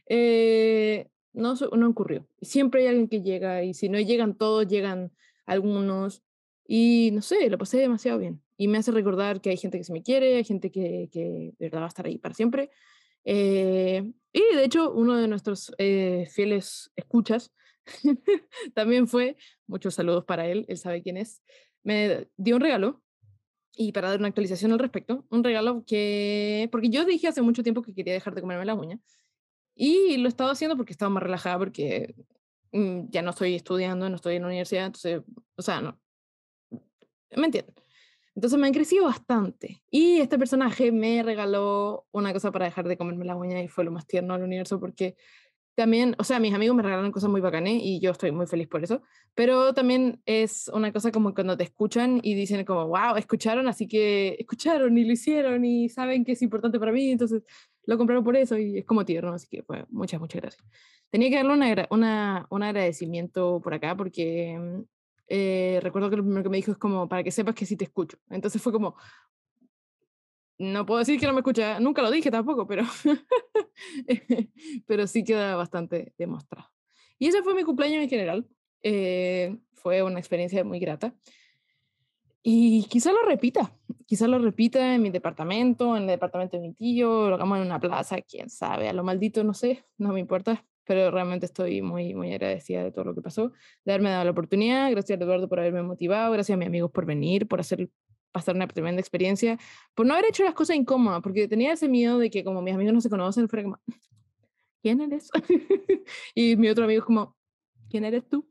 Eh, 0.07 1.07
no, 1.31 1.53
no 1.55 1.89
ocurrió. 1.89 2.27
Siempre 2.41 2.81
hay 2.81 2.87
alguien 2.87 3.07
que 3.07 3.21
llega 3.21 3.63
y 3.63 3.73
si 3.73 3.87
no 3.87 3.97
llegan 3.97 4.35
todos, 4.37 4.67
llegan 4.67 5.13
algunos. 5.45 6.21
Y 6.67 7.11
no 7.13 7.21
sé, 7.21 7.49
lo 7.49 7.57
pasé 7.57 7.77
demasiado 7.77 8.19
bien 8.19 8.44
y 8.57 8.67
me 8.67 8.77
hace 8.77 8.91
recordar 8.91 9.41
que 9.41 9.49
hay 9.49 9.57
gente 9.57 9.77
que 9.77 9.83
se 9.83 9.93
me 9.93 10.03
quiere, 10.03 10.37
hay 10.37 10.43
gente 10.43 10.71
que, 10.71 11.09
que 11.11 11.53
de 11.57 11.65
verdad 11.65 11.81
va 11.81 11.85
a 11.85 11.89
estar 11.89 12.05
ahí 12.05 12.17
para 12.17 12.35
siempre. 12.35 12.71
Eh, 13.25 14.13
y 14.31 14.55
de 14.55 14.63
hecho, 14.63 14.91
uno 14.93 15.15
de 15.15 15.27
nuestros 15.27 15.73
eh, 15.77 16.27
fieles 16.31 16.91
escuchas 16.95 17.51
también 18.73 19.07
fue, 19.07 19.35
muchos 19.67 19.95
saludos 19.95 20.25
para 20.25 20.47
él, 20.47 20.65
él 20.67 20.77
sabe 20.77 21.01
quién 21.01 21.17
es, 21.17 21.41
me 21.83 22.27
dio 22.37 22.55
un 22.55 22.61
regalo 22.61 23.01
y 23.75 23.91
para 23.91 24.09
dar 24.09 24.19
una 24.19 24.29
actualización 24.29 24.71
al 24.71 24.79
respecto, 24.79 25.25
un 25.29 25.43
regalo 25.43 25.83
que, 25.85 26.69
porque 26.71 26.89
yo 26.89 27.03
dije 27.03 27.27
hace 27.27 27.41
mucho 27.41 27.63
tiempo 27.63 27.81
que 27.81 27.93
quería 27.93 28.13
dejar 28.13 28.35
de 28.35 28.41
comerme 28.41 28.65
la 28.65 28.75
uña 28.75 28.99
y 29.75 30.17
lo 30.17 30.27
he 30.27 30.29
estado 30.29 30.51
haciendo 30.51 30.77
porque 30.77 30.93
estaba 30.93 31.09
más 31.09 31.23
relajada 31.23 31.57
porque 31.57 32.15
mm, 32.71 33.09
ya 33.09 33.21
no 33.21 33.31
estoy 33.31 33.55
estudiando, 33.55 34.09
no 34.09 34.15
estoy 34.15 34.35
en 34.35 34.43
la 34.43 34.47
universidad, 34.47 34.85
entonces, 34.85 35.21
o 35.55 35.61
sea, 35.61 35.81
no, 35.81 35.99
¿me 37.35 37.45
entienden? 37.45 37.75
Entonces 38.35 38.59
me 38.59 38.67
han 38.67 38.73
crecido 38.73 39.05
bastante. 39.05 39.81
Y 39.89 40.17
este 40.19 40.37
personaje 40.37 40.91
me 40.91 41.23
regaló 41.23 42.05
una 42.11 42.33
cosa 42.33 42.51
para 42.51 42.65
dejar 42.65 42.87
de 42.87 42.97
comerme 42.97 43.25
la 43.25 43.35
uña 43.35 43.61
y 43.61 43.67
fue 43.69 43.85
lo 43.85 43.91
más 43.91 44.05
tierno 44.05 44.33
del 44.33 44.43
universo 44.43 44.79
porque 44.79 45.15
también, 45.75 46.15
o 46.17 46.23
sea, 46.23 46.39
mis 46.39 46.53
amigos 46.53 46.75
me 46.75 46.83
regalaron 46.83 47.11
cosas 47.11 47.29
muy 47.29 47.41
bacanas 47.41 47.73
y 47.75 47.99
yo 47.99 48.11
estoy 48.11 48.31
muy 48.31 48.47
feliz 48.47 48.67
por 48.67 48.83
eso, 48.83 49.01
pero 49.33 49.73
también 49.73 50.21
es 50.25 50.69
una 50.73 50.91
cosa 50.93 51.11
como 51.11 51.33
cuando 51.33 51.57
te 51.57 51.65
escuchan 51.65 52.21
y 52.23 52.33
dicen 52.33 52.63
como, 52.63 52.87
wow, 52.87 53.17
escucharon, 53.17 53.67
así 53.67 53.87
que 53.87 54.37
escucharon 54.39 54.97
y 54.97 55.03
lo 55.03 55.11
hicieron 55.11 55.65
y 55.65 55.89
saben 55.89 56.23
que 56.23 56.31
es 56.31 56.41
importante 56.41 56.79
para 56.79 56.93
mí, 56.93 57.11
entonces 57.11 57.43
lo 57.85 57.97
compraron 57.97 58.23
por 58.23 58.37
eso 58.37 58.57
y 58.57 58.79
es 58.79 58.85
como 58.85 59.03
tierno, 59.03 59.33
así 59.33 59.47
que 59.49 59.63
muchas, 59.89 60.19
muchas 60.19 60.41
gracias. 60.41 60.63
Tenía 61.09 61.29
que 61.29 61.35
darle 61.35 61.53
una, 61.53 61.87
una, 61.89 62.47
un 62.49 62.63
agradecimiento 62.63 63.59
por 63.61 63.73
acá 63.73 63.95
porque 63.97 64.57
mm, 64.57 64.81
eh, 65.27 65.79
recuerdo 65.81 66.09
que 66.09 66.17
lo 66.17 66.23
primero 66.23 66.43
que 66.43 66.49
me 66.49 66.57
dijo 66.57 66.71
es 66.71 66.77
como, 66.77 67.07
para 67.07 67.23
que 67.23 67.31
sepas 67.31 67.55
que 67.55 67.65
sí 67.65 67.75
te 67.75 67.85
escucho. 67.85 68.17
Entonces 68.29 68.61
fue 68.61 68.71
como, 68.71 68.95
no 70.57 70.85
puedo 70.85 70.99
decir 70.99 71.19
que 71.19 71.25
no 71.25 71.33
me 71.33 71.39
escucha, 71.39 71.79
nunca 71.79 72.01
lo 72.01 72.11
dije 72.11 72.31
tampoco, 72.31 72.65
pero, 72.67 72.83
pero 74.87 75.07
sí 75.07 75.23
queda 75.23 75.55
bastante 75.55 76.13
demostrado. 76.17 76.69
Y 77.19 77.27
ese 77.27 77.43
fue 77.43 77.55
mi 77.55 77.63
cumpleaños 77.63 78.03
en 78.03 78.09
general. 78.09 78.47
Eh, 78.81 79.57
fue 79.73 80.03
una 80.03 80.19
experiencia 80.19 80.63
muy 80.63 80.79
grata. 80.79 81.13
Y 82.41 82.83
quizá 82.83 83.11
lo 83.11 83.23
repita, 83.23 83.75
quizá 84.05 84.27
lo 84.27 84.37
repita 84.37 84.93
en 84.93 85.01
mi 85.01 85.09
departamento, 85.09 85.97
en 85.97 86.03
el 86.03 86.09
departamento 86.09 86.57
de 86.57 86.61
mi 86.61 86.73
tío, 86.73 87.27
lo 87.27 87.35
hagamos 87.35 87.57
en 87.57 87.65
una 87.65 87.79
plaza, 87.79 88.21
quién 88.21 88.51
sabe, 88.51 88.87
a 88.87 88.93
lo 88.93 89.03
maldito, 89.03 89.43
no 89.43 89.55
sé, 89.55 89.83
no 89.97 90.13
me 90.13 90.19
importa, 90.19 90.63
pero 90.85 91.11
realmente 91.11 91.45
estoy 91.45 91.81
muy, 91.81 92.13
muy 92.13 92.31
agradecida 92.31 92.83
de 92.83 92.91
todo 92.91 93.05
lo 93.05 93.15
que 93.15 93.21
pasó, 93.21 93.51
de 93.83 93.91
haberme 93.91 94.11
dado 94.11 94.25
la 94.25 94.31
oportunidad, 94.31 94.89
gracias 94.91 95.19
a 95.19 95.23
Eduardo 95.23 95.49
por 95.49 95.59
haberme 95.59 95.83
motivado, 95.83 96.31
gracias 96.31 96.55
a 96.55 96.57
mis 96.57 96.67
amigos 96.67 96.91
por 96.91 97.05
venir, 97.05 97.47
por 97.47 97.59
hacer 97.59 97.89
pasar 98.31 98.53
una 98.55 98.67
tremenda 98.67 98.99
experiencia, 98.99 99.57
por 99.93 100.05
no 100.05 100.13
haber 100.13 100.25
hecho 100.25 100.43
las 100.43 100.53
cosas 100.53 100.75
incómodas, 100.75 101.21
porque 101.21 101.47
tenía 101.47 101.71
ese 101.71 101.87
miedo 101.87 102.19
de 102.19 102.29
que 102.29 102.43
como 102.43 102.61
mis 102.61 102.73
amigos 102.73 102.93
no 102.93 102.99
se 102.99 103.09
conocen, 103.09 103.47
fuera 103.47 103.63
como, 103.63 103.79
¿quién 104.81 104.99
eres? 104.99 105.29
y 106.35 106.57
mi 106.57 106.67
otro 106.67 106.83
amigo 106.83 106.99
es 106.99 107.05
como, 107.05 107.37
¿quién 107.89 108.03
eres 108.03 108.27
tú? 108.27 108.45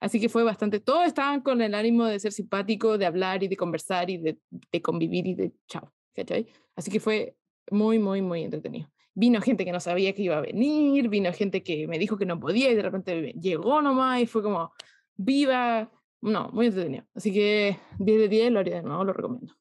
Así 0.00 0.18
que 0.18 0.30
fue 0.30 0.44
bastante, 0.44 0.80
todos 0.80 1.06
estaban 1.06 1.42
con 1.42 1.60
el 1.60 1.74
ánimo 1.74 2.06
de 2.06 2.18
ser 2.20 2.32
simpático, 2.32 2.96
de 2.96 3.04
hablar 3.04 3.42
y 3.42 3.48
de 3.48 3.56
conversar 3.56 4.08
y 4.08 4.16
de, 4.16 4.38
de 4.50 4.80
convivir 4.80 5.26
y 5.26 5.34
de 5.34 5.52
chao, 5.66 5.92
¿cachai? 6.14 6.46
Así 6.74 6.90
que 6.90 6.98
fue 6.98 7.36
muy, 7.70 7.98
muy, 7.98 8.22
muy 8.22 8.44
entretenido. 8.44 8.88
Vino 9.14 9.40
gente 9.40 9.64
que 9.64 9.72
no 9.72 9.80
sabía 9.80 10.12
que 10.14 10.22
iba 10.22 10.36
a 10.36 10.40
venir, 10.40 11.08
vino 11.08 11.32
gente 11.32 11.62
que 11.62 11.88
me 11.88 11.98
dijo 11.98 12.16
que 12.16 12.26
no 12.26 12.38
podía 12.38 12.70
y 12.70 12.74
de 12.74 12.82
repente 12.82 13.32
llegó 13.40 13.82
nomás 13.82 14.20
y 14.20 14.26
fue 14.26 14.42
como, 14.42 14.72
viva, 15.16 15.90
no, 16.20 16.50
muy 16.52 16.66
entretenido. 16.66 17.04
Así 17.14 17.32
que 17.32 17.78
10 17.98 18.20
de 18.20 18.28
10 18.28 18.52
lo 18.52 18.60
haría 18.60 18.76
de 18.76 18.82
nuevo, 18.82 19.04
lo 19.04 19.12
recomiendo. 19.12 19.54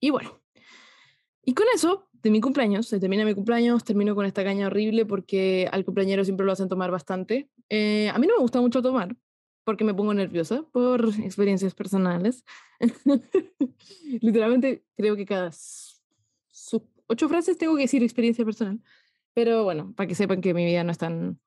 Y 0.00 0.10
bueno, 0.10 0.40
y 1.42 1.54
con 1.54 1.66
eso, 1.74 2.08
de 2.12 2.30
mi 2.30 2.40
cumpleaños, 2.40 2.86
se 2.86 3.00
termina 3.00 3.24
mi 3.24 3.34
cumpleaños, 3.34 3.82
termino 3.82 4.14
con 4.14 4.26
esta 4.26 4.44
caña 4.44 4.66
horrible 4.66 5.06
porque 5.06 5.68
al 5.72 5.84
cumpleañero 5.84 6.24
siempre 6.24 6.44
lo 6.44 6.52
hacen 6.52 6.68
tomar 6.68 6.90
bastante. 6.90 7.48
Eh, 7.68 8.10
a 8.12 8.18
mí 8.18 8.26
no 8.26 8.34
me 8.36 8.42
gusta 8.42 8.60
mucho 8.60 8.82
tomar 8.82 9.16
porque 9.64 9.84
me 9.84 9.94
pongo 9.94 10.14
nerviosa 10.14 10.62
por 10.72 11.08
experiencias 11.20 11.74
personales. 11.74 12.44
Literalmente 14.20 14.84
creo 14.96 15.16
que 15.16 15.26
cada 15.26 15.50
ocho 17.08 17.28
frases 17.28 17.58
tengo 17.58 17.74
que 17.74 17.82
decir 17.82 18.02
experiencia 18.02 18.44
personal. 18.44 18.80
Pero 19.34 19.64
bueno, 19.64 19.92
para 19.94 20.06
que 20.06 20.14
sepan 20.14 20.40
que 20.40 20.54
mi 20.54 20.64
vida 20.64 20.84
no 20.84 20.92
es 20.92 20.98
tan 20.98 21.38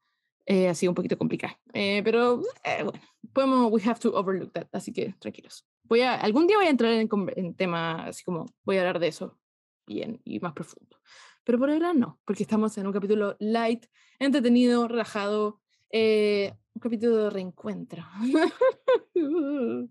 eh, 0.45 0.73
un 0.87 0.95
poquito 0.95 1.17
complicada. 1.17 1.59
Eh, 1.73 2.01
pero 2.03 2.41
eh, 2.63 2.83
bueno, 2.83 2.99
podemos, 3.33 3.71
we 3.71 3.81
have 3.83 3.99
to 3.99 4.15
overlook 4.15 4.51
that, 4.53 4.67
así 4.71 4.91
que 4.91 5.13
tranquilos. 5.19 5.65
Voy 5.83 6.01
a, 6.01 6.15
algún 6.15 6.47
día 6.47 6.57
voy 6.57 6.67
a 6.67 6.69
entrar 6.69 6.91
en, 6.93 7.09
en 7.35 7.55
tema, 7.55 8.05
así 8.05 8.23
como 8.23 8.45
voy 8.63 8.77
a 8.77 8.81
hablar 8.81 8.99
de 8.99 9.07
eso 9.07 9.37
bien 9.85 10.21
y 10.23 10.39
más 10.39 10.53
profundo. 10.53 10.97
Pero 11.43 11.57
por 11.57 11.69
ahora 11.69 11.93
no, 11.93 12.19
porque 12.25 12.43
estamos 12.43 12.77
en 12.77 12.87
un 12.87 12.93
capítulo 12.93 13.35
light, 13.39 13.85
entretenido, 14.19 14.87
relajado, 14.87 15.59
un 15.91 16.79
capítulo 16.79 17.17
de 17.17 17.29
reencuentro. 17.29 18.03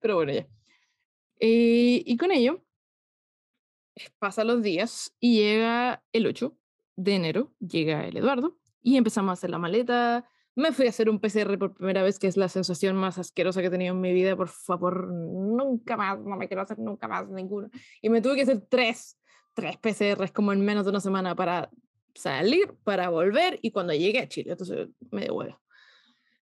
pero 0.00 0.16
bueno, 0.16 0.32
ya. 0.32 0.46
y 1.40 2.16
con 2.16 2.30
ello, 2.30 2.62
pasan 4.18 4.48
los 4.48 4.62
días 4.62 5.14
y 5.20 5.36
llega 5.36 6.02
el 6.12 6.26
8 6.26 6.56
de 6.96 7.14
enero, 7.14 7.52
llega 7.58 8.06
el 8.06 8.16
Eduardo 8.16 8.58
y 8.82 8.96
empezamos 8.96 9.30
a 9.30 9.32
hacer 9.34 9.50
la 9.50 9.58
maleta. 9.58 10.24
Me 10.56 10.72
fui 10.72 10.86
a 10.86 10.90
hacer 10.90 11.08
un 11.08 11.20
PCR 11.20 11.58
por 11.58 11.74
primera 11.74 12.02
vez, 12.02 12.18
que 12.18 12.26
es 12.26 12.36
la 12.36 12.48
sensación 12.48 12.96
más 12.96 13.18
asquerosa 13.18 13.60
que 13.60 13.68
he 13.68 13.70
tenido 13.70 13.94
en 13.94 14.00
mi 14.00 14.12
vida. 14.12 14.36
Por 14.36 14.48
favor, 14.48 15.08
nunca 15.08 15.96
más, 15.96 16.18
no 16.18 16.36
me 16.36 16.48
quiero 16.48 16.62
hacer 16.62 16.78
nunca 16.78 17.08
más 17.08 17.28
ninguno. 17.28 17.70
Y 18.02 18.10
me 18.10 18.20
tuve 18.20 18.36
que 18.36 18.42
hacer 18.42 18.66
tres, 18.68 19.18
tres 19.54 19.76
PCRs 19.76 20.32
como 20.32 20.52
en 20.52 20.64
menos 20.64 20.84
de 20.84 20.90
una 20.90 21.00
semana 21.00 21.34
para 21.34 21.70
salir, 22.14 22.74
para 22.84 23.08
volver 23.08 23.58
y 23.62 23.70
cuando 23.70 23.94
llegué 23.94 24.18
a 24.18 24.28
Chile. 24.28 24.52
Entonces 24.52 24.88
me 25.10 25.22
de 25.22 25.30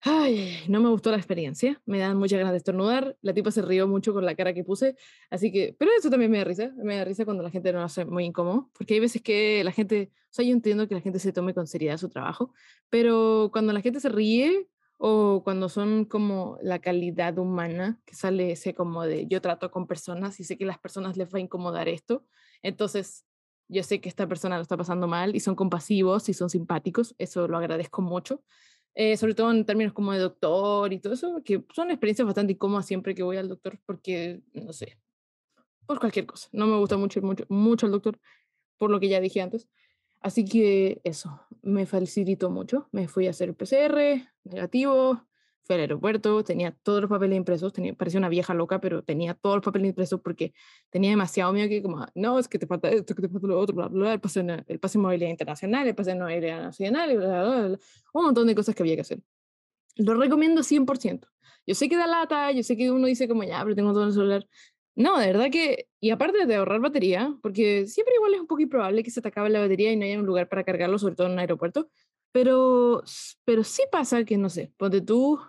Ay, 0.06 0.58
no 0.68 0.80
me 0.80 0.90
gustó 0.90 1.10
la 1.10 1.16
experiencia, 1.16 1.80
me 1.86 1.98
dan 1.98 2.18
muchas 2.18 2.38
ganas 2.38 2.52
de 2.52 2.58
estornudar, 2.58 3.16
la 3.22 3.32
tipa 3.32 3.50
se 3.50 3.62
rió 3.62 3.88
mucho 3.88 4.12
con 4.12 4.26
la 4.26 4.34
cara 4.34 4.52
que 4.52 4.62
puse, 4.62 4.96
así 5.30 5.50
que, 5.50 5.74
pero 5.78 5.90
eso 5.98 6.10
también 6.10 6.30
me 6.30 6.36
da 6.36 6.44
risa, 6.44 6.72
me 6.76 6.96
da 6.98 7.04
risa 7.06 7.24
cuando 7.24 7.42
la 7.42 7.48
gente 7.48 7.72
no 7.72 7.78
lo 7.78 7.86
hace 7.86 8.04
muy 8.04 8.26
incómodo, 8.26 8.70
porque 8.76 8.94
hay 8.94 9.00
veces 9.00 9.22
que 9.22 9.64
la 9.64 9.72
gente, 9.72 10.12
o 10.24 10.26
sea, 10.28 10.44
yo 10.44 10.52
entiendo 10.52 10.86
que 10.88 10.94
la 10.94 11.00
gente 11.00 11.18
se 11.18 11.32
tome 11.32 11.54
con 11.54 11.66
seriedad 11.66 11.96
su 11.96 12.10
trabajo, 12.10 12.52
pero 12.90 13.48
cuando 13.50 13.72
la 13.72 13.80
gente 13.80 13.98
se 13.98 14.10
ríe 14.10 14.68
o 14.98 15.40
cuando 15.42 15.70
son 15.70 16.04
como 16.04 16.58
la 16.60 16.80
calidad 16.80 17.38
humana, 17.38 17.98
que 18.04 18.14
sale 18.14 18.52
ese 18.52 18.74
como 18.74 19.04
de 19.04 19.26
yo 19.26 19.40
trato 19.40 19.70
con 19.70 19.86
personas 19.86 20.38
y 20.38 20.44
sé 20.44 20.58
que 20.58 20.66
las 20.66 20.78
personas 20.78 21.16
les 21.16 21.32
va 21.32 21.38
a 21.38 21.40
incomodar 21.40 21.88
esto, 21.88 22.26
entonces 22.62 23.24
yo 23.68 23.82
sé 23.82 24.02
que 24.02 24.10
esta 24.10 24.26
persona 24.28 24.56
lo 24.56 24.62
está 24.62 24.76
pasando 24.76 25.08
mal 25.08 25.34
y 25.34 25.40
son 25.40 25.54
compasivos 25.54 26.28
y 26.28 26.34
son 26.34 26.50
simpáticos, 26.50 27.14
eso 27.16 27.48
lo 27.48 27.56
agradezco 27.56 28.02
mucho. 28.02 28.42
Eh, 28.96 29.16
sobre 29.16 29.34
todo 29.34 29.50
en 29.50 29.64
términos 29.64 29.92
como 29.92 30.12
de 30.12 30.20
doctor 30.20 30.92
y 30.92 31.00
todo 31.00 31.14
eso, 31.14 31.42
que 31.44 31.64
son 31.74 31.90
experiencias 31.90 32.26
bastante 32.26 32.52
incómodas 32.52 32.86
siempre 32.86 33.14
que 33.14 33.24
voy 33.24 33.36
al 33.36 33.48
doctor 33.48 33.78
porque, 33.84 34.40
no 34.52 34.72
sé, 34.72 34.96
por 35.86 35.98
cualquier 35.98 36.26
cosa. 36.26 36.48
No 36.52 36.66
me 36.66 36.76
gusta 36.78 36.96
mucho, 36.96 37.20
mucho, 37.20 37.44
mucho 37.48 37.86
el 37.86 37.92
doctor, 37.92 38.18
por 38.78 38.90
lo 38.90 39.00
que 39.00 39.08
ya 39.08 39.20
dije 39.20 39.40
antes. 39.40 39.68
Así 40.20 40.44
que 40.44 41.00
eso, 41.04 41.40
me 41.62 41.86
facilitó 41.86 42.50
mucho. 42.50 42.88
Me 42.92 43.08
fui 43.08 43.26
a 43.26 43.30
hacer 43.30 43.54
PCR, 43.54 44.26
negativo, 44.44 45.26
fui 45.64 45.74
al 45.74 45.80
aeropuerto, 45.80 46.44
tenía 46.44 46.72
todos 46.82 47.00
los 47.00 47.10
papeles 47.10 47.36
impresos, 47.36 47.72
tenía, 47.72 47.94
parecía 47.94 48.18
una 48.18 48.28
vieja 48.28 48.54
loca, 48.54 48.80
pero 48.80 49.02
tenía 49.02 49.34
todos 49.34 49.56
los 49.56 49.64
papeles 49.64 49.88
impresos 49.88 50.20
porque 50.20 50.52
tenía 50.90 51.10
demasiado 51.10 51.52
miedo 51.52 51.68
que 51.68 51.82
como, 51.82 52.06
no, 52.14 52.38
es 52.38 52.48
que 52.48 52.58
te 52.58 52.66
falta 52.66 52.88
esto, 52.90 53.14
que 53.14 53.22
te 53.22 53.28
falta 53.28 53.46
lo 53.46 53.58
otro, 53.58 53.74
bla, 53.74 53.88
bla, 53.88 54.12
el 54.12 54.20
pase, 54.20 54.40
el 54.40 54.78
pase 54.78 54.98
de 54.98 55.02
movilidad 55.02 55.30
internacional, 55.30 55.88
el 55.88 55.94
pase 55.94 56.10
de 56.10 56.20
movilidad 56.20 56.62
nacional, 56.62 57.16
bla, 57.16 57.26
bla, 57.26 57.66
bla, 57.68 57.78
un 58.12 58.24
montón 58.24 58.46
de 58.46 58.54
cosas 58.54 58.74
que 58.74 58.82
había 58.82 58.94
que 58.94 59.00
hacer. 59.00 59.20
Lo 59.96 60.14
recomiendo 60.14 60.62
100%. 60.62 61.28
Yo 61.66 61.74
sé 61.74 61.88
que 61.88 61.96
da 61.96 62.06
lata, 62.06 62.52
yo 62.52 62.62
sé 62.62 62.76
que 62.76 62.90
uno 62.90 63.06
dice 63.06 63.26
como, 63.26 63.42
ya, 63.44 63.62
pero 63.62 63.74
tengo 63.74 63.92
todo 63.92 64.02
en 64.02 64.08
el 64.08 64.14
celular. 64.14 64.46
No, 64.96 65.18
de 65.18 65.26
verdad 65.26 65.50
que, 65.50 65.88
y 65.98 66.10
aparte 66.10 66.46
de 66.46 66.54
ahorrar 66.54 66.80
batería, 66.80 67.36
porque 67.42 67.86
siempre 67.86 68.14
igual 68.14 68.34
es 68.34 68.40
un 68.40 68.46
poco 68.46 68.60
improbable 68.60 69.02
que 69.02 69.10
se 69.10 69.20
te 69.20 69.28
acabe 69.28 69.50
la 69.50 69.60
batería 69.60 69.90
y 69.92 69.96
no 69.96 70.04
haya 70.04 70.18
un 70.20 70.26
lugar 70.26 70.48
para 70.48 70.62
cargarlo, 70.62 70.98
sobre 70.98 71.16
todo 71.16 71.26
en 71.26 71.32
un 71.32 71.38
aeropuerto, 71.40 71.88
pero, 72.32 73.02
pero 73.44 73.64
sí 73.64 73.82
pasa 73.90 74.24
que, 74.24 74.36
no 74.36 74.50
sé, 74.50 74.72
ponte 74.76 75.00
tú, 75.00 75.40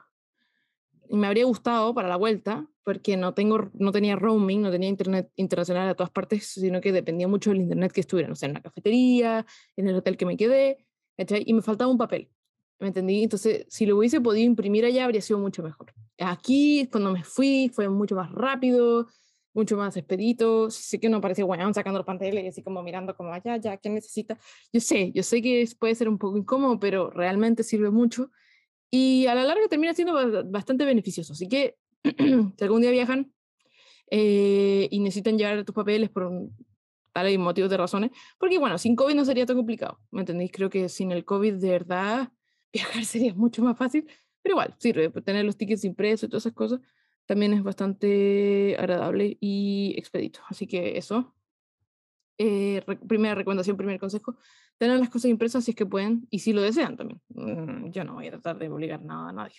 me 1.10 1.28
habría 1.28 1.46
gustado 1.46 1.94
para 1.94 2.08
la 2.08 2.16
vuelta, 2.16 2.68
porque 2.84 3.18
no, 3.18 3.34
tengo, 3.34 3.70
no 3.74 3.92
tenía 3.92 4.16
roaming, 4.16 4.62
no 4.62 4.72
tenía 4.72 4.90
internet 4.90 5.32
internacional 5.36 5.90
a 5.90 5.96
todas 5.96 6.12
partes, 6.12 6.46
sino 6.48 6.82
que 6.82 6.92
dependía 6.92 7.28
mucho 7.28 7.50
del 7.50 7.62
internet 7.62 7.92
que 7.92 8.02
estuviera, 8.02 8.30
no 8.30 8.36
sé, 8.36 8.46
en 8.46 8.54
la 8.54 8.62
cafetería, 8.62 9.46
en 9.76 9.88
el 9.88 9.96
hotel 9.96 10.18
que 10.18 10.26
me 10.26 10.38
quedé, 10.38 10.86
y 11.18 11.54
me 11.54 11.62
faltaba 11.62 11.92
un 11.92 11.98
papel. 11.98 12.30
¿Me 12.80 12.88
entendí? 12.88 13.24
Entonces, 13.24 13.66
si 13.70 13.86
lo 13.86 13.98
hubiese 13.98 14.20
podido 14.20 14.46
imprimir 14.46 14.86
allá, 14.86 15.06
habría 15.06 15.22
sido 15.22 15.40
mucho 15.40 15.64
mejor. 15.64 15.94
Aquí, 16.20 16.88
cuando 16.92 17.12
me 17.12 17.24
fui, 17.24 17.72
fue 17.74 17.88
mucho 17.88 18.16
más 18.16 18.32
rápido, 18.32 19.08
mucho 19.54 19.78
más 19.78 19.96
expedito. 19.96 20.70
Sé 20.70 21.00
que 21.00 21.10
no 21.10 21.22
parece 21.22 21.42
bueno 21.42 21.74
sacando 21.74 22.00
la 22.00 22.06
pantalla 22.06 22.42
y 22.42 22.48
así 22.48 22.62
como 22.62 22.84
mirando 22.84 23.16
como 23.16 23.32
allá, 23.34 23.58
ya, 23.58 23.78
¿qué 23.78 23.90
necesita? 23.90 24.38
Yo 24.74 24.82
sé, 24.82 25.12
yo 25.14 25.24
sé 25.24 25.42
que 25.42 25.68
puede 25.80 25.96
ser 25.96 26.10
un 26.10 26.18
poco 26.18 26.38
incómodo, 26.38 26.80
pero 26.80 27.10
realmente 27.10 27.64
sirve 27.64 27.90
mucho. 27.90 28.30
Y 28.92 29.26
a 29.28 29.36
la 29.36 29.44
larga 29.44 29.68
termina 29.68 29.94
siendo 29.94 30.44
bastante 30.46 30.86
beneficioso. 30.86 31.34
Así 31.34 31.48
que 31.48 31.76
si 32.04 32.64
algún 32.64 32.82
día 32.82 32.92
viajan 32.92 33.32
eh, 34.12 34.88
y 34.92 35.00
necesitan 35.00 35.38
llevar 35.38 35.64
tus 35.66 35.76
papeles 35.76 36.10
por 36.10 36.32
tales 37.14 37.40
motivos 37.40 37.70
de 37.70 37.78
razones, 37.78 38.12
porque 38.38 38.58
bueno, 38.58 38.78
sin 38.78 38.96
COVID 38.96 39.16
no 39.16 39.26
sería 39.26 39.46
tan 39.46 39.56
complicado, 39.56 40.00
¿me 40.12 40.22
entendéis? 40.22 40.52
Creo 40.52 40.70
que 40.70 40.90
sin 40.90 41.12
el 41.12 41.24
COVID 41.24 41.54
de 41.54 41.70
verdad 41.70 42.30
viajar 42.74 43.06
sería 43.06 43.34
mucho 43.34 43.64
más 43.64 43.78
fácil, 43.78 44.06
pero 44.42 44.54
igual, 44.54 44.76
sirve, 44.78 45.10
tener 45.22 45.46
los 45.46 45.58
tickets 45.58 45.86
impresos 45.86 46.28
y 46.28 46.30
todas 46.30 46.44
esas 46.44 46.54
cosas 46.54 46.82
también 47.26 47.54
es 47.54 47.64
bastante 47.64 48.76
agradable 48.78 49.38
y 49.40 49.96
expedito. 49.98 50.42
Así 50.48 50.68
que 50.68 50.98
eso, 50.98 51.35
eh, 52.38 52.84
primera 53.08 53.36
recomendación, 53.36 53.78
primer 53.78 54.00
consejo, 54.00 54.36
tener 54.78 55.00
las 55.00 55.10
cosas 55.10 55.32
impresas 55.32 55.64
si 55.64 55.72
es 55.72 55.78
que 55.78 55.86
pueden 55.86 56.28
y 56.30 56.40
si 56.40 56.54
lo 56.54 56.62
desean 56.62 56.98
también. 56.98 57.22
Mm, 57.30 57.92
yo 57.92 58.04
no 58.04 58.16
voy 58.16 58.28
a 58.28 58.32
tratar 58.32 58.58
de 58.58 58.70
obligar 58.70 59.02
nada 59.02 59.30
a 59.30 59.34
nadie. 59.34 59.56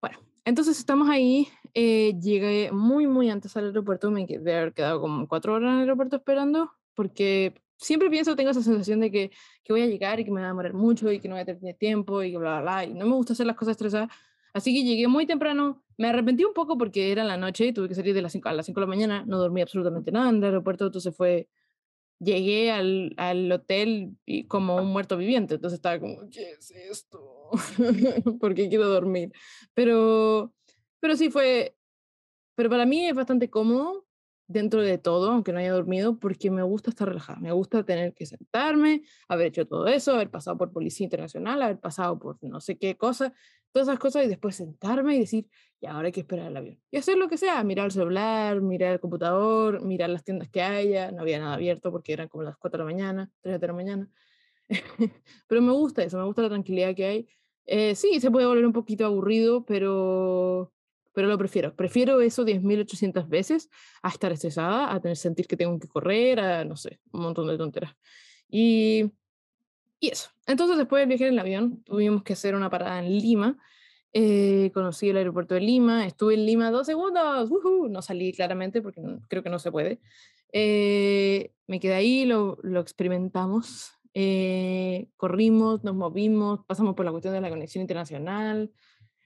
Bueno, 0.00 0.18
entonces 0.44 0.78
estamos 0.78 1.08
ahí. 1.08 1.48
Eh, 1.72 2.14
llegué 2.20 2.70
muy, 2.72 3.06
muy 3.06 3.30
antes 3.30 3.56
al 3.56 3.66
aeropuerto. 3.66 4.10
Me 4.10 4.26
quedé 4.26 4.56
haber 4.56 4.72
quedado 4.72 5.00
como 5.00 5.26
cuatro 5.26 5.54
horas 5.54 5.68
en 5.68 5.74
el 5.74 5.80
aeropuerto 5.80 6.16
esperando 6.16 6.70
porque 6.94 7.54
siempre 7.76 8.10
pienso, 8.10 8.36
tengo 8.36 8.50
esa 8.50 8.62
sensación 8.62 9.00
de 9.00 9.10
que, 9.10 9.30
que 9.62 9.72
voy 9.72 9.82
a 9.82 9.86
llegar 9.86 10.20
y 10.20 10.24
que 10.24 10.30
me 10.30 10.40
va 10.40 10.46
a 10.46 10.50
demorar 10.50 10.74
mucho 10.74 11.10
y 11.10 11.20
que 11.20 11.28
no 11.28 11.34
voy 11.34 11.42
a 11.42 11.44
tener 11.44 11.76
tiempo 11.76 12.22
y 12.22 12.36
bla, 12.36 12.60
bla, 12.60 12.62
bla. 12.62 12.84
Y 12.84 12.94
no 12.94 13.06
me 13.06 13.14
gusta 13.14 13.32
hacer 13.32 13.46
las 13.46 13.56
cosas 13.56 13.72
estresadas. 13.72 14.10
Así 14.52 14.72
que 14.72 14.84
llegué 14.84 15.08
muy 15.08 15.26
temprano. 15.26 15.82
Me 15.98 16.08
arrepentí 16.08 16.44
un 16.44 16.54
poco 16.54 16.78
porque 16.78 17.10
era 17.10 17.24
la 17.24 17.36
noche 17.36 17.66
y 17.66 17.72
tuve 17.72 17.88
que 17.88 17.94
salir 17.94 18.14
de 18.14 18.22
las 18.22 18.32
5 18.32 18.48
a 18.48 18.52
las 18.52 18.66
5 18.66 18.80
de 18.80 18.86
la 18.86 18.88
mañana. 18.88 19.24
No 19.26 19.38
dormí 19.38 19.60
absolutamente 19.60 20.12
nada 20.12 20.30
en 20.30 20.36
el 20.36 20.44
aeropuerto. 20.44 20.86
Entonces 20.86 21.14
fue. 21.14 21.48
Llegué 22.20 22.70
al, 22.70 23.14
al 23.16 23.50
hotel 23.50 24.16
y 24.24 24.44
como 24.44 24.76
un 24.76 24.86
muerto 24.86 25.16
viviente. 25.16 25.56
Entonces 25.56 25.78
estaba 25.78 25.98
como, 25.98 26.28
¿qué 26.30 26.52
es 26.52 26.70
esto? 26.70 27.50
porque 28.40 28.68
quiero 28.68 28.88
dormir. 28.88 29.32
Pero, 29.74 30.52
pero 31.00 31.16
sí 31.16 31.30
fue. 31.30 31.76
Pero 32.56 32.70
para 32.70 32.86
mí 32.86 33.06
es 33.06 33.14
bastante 33.14 33.50
cómodo 33.50 34.03
dentro 34.46 34.82
de 34.82 34.98
todo, 34.98 35.30
aunque 35.32 35.52
no 35.52 35.58
haya 35.58 35.72
dormido, 35.72 36.18
porque 36.18 36.50
me 36.50 36.62
gusta 36.62 36.90
estar 36.90 37.08
relajada, 37.08 37.40
me 37.40 37.52
gusta 37.52 37.84
tener 37.84 38.14
que 38.14 38.26
sentarme, 38.26 39.02
haber 39.28 39.48
hecho 39.48 39.66
todo 39.66 39.86
eso, 39.86 40.12
haber 40.14 40.30
pasado 40.30 40.56
por 40.58 40.72
Policía 40.72 41.04
Internacional, 41.04 41.62
haber 41.62 41.80
pasado 41.80 42.18
por 42.18 42.38
no 42.42 42.60
sé 42.60 42.76
qué 42.76 42.96
cosa, 42.96 43.32
todas 43.72 43.88
esas 43.88 43.98
cosas 43.98 44.24
y 44.24 44.28
después 44.28 44.54
sentarme 44.54 45.16
y 45.16 45.20
decir, 45.20 45.48
y 45.80 45.86
ahora 45.86 46.06
hay 46.06 46.12
que 46.12 46.20
esperar 46.20 46.46
el 46.46 46.56
avión. 46.56 46.80
Y 46.90 46.96
hacer 46.96 47.16
lo 47.16 47.28
que 47.28 47.36
sea, 47.36 47.62
mirar 47.64 47.86
el 47.86 47.92
celular, 47.92 48.60
mirar 48.60 48.92
el 48.92 49.00
computador, 49.00 49.82
mirar 49.82 50.10
las 50.10 50.22
tiendas 50.22 50.48
que 50.48 50.62
haya, 50.62 51.10
no 51.10 51.22
había 51.22 51.38
nada 51.40 51.54
abierto 51.54 51.90
porque 51.90 52.12
eran 52.12 52.28
como 52.28 52.44
las 52.44 52.56
4 52.56 52.78
de 52.78 52.84
la 52.84 52.92
mañana, 52.92 53.32
3 53.40 53.60
de 53.60 53.66
la 53.66 53.72
mañana. 53.72 54.08
pero 55.48 55.60
me 55.60 55.72
gusta 55.72 56.04
eso, 56.04 56.18
me 56.18 56.24
gusta 56.24 56.42
la 56.42 56.48
tranquilidad 56.50 56.94
que 56.94 57.04
hay. 57.04 57.28
Eh, 57.66 57.94
sí, 57.94 58.20
se 58.20 58.30
puede 58.30 58.46
volver 58.46 58.66
un 58.66 58.72
poquito 58.72 59.06
aburrido, 59.06 59.64
pero 59.64 60.72
pero 61.14 61.28
lo 61.28 61.38
prefiero. 61.38 61.74
Prefiero 61.74 62.20
eso 62.20 62.44
10.800 62.44 63.28
veces 63.28 63.70
a 64.02 64.08
estar 64.08 64.32
estresada, 64.32 64.92
a 64.92 65.00
tener 65.00 65.16
sentir 65.16 65.46
que 65.46 65.56
tengo 65.56 65.78
que 65.78 65.88
correr, 65.88 66.40
a 66.40 66.64
no 66.64 66.76
sé, 66.76 67.00
un 67.12 67.22
montón 67.22 67.46
de 67.46 67.56
tonteras. 67.56 67.94
Y, 68.48 69.12
y 70.00 70.08
eso. 70.08 70.30
Entonces, 70.46 70.76
después 70.76 71.00
de 71.00 71.06
viajar 71.06 71.28
en 71.28 71.34
el 71.34 71.38
avión, 71.38 71.82
tuvimos 71.84 72.22
que 72.24 72.34
hacer 72.34 72.54
una 72.54 72.68
parada 72.68 72.98
en 72.98 73.10
Lima. 73.10 73.56
Eh, 74.12 74.70
conocí 74.74 75.08
el 75.08 75.16
aeropuerto 75.16 75.54
de 75.54 75.60
Lima, 75.60 76.06
estuve 76.06 76.34
en 76.34 76.46
Lima 76.46 76.70
dos 76.70 76.86
segundos, 76.86 77.50
no 77.90 78.02
salí 78.02 78.32
claramente 78.32 78.82
porque 78.82 79.02
creo 79.28 79.42
que 79.42 79.50
no 79.50 79.58
se 79.58 79.72
puede. 79.72 80.00
Eh, 80.52 81.52
me 81.66 81.80
quedé 81.80 81.94
ahí, 81.94 82.24
lo, 82.24 82.58
lo 82.62 82.80
experimentamos, 82.80 83.92
eh, 84.14 85.08
corrimos, 85.16 85.82
nos 85.82 85.96
movimos, 85.96 86.64
pasamos 86.66 86.94
por 86.94 87.04
la 87.04 87.10
cuestión 87.10 87.34
de 87.34 87.40
la 87.40 87.50
conexión 87.50 87.82
internacional, 87.82 88.70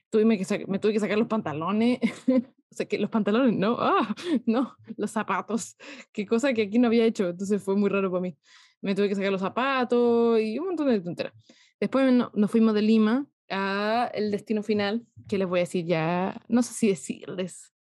tuve 0.09 0.25
me 0.25 0.79
tuve 0.79 0.93
que 0.93 0.99
sacar 0.99 1.17
los 1.17 1.27
pantalones, 1.27 1.99
o 2.71 2.75
sea, 2.75 2.85
que 2.87 2.99
los 2.99 3.09
pantalones, 3.09 3.55
no, 3.57 3.77
ah, 3.79 4.15
no, 4.45 4.75
los 4.97 5.11
zapatos, 5.11 5.77
qué 6.11 6.25
cosa 6.25 6.53
que 6.53 6.63
aquí 6.63 6.79
no 6.79 6.87
había 6.87 7.05
hecho, 7.05 7.29
entonces 7.29 7.61
fue 7.63 7.75
muy 7.75 7.89
raro 7.89 8.11
para 8.11 8.21
mí. 8.21 8.37
Me 8.81 8.95
tuve 8.95 9.09
que 9.09 9.15
sacar 9.15 9.31
los 9.31 9.41
zapatos 9.41 10.39
y 10.39 10.57
un 10.57 10.67
montón 10.67 10.87
de 10.87 11.01
tonteras. 11.01 11.33
Después 11.79 12.13
nos 12.33 12.51
fuimos 12.51 12.73
de 12.73 12.81
Lima 12.81 13.27
a 13.49 14.09
el 14.13 14.31
destino 14.31 14.63
final, 14.63 15.05
que 15.27 15.37
les 15.37 15.47
voy 15.47 15.59
a 15.59 15.63
decir 15.63 15.85
ya, 15.85 16.41
no 16.47 16.61
sé 16.63 16.73
si 16.73 16.87
decirles. 16.87 17.73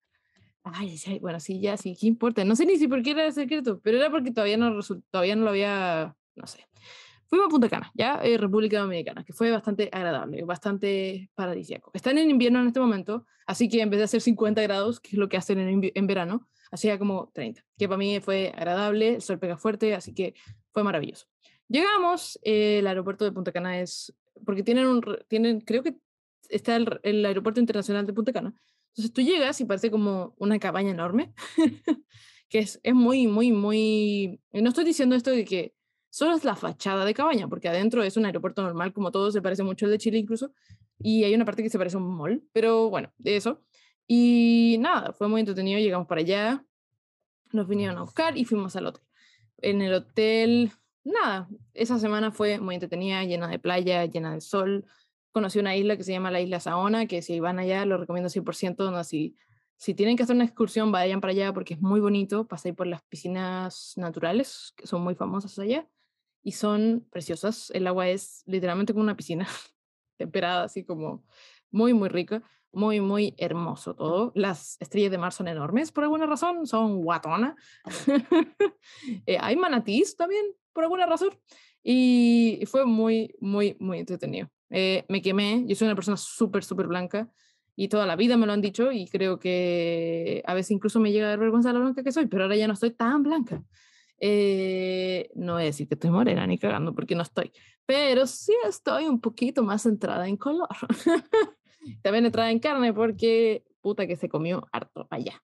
Ay, 0.64 0.98
bueno, 1.20 1.40
sí, 1.40 1.60
ya, 1.60 1.76
sí, 1.76 1.96
¿qué 1.98 2.06
importa? 2.06 2.44
No 2.44 2.56
sé 2.56 2.66
ni 2.66 2.76
si 2.76 2.88
por 2.88 3.02
qué 3.02 3.12
era 3.12 3.30
secreto, 3.32 3.80
pero 3.80 3.98
era 3.98 4.10
porque 4.10 4.30
todavía 4.30 4.56
no, 4.56 4.80
todavía 5.10 5.36
no 5.36 5.44
lo 5.44 5.50
había, 5.50 6.16
no 6.34 6.46
sé. 6.46 6.66
Fuimos 7.28 7.48
a 7.48 7.50
Punta 7.50 7.68
Cana, 7.68 7.92
ya, 7.94 8.20
eh, 8.22 8.38
República 8.38 8.80
Dominicana, 8.80 9.22
que 9.22 9.34
fue 9.34 9.50
bastante 9.50 9.90
agradable, 9.92 10.44
bastante 10.44 11.30
paradisíaco. 11.34 11.90
Están 11.92 12.16
en 12.16 12.30
invierno 12.30 12.60
en 12.60 12.68
este 12.68 12.80
momento, 12.80 13.26
así 13.46 13.68
que 13.68 13.82
en 13.82 13.90
vez 13.90 13.98
de 13.98 14.04
hacer 14.04 14.22
50 14.22 14.62
grados, 14.62 14.98
que 14.98 15.10
es 15.10 15.18
lo 15.18 15.28
que 15.28 15.36
hacen 15.36 15.58
en, 15.58 15.90
en 15.94 16.06
verano, 16.06 16.48
hacía 16.70 16.98
como 16.98 17.30
30, 17.34 17.62
que 17.76 17.86
para 17.86 17.98
mí 17.98 18.18
fue 18.20 18.52
agradable, 18.56 19.16
el 19.16 19.22
sol 19.22 19.38
pega 19.38 19.58
fuerte, 19.58 19.94
así 19.94 20.14
que 20.14 20.34
fue 20.72 20.82
maravilloso. 20.82 21.26
Llegamos, 21.68 22.38
eh, 22.44 22.78
el 22.78 22.86
aeropuerto 22.86 23.26
de 23.26 23.32
Punta 23.32 23.52
Cana 23.52 23.78
es, 23.78 24.14
porque 24.46 24.62
tienen 24.62 24.86
un, 24.86 25.02
tienen, 25.28 25.60
creo 25.60 25.82
que 25.82 25.96
está 26.48 26.76
el, 26.76 26.98
el 27.02 27.26
aeropuerto 27.26 27.60
internacional 27.60 28.06
de 28.06 28.14
Punta 28.14 28.32
Cana. 28.32 28.54
Entonces 28.92 29.12
tú 29.12 29.20
llegas 29.20 29.60
y 29.60 29.66
parece 29.66 29.90
como 29.90 30.34
una 30.38 30.58
cabaña 30.58 30.92
enorme, 30.92 31.34
que 32.48 32.60
es, 32.60 32.80
es 32.82 32.94
muy, 32.94 33.26
muy, 33.26 33.52
muy... 33.52 34.40
No 34.50 34.70
estoy 34.70 34.86
diciendo 34.86 35.14
esto 35.14 35.30
de 35.30 35.44
que 35.44 35.74
Solo 36.10 36.34
es 36.34 36.44
la 36.44 36.56
fachada 36.56 37.04
de 37.04 37.14
cabaña, 37.14 37.48
porque 37.48 37.68
adentro 37.68 38.02
es 38.02 38.16
un 38.16 38.24
aeropuerto 38.24 38.62
normal, 38.62 38.92
como 38.92 39.12
todo, 39.12 39.30
se 39.30 39.42
parece 39.42 39.62
mucho 39.62 39.86
al 39.86 39.92
de 39.92 39.98
Chile 39.98 40.18
incluso, 40.18 40.52
y 40.98 41.24
hay 41.24 41.34
una 41.34 41.44
parte 41.44 41.62
que 41.62 41.70
se 41.70 41.78
parece 41.78 41.96
a 41.96 42.00
un 42.00 42.16
mall, 42.16 42.42
pero 42.52 42.88
bueno, 42.90 43.12
de 43.18 43.36
eso. 43.36 43.62
Y 44.06 44.76
nada, 44.80 45.12
fue 45.12 45.28
muy 45.28 45.40
entretenido, 45.40 45.78
llegamos 45.78 46.06
para 46.06 46.22
allá, 46.22 46.64
nos 47.52 47.68
vinieron 47.68 47.98
a 47.98 48.02
buscar 48.02 48.36
y 48.38 48.44
fuimos 48.44 48.74
al 48.76 48.86
hotel. 48.86 49.04
En 49.58 49.82
el 49.82 49.92
hotel, 49.92 50.72
nada, 51.04 51.48
esa 51.74 51.98
semana 51.98 52.30
fue 52.32 52.58
muy 52.58 52.74
entretenida, 52.76 53.24
llena 53.24 53.48
de 53.48 53.58
playa, 53.58 54.04
llena 54.06 54.32
de 54.32 54.40
sol. 54.40 54.86
Conocí 55.32 55.58
una 55.58 55.76
isla 55.76 55.96
que 55.96 56.04
se 56.04 56.12
llama 56.12 56.30
la 56.30 56.40
isla 56.40 56.58
Saona, 56.58 57.06
que 57.06 57.22
si 57.22 57.38
van 57.40 57.58
allá 57.58 57.84
lo 57.84 57.98
recomiendo 57.98 58.30
100%, 58.30 58.90
no, 58.90 59.04
si, 59.04 59.36
si 59.76 59.94
tienen 59.94 60.16
que 60.16 60.22
hacer 60.22 60.36
una 60.36 60.44
excursión, 60.44 60.90
vayan 60.90 61.20
para 61.20 61.32
allá 61.32 61.52
porque 61.52 61.74
es 61.74 61.80
muy 61.80 62.00
bonito, 62.00 62.46
pasáis 62.46 62.74
por 62.74 62.86
las 62.86 63.02
piscinas 63.02 63.92
naturales, 63.96 64.72
que 64.76 64.86
son 64.86 65.02
muy 65.02 65.14
famosas 65.14 65.58
allá 65.58 65.86
y 66.42 66.52
son 66.52 67.06
preciosas. 67.10 67.70
El 67.74 67.86
agua 67.86 68.08
es 68.08 68.42
literalmente 68.46 68.92
como 68.92 69.02
una 69.02 69.16
piscina 69.16 69.46
temperada, 70.16 70.64
así 70.64 70.84
como 70.84 71.24
muy, 71.70 71.94
muy 71.94 72.08
rica, 72.08 72.42
muy, 72.72 73.00
muy 73.00 73.34
hermoso 73.38 73.94
todo. 73.94 74.32
Las 74.34 74.76
estrellas 74.80 75.10
de 75.10 75.18
mar 75.18 75.32
son 75.32 75.48
enormes 75.48 75.92
por 75.92 76.04
alguna 76.04 76.26
razón, 76.26 76.66
son 76.66 77.02
guatona. 77.02 77.56
Eh, 79.26 79.38
hay 79.40 79.56
manatís 79.56 80.16
también 80.16 80.44
por 80.72 80.84
alguna 80.84 81.06
razón. 81.06 81.30
Y 81.82 82.62
fue 82.66 82.84
muy, 82.84 83.34
muy, 83.40 83.76
muy 83.78 83.98
entretenido. 83.98 84.48
Eh, 84.70 85.04
me 85.08 85.22
quemé, 85.22 85.64
yo 85.66 85.74
soy 85.74 85.86
una 85.86 85.94
persona 85.94 86.16
súper, 86.16 86.64
súper 86.64 86.86
blanca 86.86 87.30
y 87.76 87.88
toda 87.88 88.06
la 88.06 88.16
vida 88.16 88.36
me 88.36 88.46
lo 88.46 88.52
han 88.52 88.60
dicho 88.60 88.90
y 88.92 89.06
creo 89.06 89.38
que 89.38 90.42
a 90.46 90.54
veces 90.54 90.72
incluso 90.72 91.00
me 91.00 91.12
llega 91.12 91.26
a 91.26 91.30
dar 91.30 91.38
vergüenza 91.38 91.72
la 91.72 91.78
blanca 91.78 92.02
que 92.02 92.12
soy, 92.12 92.26
pero 92.26 92.42
ahora 92.42 92.56
ya 92.56 92.66
no 92.66 92.74
estoy 92.74 92.90
tan 92.90 93.22
blanca. 93.22 93.62
Eh, 94.20 95.30
no 95.34 95.54
voy 95.54 95.62
a 95.62 95.66
decir 95.66 95.86
que 95.88 95.94
estoy 95.94 96.10
morena 96.10 96.46
ni 96.46 96.58
cagando 96.58 96.94
porque 96.94 97.14
no 97.14 97.22
estoy, 97.22 97.52
pero 97.86 98.26
sí 98.26 98.52
estoy 98.66 99.06
un 99.06 99.20
poquito 99.20 99.62
más 99.62 99.82
centrada 99.82 100.28
en 100.28 100.36
color. 100.36 100.68
También 102.02 102.26
entrada 102.26 102.50
en 102.50 102.58
carne 102.58 102.92
porque 102.92 103.64
puta 103.80 104.06
que 104.06 104.16
se 104.16 104.28
comió 104.28 104.66
harto 104.72 105.06
allá. 105.10 105.42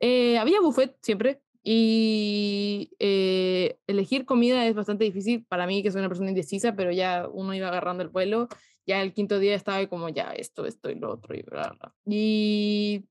Eh, 0.00 0.38
había 0.38 0.60
buffet 0.60 0.96
siempre 1.02 1.42
y 1.62 2.92
eh, 2.98 3.78
elegir 3.86 4.24
comida 4.24 4.66
es 4.66 4.74
bastante 4.74 5.04
difícil 5.04 5.44
para 5.44 5.66
mí 5.66 5.82
que 5.82 5.90
soy 5.90 6.00
una 6.00 6.08
persona 6.08 6.30
indecisa, 6.30 6.74
pero 6.74 6.92
ya 6.92 7.28
uno 7.30 7.54
iba 7.54 7.68
agarrando 7.68 8.02
el 8.02 8.08
vuelo. 8.08 8.48
Ya 8.86 9.02
el 9.02 9.12
quinto 9.12 9.38
día 9.38 9.54
estaba 9.54 9.86
como 9.86 10.08
ya 10.08 10.32
esto, 10.32 10.64
esto 10.64 10.90
y 10.90 10.94
lo 10.94 11.12
otro 11.12 11.34
y 11.34 11.42
bla, 11.42 11.76
bla. 11.78 11.94
Y 12.06 13.04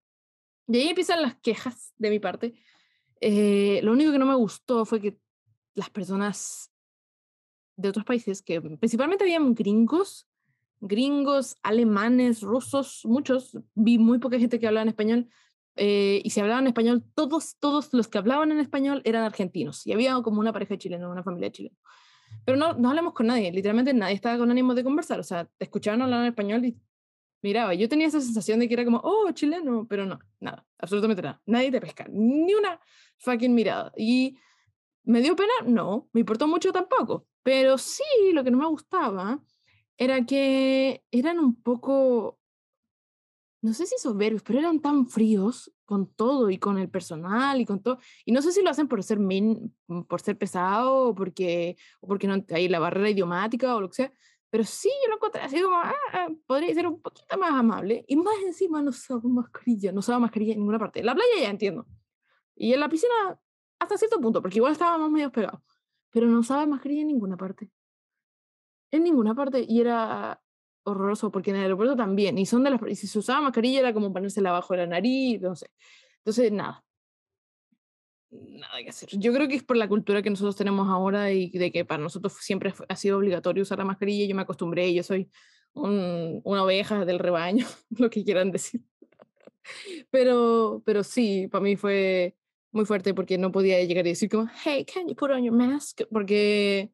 de 0.65 0.79
ahí 0.79 0.87
empiezan 0.89 1.21
las 1.21 1.35
quejas 1.35 1.93
de 1.97 2.09
mi 2.09 2.19
parte 2.19 2.55
eh, 3.21 3.79
lo 3.83 3.91
único 3.91 4.11
que 4.11 4.19
no 4.19 4.25
me 4.25 4.35
gustó 4.35 4.85
fue 4.85 5.01
que 5.01 5.19
las 5.75 5.89
personas 5.89 6.71
de 7.75 7.89
otros 7.89 8.05
países, 8.05 8.41
que 8.41 8.59
principalmente 8.59 9.23
habían 9.23 9.53
gringos, 9.53 10.27
gringos, 10.79 11.57
alemanes, 11.63 12.41
rusos, 12.41 13.01
muchos, 13.05 13.57
vi 13.75 13.97
muy 13.97 14.19
poca 14.19 14.39
gente 14.39 14.59
que 14.59 14.67
hablaba 14.67 14.83
en 14.83 14.89
español, 14.89 15.29
eh, 15.75 16.21
y 16.23 16.31
si 16.31 16.39
hablaban 16.39 16.65
español, 16.65 17.03
todos, 17.13 17.55
todos 17.59 17.93
los 17.93 18.07
que 18.07 18.17
hablaban 18.17 18.51
en 18.51 18.59
español 18.59 19.01
eran 19.05 19.23
argentinos, 19.23 19.85
y 19.85 19.93
había 19.93 20.19
como 20.21 20.39
una 20.39 20.53
pareja 20.53 20.77
chilena, 20.77 21.07
una 21.07 21.23
familia 21.23 21.51
chilena. 21.51 21.75
Pero 22.43 22.57
no, 22.57 22.73
no 22.73 22.89
hablamos 22.89 23.13
con 23.13 23.27
nadie, 23.27 23.51
literalmente 23.51 23.93
nadie 23.93 24.15
estaba 24.15 24.37
con 24.37 24.49
ánimo 24.51 24.73
de 24.73 24.83
conversar, 24.83 25.19
o 25.19 25.23
sea, 25.23 25.45
te 25.45 25.65
escuchaban 25.65 26.01
hablar 26.01 26.21
en 26.21 26.27
español 26.27 26.65
y 26.65 26.77
miraba, 27.47 27.73
yo 27.73 27.87
tenía 27.87 28.07
esa 28.07 28.19
sensación 28.19 28.59
de 28.59 28.67
que 28.67 28.73
era 28.73 28.85
como, 28.85 28.99
oh, 29.03 29.31
chileno, 29.31 29.87
pero 29.87 30.05
no, 30.05 30.19
nada, 30.39 30.65
absolutamente 30.77 31.21
nada, 31.21 31.41
nadie 31.45 31.71
te 31.71 31.79
pesca, 31.79 32.05
ni 32.09 32.53
una 32.53 32.79
fucking 33.19 33.53
mirada. 33.55 33.93
Y 33.95 34.37
me 35.03 35.21
dio 35.21 35.35
pena, 35.35 35.53
no, 35.65 36.09
me 36.11 36.19
importó 36.19 36.47
mucho 36.47 36.73
tampoco, 36.73 37.25
pero 37.43 37.77
sí, 37.77 38.03
lo 38.33 38.43
que 38.43 38.51
no 38.51 38.57
me 38.57 38.67
gustaba 38.67 39.41
era 39.97 40.25
que 40.25 41.03
eran 41.11 41.39
un 41.39 41.55
poco, 41.61 42.39
no 43.61 43.73
sé 43.73 43.85
si 43.85 43.95
soberbios, 43.97 44.43
pero 44.43 44.59
eran 44.59 44.81
tan 44.81 45.07
fríos 45.07 45.71
con 45.85 46.13
todo 46.13 46.49
y 46.49 46.57
con 46.57 46.77
el 46.77 46.89
personal 46.89 47.61
y 47.61 47.65
con 47.65 47.81
todo. 47.81 47.99
Y 48.25 48.33
no 48.33 48.41
sé 48.41 48.51
si 48.51 48.61
lo 48.61 48.69
hacen 48.69 48.89
por 48.89 49.01
ser 49.03 49.19
min, 49.19 49.73
por 50.09 50.19
ser 50.19 50.37
pesado 50.37 51.07
o 51.07 51.15
porque, 51.15 51.77
o 52.01 52.07
porque 52.07 52.27
no 52.27 52.43
hay 52.49 52.67
la 52.67 52.79
barrera 52.79 53.09
idiomática 53.09 53.75
o 53.75 53.81
lo 53.81 53.89
que 53.89 53.95
sea, 53.95 54.13
pero 54.49 54.63
sí, 54.63 54.89
yo 55.03 55.09
lo 55.09 55.15
encontré 55.15 55.41
así 55.41 55.61
como, 55.61 55.75
ah, 55.77 55.93
ah, 56.13 56.27
podría 56.45 56.73
ser 56.73 56.87
un 56.87 57.01
poquito 57.01 57.37
más 57.37 57.51
amable. 57.51 58.05
Y 58.07 58.15
más 58.15 58.35
encima 58.45 58.81
no 58.81 58.89
usaba 58.89 59.21
mascarilla, 59.23 59.91
no 59.91 59.99
usaba 59.99 60.19
mascarilla 60.19 60.53
en 60.53 60.59
ninguna 60.59 60.79
parte. 60.79 61.01
En 61.01 61.05
la 61.05 61.15
playa 61.15 61.31
ya 61.41 61.49
entiendo. 61.49 61.85
Y 62.55 62.73
en 62.73 62.79
la 62.79 62.89
piscina 62.89 63.39
hasta 63.79 63.97
cierto 63.97 64.19
punto, 64.19 64.41
porque 64.41 64.57
igual 64.57 64.71
estábamos 64.71 65.11
medio 65.11 65.31
pegados. 65.31 65.61
Pero 66.11 66.27
no 66.27 66.39
usaba 66.39 66.65
mascarilla 66.65 67.01
en 67.01 67.07
ninguna 67.07 67.35
parte. 67.35 67.69
En 68.91 69.03
ninguna 69.03 69.35
parte. 69.35 69.65
Y 69.67 69.81
era 69.81 70.41
horroroso, 70.83 71.29
porque 71.31 71.51
en 71.51 71.57
el 71.57 71.63
aeropuerto 71.63 71.95
también. 71.95 72.37
Y 72.37 72.45
son 72.45 72.63
de 72.63 72.69
las. 72.71 72.81
Y 72.87 72.95
si 72.95 73.07
se 73.07 73.19
usaba 73.19 73.41
mascarilla 73.41 73.79
era 73.81 73.93
como 73.93 74.13
ponérsela 74.13 74.49
abajo 74.49 74.73
de 74.73 74.79
la 74.79 74.87
nariz, 74.87 75.41
no 75.41 75.55
sé. 75.55 75.67
Entonces, 76.19 76.51
nada. 76.51 76.83
Nada 78.31 78.83
que 78.83 78.89
hacer. 78.89 79.09
Yo 79.13 79.33
creo 79.33 79.47
que 79.47 79.55
es 79.55 79.63
por 79.63 79.77
la 79.77 79.87
cultura 79.87 80.21
que 80.21 80.29
nosotros 80.29 80.55
tenemos 80.55 80.89
ahora 80.89 81.31
y 81.31 81.49
de 81.49 81.71
que 81.71 81.85
para 81.85 82.01
nosotros 82.01 82.33
siempre 82.39 82.73
ha 82.87 82.95
sido 82.95 83.17
obligatorio 83.17 83.63
usar 83.63 83.77
la 83.77 83.85
mascarilla. 83.85 84.25
Yo 84.25 84.35
me 84.35 84.41
acostumbré, 84.41 84.93
yo 84.93 85.03
soy 85.03 85.29
una 85.73 86.63
oveja 86.63 87.05
del 87.05 87.19
rebaño, 87.19 87.65
lo 87.97 88.09
que 88.09 88.23
quieran 88.23 88.51
decir. 88.51 88.81
Pero, 90.09 90.81
pero 90.85 91.03
sí, 91.03 91.47
para 91.51 91.63
mí 91.63 91.75
fue 91.75 92.35
muy 92.71 92.85
fuerte 92.85 93.13
porque 93.13 93.37
no 93.37 93.51
podía 93.51 93.83
llegar 93.83 94.05
y 94.05 94.09
decir 94.09 94.29
como, 94.29 94.49
hey, 94.63 94.85
can 94.85 95.07
you 95.07 95.15
put 95.15 95.31
on 95.31 95.43
your 95.43 95.55
mask? 95.55 96.01
Porque 96.11 96.91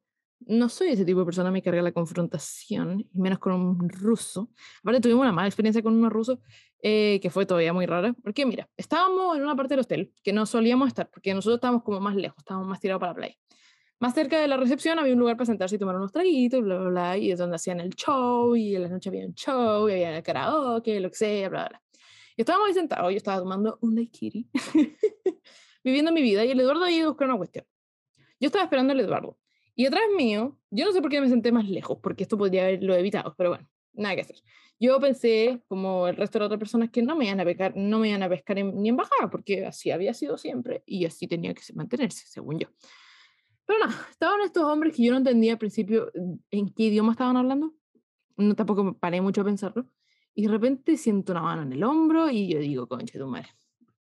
no 0.47 0.69
soy 0.69 0.89
ese 0.89 1.05
tipo 1.05 1.19
de 1.19 1.25
persona, 1.25 1.51
me 1.51 1.61
carga 1.61 1.81
la 1.81 1.91
confrontación, 1.91 3.07
y 3.13 3.19
menos 3.19 3.39
con 3.39 3.53
un 3.53 3.89
ruso. 3.89 4.49
Aparte, 4.81 5.01
tuvimos 5.01 5.21
una 5.21 5.31
mala 5.31 5.47
experiencia 5.47 5.81
con 5.81 5.93
un 5.93 6.09
ruso, 6.09 6.41
eh, 6.85 7.21
que 7.21 7.29
fue 7.29 7.45
todavía 7.45 7.71
muy 7.71 7.85
rara, 7.85 8.13
porque 8.21 8.45
mira, 8.45 8.69
estábamos 8.75 9.37
en 9.37 9.43
una 9.43 9.55
parte 9.55 9.73
del 9.73 9.85
hotel 9.85 10.11
que 10.21 10.33
no 10.33 10.45
solíamos 10.45 10.89
estar, 10.89 11.09
porque 11.09 11.33
nosotros 11.33 11.55
estábamos 11.55 11.81
como 11.81 12.01
más 12.01 12.13
lejos, 12.13 12.39
estábamos 12.39 12.67
más 12.67 12.81
tirados 12.81 12.99
para 12.99 13.13
la 13.13 13.15
playa. 13.15 13.35
Más 13.99 14.13
cerca 14.13 14.37
de 14.37 14.49
la 14.49 14.57
recepción 14.57 14.99
había 14.99 15.13
un 15.13 15.19
lugar 15.19 15.37
para 15.37 15.45
sentarse 15.45 15.77
y 15.77 15.79
tomar 15.79 15.95
unos 15.95 16.11
traguitos, 16.11 16.61
bla, 16.61 16.77
bla, 16.77 16.89
bla, 16.89 17.17
y 17.17 17.31
es 17.31 17.39
donde 17.39 17.55
hacían 17.55 17.79
el 17.79 17.91
show, 17.95 18.53
y 18.57 18.75
en 18.75 18.81
la 18.81 18.89
noche 18.89 19.07
había 19.07 19.25
un 19.25 19.33
show, 19.33 19.87
y 19.87 19.93
había 19.93 20.17
el 20.17 20.23
karaoke, 20.23 20.99
lo 20.99 21.09
que 21.09 21.15
sea, 21.15 21.47
bla, 21.47 21.69
bla. 21.69 21.81
Y 22.35 22.41
estábamos 22.41 22.67
ahí 22.67 22.73
sentados, 22.73 23.09
yo 23.11 23.17
estaba 23.17 23.39
tomando 23.39 23.77
un 23.79 23.95
daiquiri, 23.95 24.49
viviendo 25.85 26.11
mi 26.11 26.21
vida, 26.21 26.43
y 26.43 26.51
el 26.51 26.59
Eduardo 26.59 26.83
ahí 26.83 27.01
buscar 27.05 27.29
una 27.29 27.37
cuestión. 27.37 27.65
Yo 28.41 28.47
estaba 28.47 28.65
esperando 28.65 28.91
al 28.91 28.99
Eduardo, 28.99 29.37
y 29.73 29.85
atrás 29.85 30.03
mío, 30.17 30.59
yo 30.69 30.83
no 30.83 30.91
sé 30.91 31.01
por 31.01 31.09
qué 31.09 31.21
me 31.21 31.29
senté 31.29 31.53
más 31.53 31.69
lejos, 31.69 31.97
porque 32.03 32.23
esto 32.23 32.37
podría 32.37 32.63
haberlo 32.63 32.93
evitado, 32.95 33.35
pero 33.37 33.51
bueno, 33.51 33.69
nada 33.93 34.15
que 34.15 34.21
hacer. 34.23 34.35
Yo 34.79 34.99
pensé, 34.99 35.61
como 35.67 36.07
el 36.07 36.15
resto 36.15 36.39
de 36.39 36.45
otras 36.45 36.59
personas, 36.59 36.89
que 36.89 37.01
no 37.01 37.15
me 37.15 37.25
iban 37.25 37.39
a 37.39 37.45
pescar, 37.45 37.73
no 37.75 37.99
me 37.99 38.09
iban 38.09 38.23
a 38.23 38.29
pescar 38.29 38.57
ni 38.57 38.89
en 38.89 38.95
bajada, 38.95 39.29
porque 39.29 39.65
así 39.65 39.91
había 39.91 40.13
sido 40.13 40.37
siempre, 40.37 40.83
y 40.85 41.05
así 41.05 41.27
tenía 41.27 41.53
que 41.53 41.61
mantenerse, 41.73 42.25
según 42.27 42.59
yo. 42.59 42.67
Pero 43.65 43.79
no, 43.79 43.93
estaban 44.09 44.41
estos 44.41 44.63
hombres 44.63 44.95
que 44.95 45.03
yo 45.03 45.11
no 45.11 45.17
entendía 45.17 45.53
al 45.53 45.57
principio 45.57 46.11
mm, 46.13 46.33
en 46.51 46.73
qué 46.73 46.83
idioma 46.83 47.13
estaban 47.13 47.37
hablando. 47.37 47.73
No 48.35 48.55
tampoco 48.55 48.83
me 48.83 48.93
paré 48.93 49.21
mucho 49.21 49.41
a 49.41 49.45
pensarlo. 49.45 49.87
Y 50.35 50.43
de 50.43 50.49
repente 50.49 50.97
siento 50.97 51.31
una 51.31 51.41
mano 51.41 51.61
en 51.61 51.73
el 51.73 51.83
hombro 51.83 52.29
y 52.29 52.51
yo 52.51 52.59
digo, 52.59 52.87
concha 52.87 53.19
tu 53.19 53.27
madre. 53.27 53.49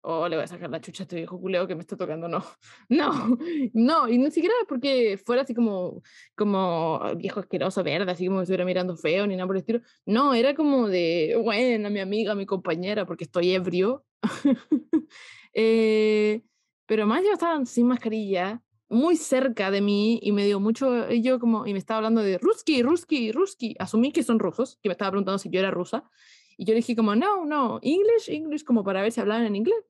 Oh, 0.05 0.29
le 0.29 0.35
voy 0.35 0.45
a 0.45 0.49
sacar 0.49 0.69
la 0.69 0.81
chucha 0.81 1.03
a 1.03 1.05
este 1.05 1.15
viejo 1.17 1.41
culeo 1.41 1.67
que 1.69 1.77
me 1.77 1.81
está 1.81 1.97
tocando. 1.97 2.29
No, 2.29 2.45
no, 2.89 3.39
no. 3.73 4.09
Y 4.09 4.19
ni 4.19 4.31
siquiera 4.33 4.55
porque 4.69 5.17
fuera 5.25 5.43
así 5.43 5.55
como, 5.55 6.03
como 6.35 7.01
viejo 7.17 7.41
asqueroso, 7.41 7.85
verde, 7.85 8.11
así 8.11 8.27
como 8.27 8.39
que 8.39 8.43
estuviera 8.45 8.65
mirando 8.65 8.97
feo 8.97 9.27
ni 9.29 9.37
nada 9.37 9.47
por 9.47 9.57
el 9.57 9.61
estilo. 9.61 9.81
No, 10.05 10.35
era 10.35 10.55
como 10.55 10.89
de, 10.89 11.39
bueno, 11.43 11.89
mi 11.91 12.01
amiga, 12.01 12.35
mi 12.35 12.47
compañera, 12.47 13.07
porque 13.07 13.25
estoy 13.25 13.53
ebrio. 13.53 14.05
eh, 15.55 16.43
pero 16.87 17.07
más 17.07 17.23
yo 17.23 17.33
estaban 17.33 17.65
sin 17.67 17.87
mascarilla 17.87 18.61
muy 18.89 19.17
cerca 19.17 19.71
de 19.71 19.81
mí 19.81 20.19
y 20.23 20.33
me 20.33 20.45
dio 20.45 20.61
mucho, 20.61 21.11
y 21.11 21.23
yo 21.23 21.41
como, 21.41 21.67
y 21.67 21.73
me 21.73 21.79
estaba 21.79 21.99
hablando 21.99 22.23
de 22.23 22.39
Ruski, 22.39 22.83
Ruski, 22.83 23.33
Ruski. 23.33 23.75
Asumí 23.79 24.13
que 24.13 24.23
son 24.23 24.39
rusos, 24.39 24.79
que 24.83 24.89
me 24.89 24.93
estaba 24.93 25.13
preguntando 25.13 25.39
si 25.39 25.49
yo 25.49 25.61
era 25.61 25.71
rusa. 25.71 26.05
Y 26.57 26.65
yo 26.65 26.75
dije 26.75 26.97
como, 26.97 27.15
no, 27.15 27.45
no, 27.45 27.79
English, 27.83 28.29
English, 28.29 28.65
como 28.65 28.85
para 28.85 29.03
ver 29.03 29.13
si 29.13 29.21
hablaban 29.21 29.45
en 29.47 29.57
inglés. 29.57 29.85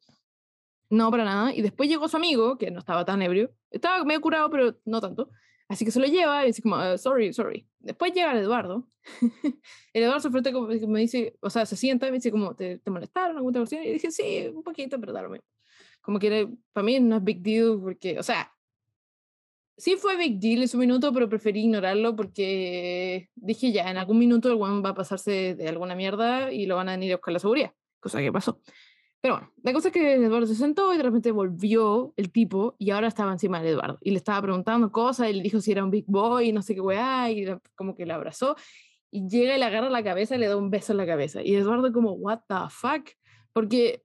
No, 0.91 1.11
para 1.11 1.25
nada. 1.25 1.55
Y 1.55 1.63
después 1.63 1.89
llegó 1.89 2.09
su 2.09 2.17
amigo, 2.17 2.59
que 2.59 2.71
no 2.71 2.81
estaba 2.81 3.05
tan 3.05 3.23
ebrio. 3.23 3.51
Estaba 3.71 4.05
medio 4.05 4.21
curado, 4.21 4.51
pero 4.51 4.77
no 4.85 5.01
tanto. 5.01 5.31
Así 5.69 5.87
que 5.87 5.91
se 5.91 6.01
lo 6.01 6.07
lleva 6.07 6.45
y 6.45 6.49
dice 6.49 6.61
como, 6.61 6.77
ah, 6.77 6.99
sorry, 6.99 7.33
sorry. 7.33 7.67
Después 7.79 8.13
llega 8.13 8.33
el 8.33 8.39
Eduardo. 8.39 8.87
el 9.95 10.03
Eduardo 10.03 10.21
se 10.21 10.31
frente 10.31 10.53
como 10.53 10.69
me 10.69 11.01
dice, 11.01 11.35
o 11.41 11.49
sea, 11.49 11.65
se 11.65 11.77
sienta 11.77 12.07
y 12.07 12.11
me 12.11 12.19
dice 12.19 12.31
como, 12.31 12.55
¿te, 12.55 12.79
te 12.79 12.91
molestaron 12.91 13.37
alguna 13.39 13.61
cuestión? 13.61 13.83
Y 13.83 13.93
dije, 13.93 14.11
sí, 14.11 14.51
un 14.55 14.63
poquito, 14.63 15.01
pero 15.01 15.15
da 15.15 15.23
lo 15.23 15.31
mismo. 15.31 15.47
Como 16.03 16.19
que 16.19 16.49
para 16.75 16.85
mí 16.85 17.01
no 17.01 17.17
es 17.17 17.25
big 17.25 17.41
deal 17.41 17.81
porque, 17.81 18.19
o 18.19 18.23
sea, 18.23 18.53
Sí 19.77 19.97
fue 19.97 20.17
big 20.17 20.39
deal 20.39 20.63
en 20.63 20.69
su 20.69 20.79
minuto, 20.79 21.13
pero 21.13 21.29
preferí 21.29 21.61
ignorarlo 21.61 22.15
porque 22.15 23.31
dije 23.35 23.73
ya, 23.73 23.91
en 23.91 23.97
algún 23.97 24.19
minuto 24.19 24.49
el 24.49 24.61
one 24.61 24.83
va 24.83 24.91
a 24.91 24.95
pasarse 24.95 25.55
de 25.55 25.69
alguna 25.69 25.95
mierda 25.95 26.53
y 26.53 26.67
lo 26.67 26.77
van 26.77 26.89
a 26.89 26.93
venir 26.93 27.13
a 27.13 27.17
buscar 27.17 27.33
la 27.33 27.41
seguridad, 27.41 27.73
cosa 28.01 28.21
que 28.21 28.31
pasó. 28.31 28.61
Pero 29.23 29.35
bueno, 29.35 29.53
la 29.63 29.73
cosa 29.73 29.89
es 29.89 29.95
que 29.95 30.15
Eduardo 30.15 30.47
se 30.47 30.57
sentó 30.57 30.93
y 30.93 30.97
de 30.97 31.05
repente 31.05 31.31
volvió 31.31 32.13
el 32.17 32.33
tipo 32.33 32.75
y 32.79 32.91
ahora 32.91 33.07
estaba 33.07 33.31
encima 33.31 33.63
de 33.63 33.71
Eduardo 33.71 33.99
y 34.03 34.11
le 34.11 34.17
estaba 34.17 34.43
preguntando 34.43 34.91
cosas 34.91 35.31
y 35.31 35.35
le 35.35 35.43
dijo 35.43 35.61
si 35.61 35.71
era 35.71 35.85
un 35.85 35.93
big 35.93 36.07
boy 36.09 36.53
no 36.53 36.61
sé 36.61 36.75
qué 36.75 36.81
weá 36.81 37.31
y 37.31 37.47
como 37.77 37.95
que 37.95 38.05
le 38.05 38.15
abrazó 38.15 38.57
y 39.13 39.29
llega 39.29 39.55
y 39.55 39.61
le 39.61 39.65
agarra 39.65 39.91
la 39.91 40.03
cabeza 40.03 40.35
y 40.35 40.39
le 40.39 40.49
da 40.49 40.57
un 40.57 40.71
beso 40.71 40.93
en 40.93 40.97
la 40.97 41.07
cabeza 41.07 41.41
y 41.41 41.55
Eduardo 41.55 41.93
como, 41.93 42.15
what 42.15 42.41
the 42.49 42.69
fuck, 42.69 43.11
porque 43.53 44.03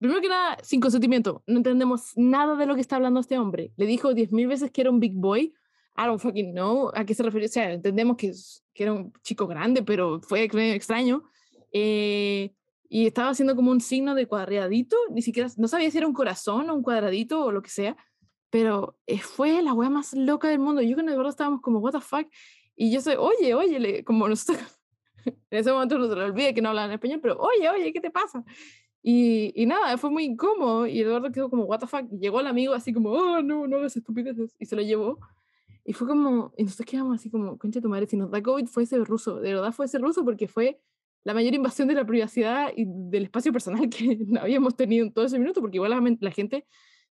Primero 0.00 0.22
que 0.22 0.28
nada, 0.30 0.56
sin 0.62 0.80
consentimiento. 0.80 1.42
No 1.46 1.58
entendemos 1.58 2.12
nada 2.16 2.56
de 2.56 2.64
lo 2.64 2.74
que 2.74 2.80
está 2.80 2.96
hablando 2.96 3.20
este 3.20 3.38
hombre. 3.38 3.72
Le 3.76 3.84
dijo 3.84 4.14
diez 4.14 4.32
mil 4.32 4.48
veces 4.48 4.70
que 4.70 4.80
era 4.80 4.90
un 4.90 4.98
big 4.98 5.12
boy. 5.14 5.54
I 5.94 6.06
don't 6.06 6.18
fucking 6.18 6.52
know 6.52 6.90
a 6.94 7.04
qué 7.04 7.14
se 7.14 7.22
refiere. 7.22 7.46
O 7.46 7.50
sea, 7.50 7.70
entendemos 7.70 8.16
que, 8.16 8.32
que 8.72 8.82
era 8.82 8.94
un 8.94 9.12
chico 9.22 9.46
grande, 9.46 9.82
pero 9.82 10.22
fue 10.22 10.44
extraño. 10.44 11.24
Eh, 11.70 12.54
y 12.88 13.06
estaba 13.06 13.28
haciendo 13.28 13.54
como 13.54 13.70
un 13.70 13.82
signo 13.82 14.14
de 14.14 14.26
cuadradito. 14.26 14.96
Ni 15.10 15.20
siquiera, 15.20 15.50
no 15.58 15.68
sabía 15.68 15.90
si 15.90 15.98
era 15.98 16.06
un 16.06 16.14
corazón 16.14 16.70
o 16.70 16.74
un 16.74 16.82
cuadradito 16.82 17.44
o 17.44 17.52
lo 17.52 17.60
que 17.60 17.68
sea. 17.68 17.94
Pero 18.48 18.96
eh, 19.06 19.18
fue 19.18 19.60
la 19.60 19.74
wea 19.74 19.90
más 19.90 20.14
loca 20.14 20.48
del 20.48 20.60
mundo. 20.60 20.80
Yo 20.80 20.96
con 20.96 21.10
Eduardo 21.10 21.28
estábamos 21.28 21.60
como, 21.60 21.78
what 21.80 21.92
the 21.92 22.00
fuck. 22.00 22.26
Y 22.74 22.90
yo 22.90 23.02
soy, 23.02 23.16
oye, 23.18 23.52
oye, 23.52 24.02
como 24.02 24.26
nosotros. 24.26 24.80
en 25.26 25.58
ese 25.58 25.70
momento 25.70 25.98
no 25.98 26.08
se 26.08 26.16
le 26.16 26.22
olvide 26.22 26.54
que 26.54 26.62
no 26.62 26.70
hablan 26.70 26.90
español, 26.90 27.20
pero 27.20 27.36
oye, 27.38 27.68
oye, 27.68 27.92
¿qué 27.92 28.00
te 28.00 28.10
pasa? 28.10 28.42
Y, 29.02 29.52
y, 29.54 29.66
nada, 29.66 29.96
fue 29.96 30.10
muy 30.10 30.24
incómodo 30.24 30.86
y 30.86 31.00
Eduardo 31.00 31.32
quedó 31.32 31.48
como, 31.48 31.64
what 31.64 31.78
the 31.78 31.86
fuck, 31.86 32.04
y 32.12 32.18
llegó 32.18 32.40
el 32.40 32.46
amigo 32.46 32.74
así 32.74 32.92
como, 32.92 33.10
oh, 33.10 33.42
no, 33.42 33.66
no 33.66 33.76
hagas 33.78 33.96
estupideces, 33.96 34.54
y 34.58 34.66
se 34.66 34.76
lo 34.76 34.82
llevó. 34.82 35.18
Y 35.84 35.94
fue 35.94 36.06
como, 36.06 36.52
y 36.56 36.64
nosotros 36.64 36.86
quedamos 36.86 37.18
así 37.18 37.30
como, 37.30 37.56
concha 37.58 37.80
tu 37.80 37.88
madre, 37.88 38.06
si 38.06 38.16
nos 38.16 38.30
da 38.30 38.42
COVID 38.42 38.66
fue 38.66 38.82
ese 38.82 38.98
ruso, 38.98 39.40
de 39.40 39.54
verdad 39.54 39.72
fue 39.72 39.86
ese 39.86 39.98
ruso 39.98 40.24
porque 40.24 40.46
fue 40.46 40.80
la 41.24 41.34
mayor 41.34 41.54
invasión 41.54 41.88
de 41.88 41.94
la 41.94 42.04
privacidad 42.06 42.72
y 42.76 42.84
del 42.86 43.24
espacio 43.24 43.52
personal 43.52 43.88
que 43.90 44.18
habíamos 44.40 44.76
tenido 44.76 45.06
en 45.06 45.12
todo 45.12 45.24
ese 45.24 45.38
minuto, 45.38 45.60
porque 45.60 45.78
igual 45.78 45.90
la, 45.90 46.16
la 46.20 46.30
gente 46.30 46.66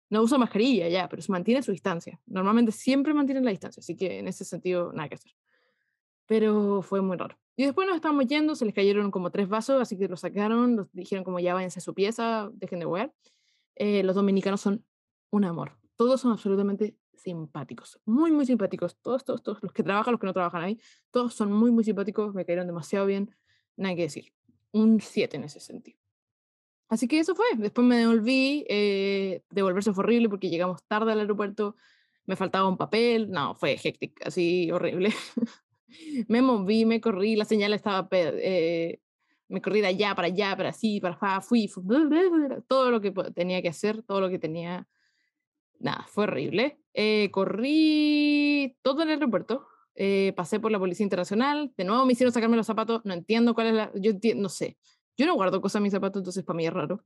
no 0.09 0.21
usa 0.23 0.37
mascarilla 0.37 0.87
ya, 0.87 1.07
pero 1.07 1.21
se 1.21 1.31
mantiene 1.31 1.61
su 1.61 1.71
distancia. 1.71 2.19
Normalmente 2.25 2.71
siempre 2.71 3.13
mantienen 3.13 3.45
la 3.45 3.51
distancia, 3.51 3.81
así 3.81 3.95
que 3.95 4.19
en 4.19 4.27
ese 4.27 4.43
sentido 4.45 4.91
nada 4.93 5.09
que 5.09 5.15
hacer. 5.15 5.31
Pero 6.25 6.81
fue 6.81 7.01
muy 7.01 7.17
raro. 7.17 7.37
Y 7.59 7.65
después 7.65 7.85
nos 7.85 7.97
estábamos 7.97 8.25
yendo, 8.25 8.55
se 8.55 8.63
les 8.63 8.73
cayeron 8.73 9.11
como 9.11 9.31
tres 9.31 9.49
vasos, 9.49 9.81
así 9.81 9.97
que 9.97 10.07
los 10.07 10.21
sacaron, 10.21 10.77
los 10.77 10.87
dijeron 10.93 11.25
como 11.25 11.41
ya 11.41 11.53
váyanse 11.53 11.79
a 11.79 11.81
su 11.81 11.93
pieza, 11.93 12.49
dejen 12.53 12.79
de 12.79 12.85
jugar. 12.85 13.13
Eh, 13.75 14.01
los 14.03 14.15
dominicanos 14.15 14.61
son 14.61 14.85
un 15.29 15.43
amor. 15.43 15.77
Todos 15.97 16.21
son 16.21 16.31
absolutamente 16.31 16.95
simpáticos, 17.15 17.99
muy, 18.05 18.31
muy 18.31 18.45
simpáticos. 18.45 18.95
Todos, 19.01 19.25
todos, 19.25 19.43
todos, 19.43 19.61
los 19.61 19.73
que 19.73 19.83
trabajan, 19.83 20.13
los 20.13 20.21
que 20.21 20.27
no 20.27 20.31
trabajan 20.31 20.61
ahí, 20.61 20.79
todos 21.11 21.33
son 21.33 21.51
muy, 21.51 21.69
muy 21.69 21.83
simpáticos, 21.83 22.33
me 22.33 22.45
cayeron 22.45 22.65
demasiado 22.65 23.05
bien, 23.05 23.35
nada 23.75 23.93
que 23.93 24.03
decir. 24.03 24.31
Un 24.71 25.01
7 25.01 25.35
en 25.35 25.43
ese 25.43 25.59
sentido. 25.59 25.99
Así 26.87 27.09
que 27.09 27.19
eso 27.19 27.35
fue. 27.35 27.45
Después 27.57 27.85
me 27.85 27.97
devolví, 27.97 28.65
eh, 28.69 29.43
devolverse 29.49 29.91
fue 29.91 30.05
horrible 30.05 30.29
porque 30.29 30.49
llegamos 30.49 30.81
tarde 30.87 31.11
al 31.11 31.19
aeropuerto, 31.19 31.75
me 32.25 32.37
faltaba 32.37 32.69
un 32.69 32.77
papel, 32.77 33.29
no, 33.29 33.53
fue 33.55 33.73
hectic, 33.73 34.25
así 34.25 34.71
horrible. 34.71 35.11
me 36.27 36.41
moví, 36.41 36.85
me 36.85 37.01
corrí, 37.01 37.35
la 37.35 37.45
señal 37.45 37.73
estaba, 37.73 38.07
eh, 38.11 38.99
me 39.47 39.61
corrí 39.61 39.81
de 39.81 39.87
allá 39.87 40.15
para 40.15 40.27
allá, 40.27 40.55
para 40.55 40.69
así, 40.69 40.99
para 40.99 41.17
allá, 41.19 41.41
fui, 41.41 41.69
todo 42.67 42.91
lo 42.91 43.01
que 43.01 43.11
tenía 43.33 43.61
que 43.61 43.69
hacer, 43.69 44.03
todo 44.03 44.21
lo 44.21 44.29
que 44.29 44.39
tenía, 44.39 44.87
nada, 45.79 46.05
fue 46.07 46.25
horrible. 46.25 46.79
Eh, 46.93 47.29
corrí 47.31 48.77
todo 48.81 49.03
el 49.03 49.09
aeropuerto, 49.09 49.67
eh, 49.95 50.33
pasé 50.35 50.59
por 50.59 50.71
la 50.71 50.79
Policía 50.79 51.03
Internacional, 51.03 51.73
de 51.75 51.83
nuevo 51.83 52.05
me 52.05 52.13
hicieron 52.13 52.33
sacarme 52.33 52.57
los 52.57 52.67
zapatos, 52.67 53.01
no 53.05 53.13
entiendo 53.13 53.53
cuál 53.53 53.67
es 53.67 53.73
la, 53.73 53.91
yo 53.95 54.13
no 54.35 54.49
sé, 54.49 54.77
yo 55.17 55.25
no 55.25 55.35
guardo 55.35 55.61
cosas 55.61 55.79
en 55.79 55.83
mis 55.83 55.91
zapatos, 55.91 56.21
entonces 56.21 56.43
para 56.43 56.57
mí 56.57 56.65
es 56.65 56.73
raro. 56.73 57.03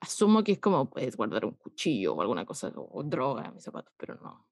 Asumo 0.00 0.42
que 0.42 0.52
es 0.52 0.58
como, 0.58 0.90
puedes 0.90 1.16
guardar 1.16 1.44
un 1.44 1.52
cuchillo 1.52 2.14
o 2.14 2.20
alguna 2.20 2.44
cosa, 2.44 2.72
o, 2.74 2.98
o 2.98 3.04
droga 3.04 3.44
en 3.46 3.54
mis 3.54 3.62
zapatos, 3.62 3.94
pero 3.96 4.16
no, 4.16 4.48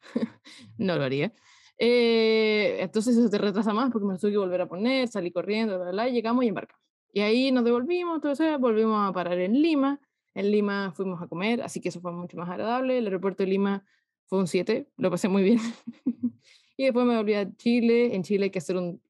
no 0.78 0.96
lo 0.96 1.04
haría. 1.04 1.32
Eh, 1.78 2.76
entonces 2.80 3.16
eso 3.16 3.28
te 3.28 3.38
retrasa 3.38 3.72
más 3.72 3.90
porque 3.90 4.06
me 4.06 4.16
tuve 4.18 4.32
que 4.32 4.38
volver 4.38 4.60
a 4.60 4.68
poner, 4.68 5.08
salí 5.08 5.30
corriendo, 5.30 5.78
bla, 5.78 5.90
bla, 5.90 6.08
llegamos 6.08 6.44
y 6.44 6.48
embarcamos. 6.48 6.82
Y 7.12 7.20
ahí 7.20 7.52
nos 7.52 7.64
devolvimos, 7.64 8.16
entonces 8.16 8.58
volvimos 8.58 9.08
a 9.08 9.12
parar 9.12 9.38
en 9.38 9.60
Lima. 9.60 10.00
En 10.34 10.50
Lima 10.50 10.92
fuimos 10.92 11.22
a 11.22 11.28
comer, 11.28 11.62
así 11.62 11.80
que 11.80 11.90
eso 11.90 12.00
fue 12.00 12.12
mucho 12.12 12.36
más 12.36 12.48
agradable. 12.48 12.98
El 12.98 13.06
aeropuerto 13.06 13.44
de 13.44 13.50
Lima 13.50 13.84
fue 14.26 14.40
un 14.40 14.48
7, 14.48 14.88
lo 14.96 15.10
pasé 15.10 15.28
muy 15.28 15.42
bien. 15.44 15.58
y 16.76 16.84
después 16.84 17.06
me 17.06 17.16
volví 17.16 17.34
a 17.34 17.54
Chile. 17.56 18.14
En 18.14 18.22
Chile 18.24 18.44
hay 18.44 18.50
que 18.50 18.58
hacer 18.58 18.76
un 18.76 19.00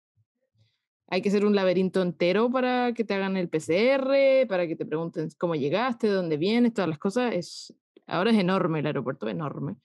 hay 1.07 1.23
que 1.23 1.29
hacer 1.29 1.45
un 1.45 1.55
laberinto 1.55 2.03
entero 2.03 2.51
para 2.51 2.93
que 2.93 3.05
te 3.05 3.15
hagan 3.15 3.37
el 3.37 3.49
PCR, 3.49 4.49
para 4.49 4.67
que 4.67 4.75
te 4.75 4.87
pregunten 4.87 5.29
cómo 5.39 5.55
llegaste, 5.55 6.09
dónde 6.09 6.37
vienes, 6.37 6.75
todas 6.75 6.89
las 6.89 6.99
cosas. 6.99 7.35
Es, 7.35 7.75
ahora 8.07 8.31
es 8.31 8.39
enorme 8.39 8.81
el 8.81 8.87
aeropuerto, 8.87 9.29
enorme. 9.29 9.77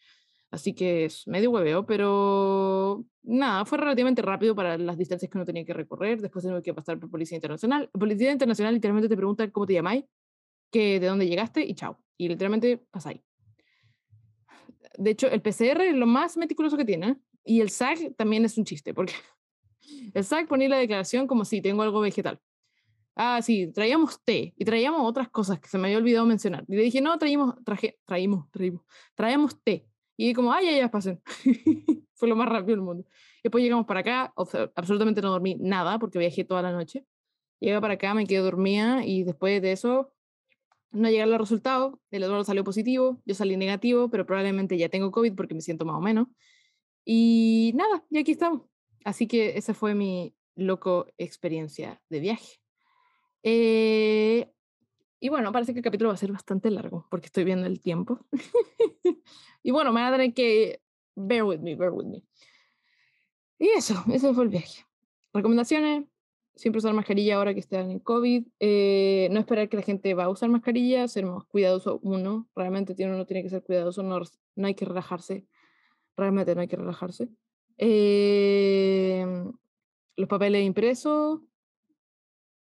Así 0.51 0.73
que 0.73 1.05
es 1.05 1.27
medio 1.27 1.51
hueveo, 1.51 1.85
pero 1.85 3.05
nada, 3.21 3.65
fue 3.65 3.77
relativamente 3.77 4.21
rápido 4.21 4.55
para 4.55 4.77
las 4.77 4.97
distancias 4.97 5.29
que 5.29 5.37
uno 5.37 5.45
tenía 5.45 5.63
que 5.63 5.73
recorrer. 5.73 6.21
Después 6.21 6.43
tuve 6.43 6.63
que 6.63 6.73
pasar 6.73 6.99
por 6.99 7.11
Policía 7.11 7.35
Internacional. 7.35 7.89
Policía 7.93 8.31
Internacional 8.31 8.73
literalmente 8.73 9.09
te 9.09 9.15
pregunta 9.15 9.51
cómo 9.51 9.67
te 9.67 9.73
llamáis, 9.73 10.05
que 10.71 10.99
de 10.99 11.07
dónde 11.07 11.27
llegaste 11.27 11.63
y 11.63 11.75
chao. 11.75 11.99
Y 12.17 12.27
literalmente 12.27 12.77
pasáis. 12.77 13.21
de 14.97 15.11
hecho, 15.11 15.27
el 15.27 15.41
PCR 15.41 15.81
es 15.81 15.95
lo 15.95 16.07
más 16.07 16.35
meticuloso 16.35 16.77
que 16.77 16.85
tiene. 16.85 17.17
Y 17.43 17.61
el 17.61 17.69
SAG 17.69 18.15
también 18.15 18.45
es 18.45 18.57
un 18.57 18.65
chiste, 18.65 18.93
porque 18.93 19.13
el 20.13 20.23
SAG 20.23 20.47
ponía 20.47 20.69
la 20.69 20.77
declaración 20.77 21.27
como 21.27 21.45
si 21.45 21.61
tengo 21.61 21.83
algo 21.83 22.01
vegetal. 22.01 22.39
Ah, 23.15 23.41
sí, 23.41 23.67
traíamos 23.73 24.23
té 24.23 24.53
y 24.55 24.63
traíamos 24.63 25.01
otras 25.03 25.29
cosas 25.29 25.59
que 25.59 25.67
se 25.67 25.77
me 25.77 25.87
había 25.87 25.97
olvidado 25.97 26.25
mencionar. 26.25 26.63
Y 26.67 26.75
le 26.75 26.83
dije, 26.83 27.01
no, 27.01 27.17
traímos, 27.17 27.55
traje, 27.65 27.99
traímos, 28.05 28.49
traímos, 28.49 28.81
traíamos 29.13 29.61
té. 29.61 29.88
Y 30.21 30.33
como, 30.33 30.51
ay, 30.51 30.65
ya, 30.65 30.77
ya, 30.77 30.91
pasen. 30.91 31.21
Fue 32.13 32.27
lo 32.27 32.35
más 32.35 32.49
rápido 32.49 32.75
del 32.75 32.81
mundo. 32.81 33.05
Después 33.41 33.63
llegamos 33.63 33.85
para 33.85 34.01
acá, 34.01 34.33
absolutamente 34.75 35.21
no 35.21 35.31
dormí 35.31 35.55
nada 35.55 35.97
porque 35.97 36.19
viajé 36.19 36.43
toda 36.43 36.61
la 36.61 36.73
noche. 36.73 37.05
Llegué 37.61 37.79
para 37.79 37.93
acá, 37.93 38.13
me 38.13 38.27
quedé 38.27 38.39
dormida 38.39 39.05
y 39.05 39.23
después 39.23 39.61
de 39.61 39.71
eso 39.71 40.11
no 40.91 41.09
llegaron 41.09 41.31
los 41.31 41.39
resultados. 41.39 41.93
El 42.11 42.23
Eduardo 42.23 42.43
salió 42.43 42.65
positivo, 42.65 43.21
yo 43.23 43.33
salí 43.33 43.55
negativo, 43.55 44.09
pero 44.09 44.25
probablemente 44.25 44.77
ya 44.77 44.89
tengo 44.89 45.09
COVID 45.09 45.35
porque 45.35 45.55
me 45.55 45.61
siento 45.61 45.85
más 45.85 45.95
o 45.95 46.01
menos. 46.01 46.27
Y 47.05 47.71
nada, 47.75 48.03
y 48.09 48.17
aquí 48.17 48.33
estamos. 48.33 48.63
Así 49.05 49.25
que 49.25 49.57
esa 49.57 49.73
fue 49.73 49.95
mi 49.95 50.35
loco 50.55 51.07
experiencia 51.17 52.01
de 52.09 52.19
viaje. 52.19 52.59
Eh, 53.43 54.51
y 55.19 55.29
bueno, 55.29 55.51
parece 55.51 55.73
que 55.73 55.79
el 55.79 55.83
capítulo 55.83 56.09
va 56.09 56.13
a 56.13 56.17
ser 56.17 56.31
bastante 56.31 56.71
largo 56.71 57.05
porque 57.09 57.27
estoy 57.27 57.43
viendo 57.43 57.67
el 57.67 57.81
tiempo. 57.81 58.25
y 59.63 59.71
bueno, 59.71 59.91
me 59.91 60.01
va 60.01 60.07
a 60.07 60.11
tener 60.11 60.33
que 60.33 60.81
bear 61.15 61.43
with 61.43 61.59
me, 61.59 61.75
bear 61.75 61.91
with 61.91 62.05
me. 62.05 62.23
Y 63.59 63.67
eso, 63.69 64.01
eso 64.11 64.33
fue 64.33 64.45
el 64.45 64.49
viaje. 64.49 64.85
Recomendaciones, 65.33 66.05
siempre 66.55 66.79
usar 66.79 66.93
mascarilla 66.93 67.35
ahora 67.35 67.53
que 67.53 67.59
están 67.59 67.91
en 67.91 67.99
COVID. 67.99 68.47
Eh, 68.59 69.27
no 69.31 69.39
esperar 69.39 69.67
que 69.67 69.77
la 69.77 69.83
gente 69.83 70.13
va 70.13 70.25
a 70.25 70.29
usar 70.29 70.49
mascarilla, 70.49 71.07
ser 71.07 71.25
más 71.25 71.43
cuidadoso 71.45 71.99
uno. 72.01 72.47
Realmente 72.55 72.95
uno 73.05 73.25
tiene 73.25 73.43
que 73.43 73.49
ser 73.49 73.63
cuidadoso, 73.63 74.03
no, 74.03 74.21
no 74.55 74.67
hay 74.67 74.75
que 74.75 74.85
relajarse. 74.85 75.45
Realmente 76.15 76.55
no 76.55 76.61
hay 76.61 76.67
que 76.67 76.77
relajarse. 76.77 77.29
Eh, 77.77 79.25
los 80.15 80.27
papeles 80.29 80.65
impresos. 80.65 81.41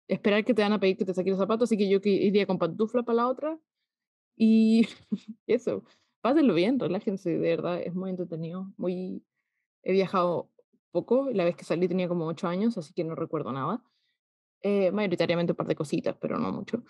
Esperar 0.08 0.44
que 0.44 0.54
te 0.54 0.62
van 0.62 0.72
a 0.72 0.80
pedir 0.80 0.96
que 0.96 1.04
te 1.04 1.14
saques 1.14 1.30
los 1.30 1.38
zapatos, 1.38 1.68
así 1.68 1.76
que 1.76 1.88
yo 1.88 1.98
iría 2.04 2.46
con 2.46 2.58
pantufla 2.58 3.02
para 3.02 3.16
la 3.16 3.28
otra. 3.28 3.58
Y 4.36 4.86
eso, 5.46 5.84
pásenlo 6.20 6.54
bien, 6.54 6.78
relájense, 6.78 7.30
de 7.30 7.38
verdad, 7.38 7.80
es 7.80 7.94
muy 7.94 8.10
entretenido. 8.10 8.72
Muy... 8.76 9.24
He 9.82 9.92
viajado 9.92 10.50
poco. 10.92 11.30
La 11.32 11.44
vez 11.44 11.56
que 11.56 11.64
salí 11.64 11.88
tenía 11.88 12.08
como 12.08 12.26
ocho 12.26 12.46
años, 12.46 12.78
así 12.78 12.92
que 12.92 13.04
no 13.04 13.14
recuerdo 13.14 13.52
nada. 13.52 13.82
Eh, 14.62 14.92
mayoritariamente 14.92 15.52
un 15.52 15.56
par 15.56 15.66
de 15.66 15.74
cositas, 15.74 16.16
pero 16.20 16.38
no 16.38 16.52
mucho. 16.52 16.84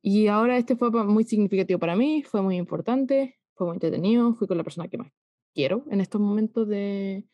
Y 0.00 0.28
ahora 0.28 0.56
este 0.56 0.76
fue 0.76 0.90
muy 0.90 1.24
significativo 1.24 1.80
para 1.80 1.96
mí, 1.96 2.22
fue 2.22 2.40
muy 2.40 2.56
importante, 2.56 3.40
fue 3.54 3.66
muy 3.66 3.74
entretenido, 3.76 4.34
fui 4.34 4.46
con 4.46 4.56
la 4.56 4.62
persona 4.62 4.88
que 4.88 4.98
más 4.98 5.10
quiero 5.52 5.84
en 5.90 6.00
estos 6.00 6.20
momentos 6.20 6.68
de... 6.68 7.26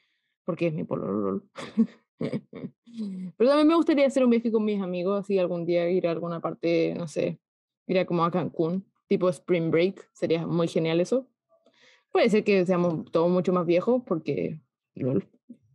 porque 0.45 0.68
es 0.68 0.74
mi 0.74 0.85
pololo. 0.85 1.43
pero 3.36 3.50
también 3.50 3.68
me 3.68 3.74
gustaría 3.74 4.06
hacer 4.06 4.24
un 4.24 4.30
viaje 4.30 4.50
con 4.50 4.64
mis 4.64 4.80
amigos, 4.80 5.20
así 5.20 5.38
algún 5.38 5.64
día 5.64 5.88
ir 5.90 6.06
a 6.06 6.10
alguna 6.10 6.40
parte, 6.40 6.94
no 6.96 7.08
sé, 7.08 7.38
ir 7.86 7.98
a 7.98 8.06
como 8.06 8.24
a 8.24 8.30
Cancún, 8.30 8.84
tipo 9.08 9.28
Spring 9.28 9.70
Break, 9.70 10.08
sería 10.12 10.46
muy 10.46 10.68
genial 10.68 11.00
eso. 11.00 11.28
Puede 12.10 12.28
ser 12.28 12.44
que 12.44 12.66
seamos 12.66 13.10
todos 13.10 13.30
mucho 13.30 13.52
más 13.52 13.66
viejos 13.66 14.02
porque, 14.06 14.60
lol, 14.94 15.28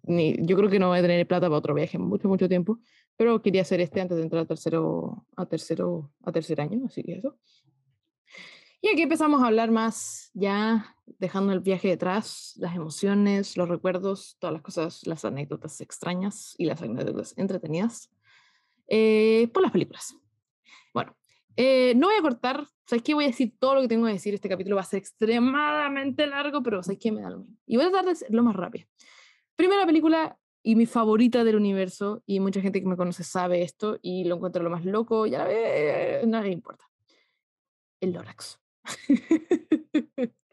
yo 0.04 0.58
creo 0.58 0.70
que 0.70 0.80
no 0.80 0.90
voy 0.90 1.00
a 1.00 1.02
tener 1.02 1.28
plata 1.28 1.48
para 1.48 1.58
otro 1.58 1.74
viaje 1.74 1.98
en 1.98 2.04
mucho, 2.04 2.28
mucho 2.28 2.48
tiempo, 2.48 2.80
pero 3.16 3.42
quería 3.42 3.64
hacer 3.64 3.82
este 3.82 4.00
antes 4.00 4.18
de 4.18 4.24
entrar 4.24 4.44
a 4.44 4.46
tercero, 4.46 5.26
a 5.36 5.46
tercero, 5.46 6.12
a 6.24 6.32
tercer 6.32 6.62
año, 6.62 6.86
así 6.86 7.04
que 7.04 7.14
eso. 7.14 7.38
Y 8.82 8.90
aquí 8.90 9.02
empezamos 9.02 9.42
a 9.42 9.48
hablar 9.48 9.72
más, 9.72 10.30
ya 10.34 10.96
dejando 11.20 11.54
el 11.54 11.62
viaje 11.62 11.88
detrás, 11.88 12.54
las 12.58 12.76
emociones, 12.76 13.58
los 13.58 13.70
recuerdos, 13.70 14.38
todas 14.40 14.54
las 14.54 14.62
cosas, 14.62 15.06
las 15.08 15.26
anécdotas 15.26 15.82
extrañas 15.82 16.56
y 16.58 16.66
las 16.66 16.82
anécdotas 16.82 17.34
entretenidas 17.38 18.12
eh, 18.88 19.50
por 19.54 19.64
las 19.64 19.72
películas. 19.72 20.16
Bueno, 20.94 21.16
eh, 21.56 21.94
no 21.96 22.08
voy 22.08 22.18
a 22.18 22.22
cortar, 22.22 22.68
¿sabes 22.86 23.04
qué? 23.04 23.14
Voy 23.14 23.26
a 23.26 23.28
decir 23.28 23.54
todo 23.60 23.76
lo 23.76 23.82
que 23.82 23.88
tengo 23.88 24.06
que 24.06 24.14
decir. 24.14 24.34
Este 24.34 24.50
capítulo 24.50 24.76
va 24.76 24.82
a 24.82 24.86
ser 24.86 25.00
extremadamente 25.00 26.28
largo, 26.28 26.62
pero 26.62 26.84
¿sabes 26.84 27.00
qué? 27.00 27.12
Me 27.12 27.22
da 27.22 27.30
lo 27.30 27.40
mismo. 27.40 27.56
Y 27.66 27.78
voy 27.78 27.86
a 27.86 27.92
tratar 27.92 28.16
de 28.16 28.26
lo 28.30 28.44
más 28.44 28.56
rápido. 28.56 28.86
Primera 29.56 29.86
película 29.86 30.38
y 30.62 30.76
mi 30.76 30.86
favorita 30.86 31.44
del 31.46 31.56
universo, 31.56 32.24
y 32.26 32.42
mucha 32.42 32.60
gente 32.62 32.82
que 32.82 32.88
me 32.88 32.98
conoce 32.98 33.24
sabe 33.24 33.62
esto, 33.62 33.98
y 34.02 34.26
lo 34.26 34.36
encuentro 34.36 34.62
lo 34.64 34.70
más 34.70 34.84
loco, 34.84 35.26
ya 35.26 35.40
la 35.40 35.46
ve, 35.46 36.22
eh, 36.22 36.28
nadie 36.28 36.52
importa. 36.52 36.86
El 38.02 38.12
Lorax. 38.12 38.60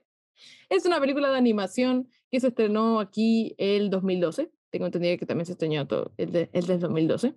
es 0.69 0.87
una 0.87 1.01
película 1.01 1.31
de 1.31 1.39
animación 1.39 2.09
que 2.31 2.41
se 2.41 2.49
estrenó 2.49 3.01
aquí 3.01 3.55
el 3.59 3.91
2012. 3.91 4.51
Tengo 4.71 4.87
entendido 4.87 5.17
que 5.19 5.27
también 5.27 5.47
se 5.47 5.53
estrenó 5.53 5.87
todo, 5.87 6.13
el, 6.17 6.33
de, 6.33 6.51
el 6.53 6.67
del 6.67 6.81
2012. 6.81 7.35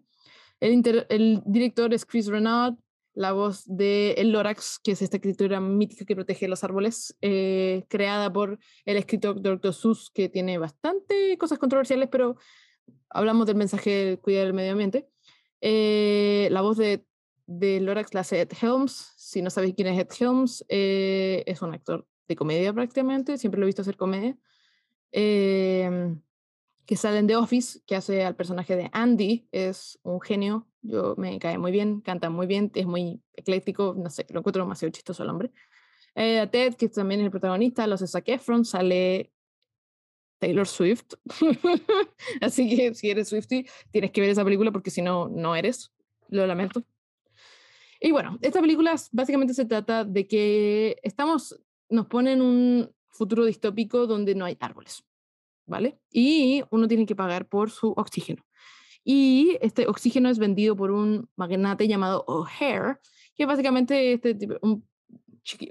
El, 0.59 1.41
director 1.45 1.93
es 1.93 2.05
Chris 2.05 2.27
Renaud, 2.27 2.75
la 3.13 3.31
voz 3.31 3.63
de 3.65 4.13
El 4.13 4.31
Lorax, 4.31 4.79
que 4.83 4.91
es 4.91 5.01
esta 5.01 5.17
escritura 5.17 5.59
mítica 5.59 6.05
que 6.05 6.15
protege 6.15 6.47
los 6.47 6.63
árboles, 6.63 7.15
eh, 7.21 7.85
creada 7.89 8.31
por 8.31 8.59
el 8.85 8.97
escritor 8.97 9.41
Dr. 9.41 9.73
Seuss, 9.73 10.09
que 10.09 10.29
tiene 10.29 10.57
bastante 10.57 11.37
cosas 11.37 11.59
controversiales, 11.59 12.09
pero 12.11 12.37
hablamos 13.09 13.45
del 13.47 13.55
mensaje 13.55 13.89
de 13.89 14.17
cuidar 14.17 14.47
el 14.47 14.53
medio 14.53 14.71
ambiente. 14.71 15.07
Eh, 15.61 16.47
la 16.51 16.61
voz 16.61 16.77
de, 16.77 17.05
de 17.45 17.79
Lorax 17.79 18.13
la 18.13 18.21
hace 18.21 18.41
Ed 18.41 18.51
Helms. 18.59 19.13
Si 19.17 19.41
no 19.41 19.49
sabéis 19.49 19.75
quién 19.75 19.87
es 19.89 19.99
Ed 19.99 20.09
Helms, 20.19 20.65
eh, 20.69 21.43
es 21.45 21.61
un 21.61 21.73
actor 21.73 22.07
de 22.27 22.35
comedia 22.35 22.73
prácticamente, 22.73 23.37
siempre 23.37 23.59
lo 23.59 23.65
he 23.65 23.67
visto 23.67 23.81
hacer 23.81 23.97
comedia. 23.97 24.37
Em, 25.11 26.21
que 26.85 26.95
sale 26.95 27.19
en 27.19 27.27
The 27.27 27.35
Office, 27.35 27.81
que 27.85 27.95
hace 27.95 28.23
al 28.23 28.35
personaje 28.35 28.75
de 28.75 28.89
Andy, 28.93 29.47
es 29.51 29.99
un 30.03 30.21
genio, 30.21 30.67
yo 30.81 31.15
me 31.17 31.37
cae 31.39 31.57
muy 31.57 31.71
bien, 31.71 32.01
canta 32.01 32.29
muy 32.29 32.47
bien, 32.47 32.71
es 32.75 32.85
muy 32.85 33.21
ecléctico, 33.33 33.95
no 33.97 34.09
sé, 34.09 34.25
lo 34.29 34.39
encuentro 34.39 34.63
demasiado 34.63 34.91
chistoso 34.91 35.23
el 35.23 35.29
hombre. 35.29 35.51
Eh, 36.15 36.47
Ted, 36.51 36.75
que 36.75 36.89
también 36.89 37.21
es 37.21 37.25
el 37.25 37.31
protagonista, 37.31 37.85
los 37.87 37.99
de 37.99 38.07
Zac 38.07 38.27
Efron, 38.29 38.65
sale 38.65 39.31
Taylor 40.39 40.67
Swift. 40.67 41.13
Así 42.41 42.75
que 42.75 42.93
si 42.93 43.09
eres 43.09 43.29
Swifty, 43.29 43.67
tienes 43.91 44.11
que 44.11 44.21
ver 44.21 44.29
esa 44.29 44.43
película 44.43 44.71
porque 44.71 44.91
si 44.91 45.01
no, 45.01 45.29
no 45.29 45.55
eres. 45.55 45.91
Lo 46.29 46.45
lamento. 46.45 46.83
Y 47.99 48.11
bueno, 48.11 48.37
esta 48.41 48.61
película 48.61 48.95
básicamente 49.11 49.53
se 49.53 49.65
trata 49.65 50.03
de 50.03 50.27
que 50.27 50.99
estamos, 51.03 51.59
nos 51.89 52.07
ponen 52.07 52.41
un 52.41 52.91
futuro 53.09 53.45
distópico 53.45 54.07
donde 54.07 54.35
no 54.35 54.45
hay 54.45 54.57
árboles. 54.59 55.03
¿vale? 55.67 55.99
Y 56.11 56.63
uno 56.71 56.87
tiene 56.87 57.05
que 57.05 57.15
pagar 57.15 57.47
por 57.47 57.69
su 57.69 57.91
oxígeno. 57.91 58.43
Y 59.03 59.57
este 59.61 59.87
oxígeno 59.87 60.29
es 60.29 60.39
vendido 60.39 60.75
por 60.75 60.91
un 60.91 61.29
magnate 61.35 61.87
llamado 61.87 62.23
O'Hare, 62.27 62.97
que 63.35 63.45
básicamente 63.45 64.13
este 64.13 64.33
tipo, 64.33 64.55
un, 64.61 64.87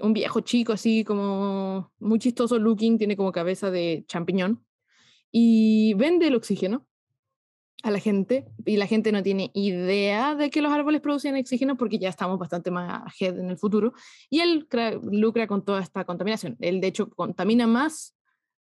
un, 0.01 0.13
viejo 0.13 0.39
chico 0.41 0.73
así 0.73 1.03
como 1.03 1.91
muy 1.99 2.19
chistoso 2.19 2.57
looking, 2.57 2.97
tiene 2.97 3.17
como 3.17 3.31
cabeza 3.31 3.69
de 3.69 4.05
champiñón 4.07 4.65
y 5.31 5.93
vende 5.95 6.27
el 6.27 6.35
oxígeno 6.35 6.86
a 7.83 7.91
la 7.91 7.99
gente 7.99 8.45
y 8.65 8.77
la 8.77 8.87
gente 8.87 9.11
no 9.11 9.21
tiene 9.21 9.51
idea 9.53 10.35
de 10.35 10.49
que 10.49 10.61
los 10.61 10.71
árboles 10.71 11.01
producen 11.01 11.35
oxígeno 11.35 11.77
porque 11.77 11.99
ya 11.99 12.09
estamos 12.09 12.39
bastante 12.39 12.71
más 12.71 13.03
ahead 13.05 13.37
en 13.37 13.49
el 13.49 13.57
futuro 13.57 13.93
y 14.29 14.39
él 14.39 14.67
lucra 15.03 15.47
con 15.47 15.63
toda 15.63 15.81
esta 15.81 16.03
contaminación. 16.03 16.57
Él 16.59 16.81
de 16.81 16.87
hecho 16.87 17.09
contamina 17.09 17.67
más 17.67 18.15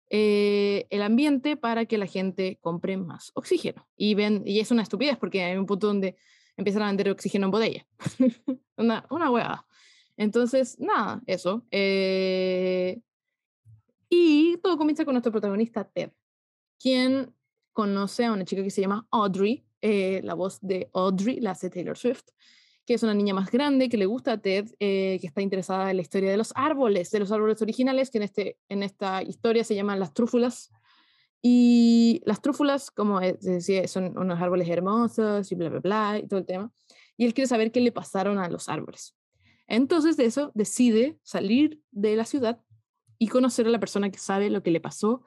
eh, 0.09 0.87
el 0.89 1.01
ambiente 1.01 1.57
para 1.57 1.85
que 1.85 1.97
la 1.97 2.05
gente 2.05 2.59
compre 2.61 2.97
más 2.97 3.31
oxígeno. 3.33 3.87
Y, 3.95 4.13
ven, 4.13 4.43
y 4.45 4.59
es 4.59 4.69
una 4.69 4.83
estupidez 4.83 5.17
porque 5.17 5.43
hay 5.43 5.57
un 5.57 5.65
punto 5.65 5.87
donde 5.87 6.17
empiezan 6.57 6.83
a 6.83 6.87
vender 6.87 7.09
oxígeno 7.09 7.45
en 7.45 7.51
botella. 7.51 7.87
una, 8.77 9.05
una 9.09 9.31
hueá. 9.31 9.65
Entonces, 10.17 10.77
nada, 10.79 11.21
eso. 11.25 11.65
Eh, 11.71 12.99
y 14.09 14.57
todo 14.57 14.77
comienza 14.77 15.05
con 15.05 15.13
nuestro 15.13 15.31
protagonista 15.31 15.85
Ted, 15.85 16.11
quien 16.77 17.33
conoce 17.73 18.25
a 18.25 18.33
una 18.33 18.45
chica 18.45 18.63
que 18.63 18.69
se 18.69 18.81
llama 18.81 19.07
Audrey, 19.11 19.65
eh, 19.81 20.21
la 20.23 20.35
voz 20.35 20.59
de 20.61 20.89
Audrey 20.93 21.39
la 21.39 21.51
hace 21.51 21.69
Taylor 21.69 21.97
Swift, 21.97 22.25
que 22.85 22.93
es 22.93 23.03
una 23.03 23.13
niña 23.13 23.33
más 23.33 23.51
grande, 23.51 23.89
que 23.89 23.97
le 23.97 24.05
gusta 24.05 24.33
a 24.33 24.37
Ted, 24.37 24.67
eh, 24.79 25.17
que 25.19 25.27
está 25.27 25.41
interesada 25.41 25.89
en 25.89 25.97
la 25.97 26.01
historia 26.01 26.31
de 26.31 26.37
los 26.37 26.51
árboles, 26.55 27.11
de 27.11 27.19
los 27.19 27.31
árboles 27.31 27.61
originales, 27.61 28.09
que 28.09 28.17
en, 28.17 28.23
este, 28.23 28.57
en 28.69 28.83
esta 28.83 29.23
historia 29.23 29.63
se 29.63 29.75
llaman 29.75 29.99
las 29.99 30.13
trúfulas. 30.13 30.71
Y 31.43 32.21
las 32.25 32.41
trúfulas, 32.41 32.91
como 32.91 33.19
decía, 33.19 33.87
son 33.87 34.17
unos 34.17 34.39
árboles 34.39 34.69
hermosos 34.69 35.51
y 35.51 35.55
bla, 35.55 35.69
bla, 35.69 35.79
bla, 35.79 36.19
y 36.19 36.27
todo 36.27 36.39
el 36.39 36.45
tema. 36.45 36.71
Y 37.17 37.25
él 37.25 37.33
quiere 37.33 37.47
saber 37.47 37.71
qué 37.71 37.81
le 37.81 37.91
pasaron 37.91 38.37
a 38.37 38.49
los 38.49 38.69
árboles. 38.69 39.15
Entonces 39.67 40.17
de 40.17 40.25
eso 40.25 40.51
decide 40.53 41.17
salir 41.23 41.81
de 41.91 42.15
la 42.15 42.25
ciudad 42.25 42.61
y 43.17 43.29
conocer 43.29 43.67
a 43.67 43.69
la 43.69 43.79
persona 43.79 44.11
que 44.11 44.19
sabe 44.19 44.49
lo 44.49 44.63
que 44.63 44.71
le 44.71 44.81
pasó 44.81 45.23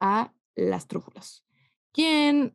a 0.00 0.34
las 0.54 0.86
trúfulas. 0.86 1.45
Quien 1.96 2.54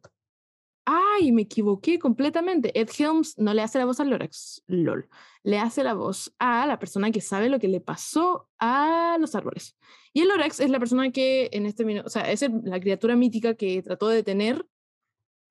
¡Ay! 0.85 1.31
Me 1.31 1.43
equivoqué 1.43 1.99
completamente. 1.99 2.77
Ed 2.79 2.89
Helms 2.97 3.37
no 3.37 3.53
le 3.53 3.61
hace 3.61 3.77
la 3.79 3.85
voz 3.85 3.99
al 3.99 4.09
Lorax, 4.09 4.63
LOL. 4.67 5.07
Le 5.43 5.59
hace 5.59 5.83
la 5.83 5.93
voz 5.93 6.33
a 6.39 6.65
la 6.65 6.79
persona 6.79 7.11
que 7.11 7.21
sabe 7.21 7.49
lo 7.49 7.59
que 7.59 7.67
le 7.67 7.81
pasó 7.81 8.49
a 8.59 9.17
los 9.19 9.35
árboles. 9.35 9.77
Y 10.13 10.21
el 10.21 10.29
Lorax 10.29 10.59
es 10.59 10.69
la 10.69 10.79
persona 10.79 11.11
que 11.11 11.49
en 11.53 11.65
este 11.65 11.85
minuto, 11.85 12.07
o 12.07 12.09
sea, 12.09 12.31
es 12.31 12.45
la 12.63 12.79
criatura 12.79 13.15
mítica 13.15 13.55
que 13.55 13.81
trató 13.81 14.09
de 14.09 14.17
detener 14.17 14.65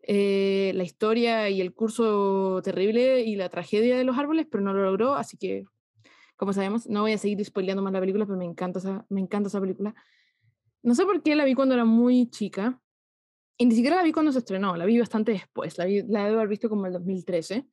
eh, 0.02 0.72
la 0.74 0.84
historia 0.84 1.48
y 1.48 1.60
el 1.60 1.72
curso 1.74 2.60
terrible 2.62 3.22
y 3.22 3.36
la 3.36 3.48
tragedia 3.48 3.96
de 3.96 4.04
los 4.04 4.18
árboles, 4.18 4.46
pero 4.50 4.62
no 4.62 4.72
lo 4.72 4.82
logró, 4.84 5.14
así 5.14 5.36
que, 5.36 5.64
como 6.36 6.52
sabemos, 6.52 6.88
no 6.88 7.02
voy 7.02 7.12
a 7.12 7.18
seguir 7.18 7.44
spoileando 7.44 7.82
más 7.82 7.92
la 7.92 8.00
película, 8.00 8.26
pero 8.26 8.38
me 8.38 8.44
encanta 8.44 9.06
me 9.08 9.20
encanta 9.20 9.48
esa 9.48 9.60
película. 9.60 9.94
No 10.82 10.94
sé 10.94 11.04
por 11.04 11.22
qué 11.22 11.36
la 11.36 11.44
vi 11.44 11.54
cuando 11.54 11.74
era 11.74 11.84
muy 11.84 12.28
chica, 12.30 12.80
y 13.60 13.66
ni 13.66 13.74
siquiera 13.74 13.96
la 13.96 14.02
vi 14.02 14.10
cuando 14.10 14.32
se 14.32 14.38
estrenó, 14.38 14.74
la 14.74 14.86
vi 14.86 14.98
bastante 14.98 15.32
después, 15.32 15.76
la, 15.76 15.84
vi, 15.84 16.02
la 16.08 16.24
debo 16.24 16.38
haber 16.38 16.48
visto 16.48 16.70
como 16.70 16.86
el 16.86 16.94
2013, 16.94 17.66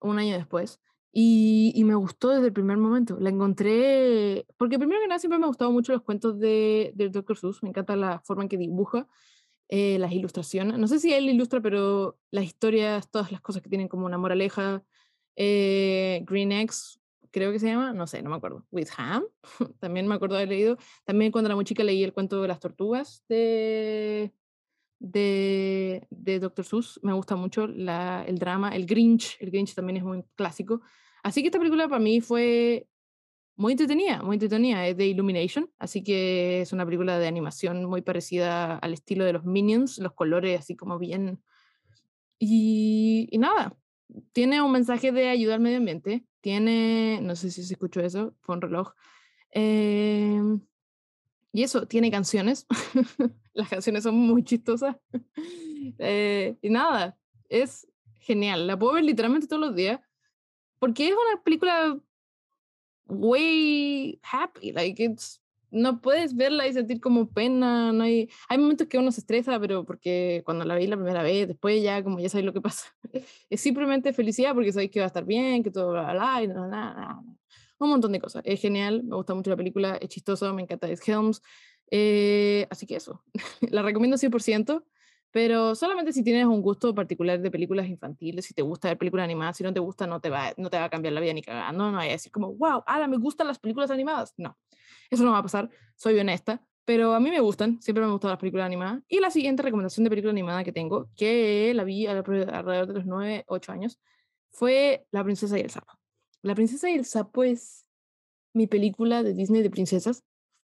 un 0.00 0.18
año 0.18 0.36
después. 0.36 0.80
Y, 1.12 1.80
me 1.84 1.94
gustó 1.94 2.30
desde 2.30 2.48
el 2.48 2.52
primer 2.52 2.76
momento. 2.76 3.16
La 3.20 3.30
encontré, 3.30 4.46
porque 4.56 4.80
primero 4.80 5.00
que 5.00 5.06
nada 5.06 5.20
siempre 5.20 5.38
me 5.38 5.44
han 5.44 5.50
gustado 5.50 5.70
mucho 5.70 5.92
los 5.92 6.02
cuentos 6.02 6.40
de, 6.40 6.90
de 6.96 7.08
Dr. 7.08 7.36
Seuss, 7.36 7.62
me 7.62 7.68
encanta 7.68 7.94
la 7.94 8.18
forma 8.18 8.42
en 8.42 8.48
que 8.48 8.56
dibuja, 8.56 9.06
eh, 9.68 9.96
las 10.00 10.10
ilustraciones. 10.10 10.76
No 10.76 10.88
sé 10.88 10.98
si 10.98 11.14
él 11.14 11.28
ilustra, 11.28 11.60
pero 11.60 12.18
las 12.32 12.44
historias, 12.44 13.08
todas 13.08 13.30
las 13.30 13.40
cosas 13.40 13.62
que 13.62 13.68
tienen 13.68 13.86
como 13.86 14.06
una 14.06 14.18
moraleja. 14.18 14.82
Eh, 15.36 16.24
Green 16.26 16.50
Eggs, 16.50 17.00
creo 17.30 17.52
que 17.52 17.60
se 17.60 17.68
llama, 17.68 17.92
no 17.92 18.08
sé, 18.08 18.22
no 18.22 18.30
me 18.30 18.36
acuerdo. 18.36 18.66
With 18.72 18.88
Ham, 18.96 19.24
también 19.78 20.08
me 20.08 20.16
acuerdo 20.16 20.34
de 20.34 20.42
haber 20.42 20.48
leído. 20.48 20.78
También 21.04 21.30
cuando 21.30 21.46
era 21.46 21.54
muy 21.54 21.64
chica 21.64 21.84
leí 21.84 22.02
el 22.02 22.12
cuento 22.12 22.42
de 22.42 22.48
las 22.48 22.58
tortugas 22.58 23.22
de 23.28 24.32
de, 24.98 26.06
de 26.10 26.40
Dr. 26.40 26.64
Seuss. 26.64 27.00
Me 27.02 27.12
gusta 27.12 27.36
mucho 27.36 27.66
la, 27.66 28.24
el 28.26 28.38
drama, 28.38 28.74
el 28.74 28.86
Grinch. 28.86 29.36
El 29.40 29.50
Grinch 29.50 29.74
también 29.74 29.98
es 29.98 30.04
muy 30.04 30.22
clásico. 30.34 30.80
Así 31.22 31.42
que 31.42 31.48
esta 31.48 31.58
película 31.58 31.88
para 31.88 32.00
mí 32.00 32.20
fue 32.20 32.86
muy 33.56 33.72
entretenida, 33.72 34.22
muy 34.22 34.34
entretenida. 34.34 34.86
Es 34.86 34.96
de 34.96 35.06
Illumination, 35.06 35.70
así 35.78 36.02
que 36.02 36.60
es 36.62 36.72
una 36.72 36.84
película 36.84 37.18
de 37.18 37.26
animación 37.26 37.84
muy 37.84 38.02
parecida 38.02 38.78
al 38.78 38.94
estilo 38.94 39.24
de 39.24 39.32
los 39.32 39.44
Minions, 39.44 39.98
los 39.98 40.14
colores 40.14 40.60
así 40.60 40.76
como 40.76 40.98
bien. 40.98 41.42
Y, 42.38 43.28
y 43.30 43.38
nada, 43.38 43.76
tiene 44.32 44.62
un 44.62 44.72
mensaje 44.72 45.12
de 45.12 45.28
ayuda 45.28 45.54
al 45.54 45.60
medio 45.60 45.78
ambiente. 45.78 46.24
Tiene, 46.40 47.20
no 47.20 47.34
sé 47.34 47.50
si 47.50 47.64
se 47.64 47.74
escuchó 47.74 48.00
eso, 48.00 48.34
fue 48.40 48.54
un 48.54 48.62
reloj. 48.62 48.92
Eh, 49.52 50.40
y 51.58 51.64
eso, 51.64 51.88
tiene 51.88 52.08
canciones. 52.08 52.68
Las 53.52 53.68
canciones 53.68 54.04
son 54.04 54.14
muy 54.14 54.44
chistosas. 54.44 54.96
Eh, 56.00 56.56
y 56.60 56.68
nada, 56.68 57.16
es 57.48 57.88
genial. 58.20 58.66
La 58.66 58.78
puedo 58.78 58.92
ver 58.92 59.04
literalmente 59.04 59.46
todos 59.46 59.60
los 59.60 59.74
días. 59.74 60.00
Porque 60.78 61.08
es 61.08 61.14
una 61.14 61.42
película 61.42 61.98
way 63.06 64.20
happy. 64.22 64.72
Like 64.72 65.02
it's, 65.02 65.40
no 65.70 66.00
puedes 66.00 66.36
verla 66.36 66.66
y 66.66 66.74
sentir 66.74 67.00
como 67.00 67.30
pena. 67.30 67.90
No 67.92 68.04
hay, 68.04 68.28
hay 68.48 68.58
momentos 68.58 68.86
que 68.86 68.98
uno 68.98 69.10
se 69.10 69.20
estresa, 69.20 69.58
pero 69.58 69.84
porque 69.84 70.42
cuando 70.44 70.64
la 70.64 70.76
vi 70.76 70.86
la 70.86 70.96
primera 70.96 71.22
vez, 71.22 71.48
después 71.48 71.82
ya 71.82 72.04
como 72.04 72.20
ya 72.20 72.28
sabes 72.28 72.44
lo 72.44 72.52
que 72.52 72.60
pasa. 72.60 72.94
Es 73.50 73.60
simplemente 73.60 74.12
felicidad 74.12 74.54
porque 74.54 74.72
sabéis 74.72 74.90
que 74.90 75.00
va 75.00 75.06
a 75.06 75.08
estar 75.08 75.24
bien, 75.24 75.62
que 75.62 75.70
todo 75.70 75.94
va 75.94 76.10
a 76.10 76.42
y 76.42 76.48
nada, 76.48 76.68
nada 76.68 77.22
un 77.78 77.90
montón 77.90 78.12
de 78.12 78.20
cosas. 78.20 78.42
Es 78.44 78.60
genial, 78.60 79.02
me 79.04 79.16
gusta 79.16 79.34
mucho 79.34 79.50
la 79.50 79.56
película, 79.56 79.96
es 79.96 80.08
chistoso, 80.08 80.52
me 80.54 80.62
encanta 80.62 80.88
Ed 80.88 80.98
Helms. 81.06 81.42
Eh, 81.90 82.66
así 82.70 82.86
que 82.86 82.96
eso, 82.96 83.22
la 83.70 83.82
recomiendo 83.82 84.16
100%, 84.16 84.84
pero 85.30 85.74
solamente 85.74 86.12
si 86.12 86.22
tienes 86.22 86.46
un 86.46 86.62
gusto 86.62 86.94
particular 86.94 87.40
de 87.40 87.50
películas 87.50 87.86
infantiles, 87.88 88.44
si 88.44 88.54
te 88.54 88.62
gusta 88.62 88.88
ver 88.88 88.98
películas 88.98 89.24
animadas, 89.24 89.56
si 89.56 89.64
no 89.64 89.72
te 89.72 89.80
gusta, 89.80 90.06
no 90.06 90.20
te 90.20 90.30
va, 90.30 90.52
no 90.56 90.70
te 90.70 90.78
va 90.78 90.84
a 90.84 90.90
cambiar 90.90 91.14
la 91.14 91.20
vida 91.20 91.32
ni 91.32 91.42
cagando, 91.42 91.90
no 91.90 91.96
vaya 91.96 92.10
a 92.10 92.12
decir 92.12 92.32
como, 92.32 92.54
wow, 92.54 92.82
ahora 92.86 93.06
me 93.08 93.16
gustan 93.18 93.46
las 93.46 93.58
películas 93.58 93.90
animadas. 93.90 94.34
No, 94.36 94.58
eso 95.10 95.24
no 95.24 95.32
va 95.32 95.38
a 95.38 95.42
pasar, 95.42 95.70
soy 95.96 96.18
honesta, 96.18 96.62
pero 96.84 97.14
a 97.14 97.20
mí 97.20 97.30
me 97.30 97.40
gustan, 97.40 97.80
siempre 97.82 98.00
me 98.00 98.06
han 98.06 98.12
gustado 98.12 98.32
las 98.32 98.40
películas 98.40 98.66
animadas. 98.66 99.02
Y 99.08 99.20
la 99.20 99.30
siguiente 99.30 99.62
recomendación 99.62 100.04
de 100.04 100.10
película 100.10 100.30
animada 100.30 100.64
que 100.64 100.72
tengo, 100.72 101.10
que 101.16 101.72
la 101.74 101.84
vi 101.84 102.06
alrededor 102.06 102.86
de 102.86 102.94
los 102.94 103.06
9, 103.06 103.44
8 103.46 103.72
años, 103.72 104.00
fue 104.50 105.06
La 105.10 105.22
princesa 105.22 105.58
y 105.58 105.62
el 105.62 105.70
sapo. 105.70 105.97
La 106.42 106.54
princesa 106.54 106.90
y 106.90 106.94
el 106.94 107.04
sapo 107.04 107.44
es 107.44 107.86
mi 108.52 108.66
película 108.66 109.22
de 109.22 109.34
Disney 109.34 109.62
de 109.62 109.70
princesas 109.70 110.24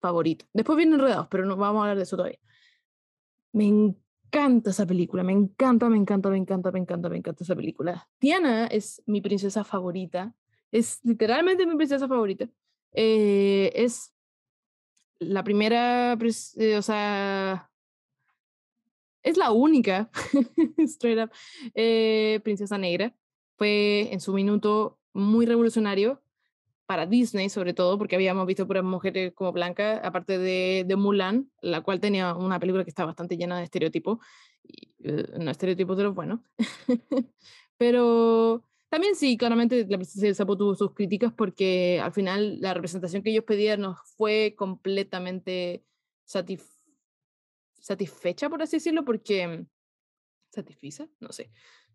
favorita. 0.00 0.44
Después 0.52 0.76
vienen 0.76 0.94
enredados, 0.94 1.28
pero 1.30 1.46
no 1.46 1.56
vamos 1.56 1.80
a 1.80 1.82
hablar 1.82 1.96
de 1.96 2.02
eso 2.02 2.16
todavía. 2.16 2.38
Me 3.52 3.66
encanta 3.66 4.70
esa 4.70 4.86
película, 4.86 5.22
me 5.22 5.32
encanta, 5.32 5.88
me 5.88 5.96
encanta, 5.96 6.30
me 6.30 6.38
encanta, 6.38 6.72
me 6.72 6.78
encanta, 6.80 7.08
me 7.08 7.16
encanta 7.18 7.44
esa 7.44 7.54
película. 7.54 8.08
Tiana 8.18 8.66
es 8.66 9.02
mi 9.06 9.20
princesa 9.20 9.62
favorita, 9.64 10.34
es 10.70 11.00
literalmente 11.04 11.66
mi 11.66 11.76
princesa 11.76 12.08
favorita. 12.08 12.48
Eh, 12.92 13.72
es 13.74 14.12
la 15.18 15.44
primera, 15.44 16.18
eh, 16.56 16.76
o 16.76 16.82
sea, 16.82 17.70
es 19.22 19.36
la 19.36 19.52
única, 19.52 20.10
straight 20.78 21.18
up, 21.18 21.30
eh, 21.74 22.40
princesa 22.42 22.78
negra. 22.78 23.14
Fue 23.56 24.12
en 24.12 24.20
su 24.20 24.32
minuto 24.32 24.98
muy 25.12 25.46
revolucionario 25.46 26.22
para 26.86 27.06
Disney, 27.06 27.48
sobre 27.48 27.74
todo, 27.74 27.96
porque 27.98 28.16
habíamos 28.16 28.46
visto 28.46 28.66
puras 28.66 28.84
mujeres 28.84 29.32
como 29.34 29.52
Blanca, 29.52 29.98
aparte 30.04 30.38
de, 30.38 30.84
de, 30.86 30.96
Mulan, 30.96 31.50
la 31.60 31.80
cual 31.80 32.00
tenía 32.00 32.34
una 32.34 32.58
película 32.58 32.84
que 32.84 32.90
está 32.90 33.04
bastante 33.04 33.36
llena 33.36 33.56
de 33.58 33.64
estereotipos, 33.64 34.18
uh, 34.98 35.38
no 35.38 35.50
estereotipos 35.50 35.96
de 35.96 36.02
los 36.02 36.14
buenos. 36.14 36.40
Pero 37.78 38.64
también 38.88 39.14
sí, 39.14 39.36
claramente 39.36 39.86
la 39.88 39.96
princesa 39.96 40.26
del 40.26 40.34
sapo 40.34 40.56
tuvo 40.56 40.74
sus 40.74 40.92
críticas 40.92 41.32
porque 41.32 42.00
al 42.02 42.12
final 42.12 42.60
la 42.60 42.74
representación 42.74 43.22
que 43.22 43.30
ellos 43.30 43.44
pedían 43.44 43.80
no 43.80 43.96
fue 44.16 44.54
completamente 44.56 45.84
satisf 46.24 46.70
satisfecha, 47.80 48.48
por 48.48 48.62
así 48.62 48.76
decirlo, 48.76 49.04
porque... 49.04 49.66
¿Satisfiza? 50.50 51.08
No 51.18 51.32
sé 51.32 51.50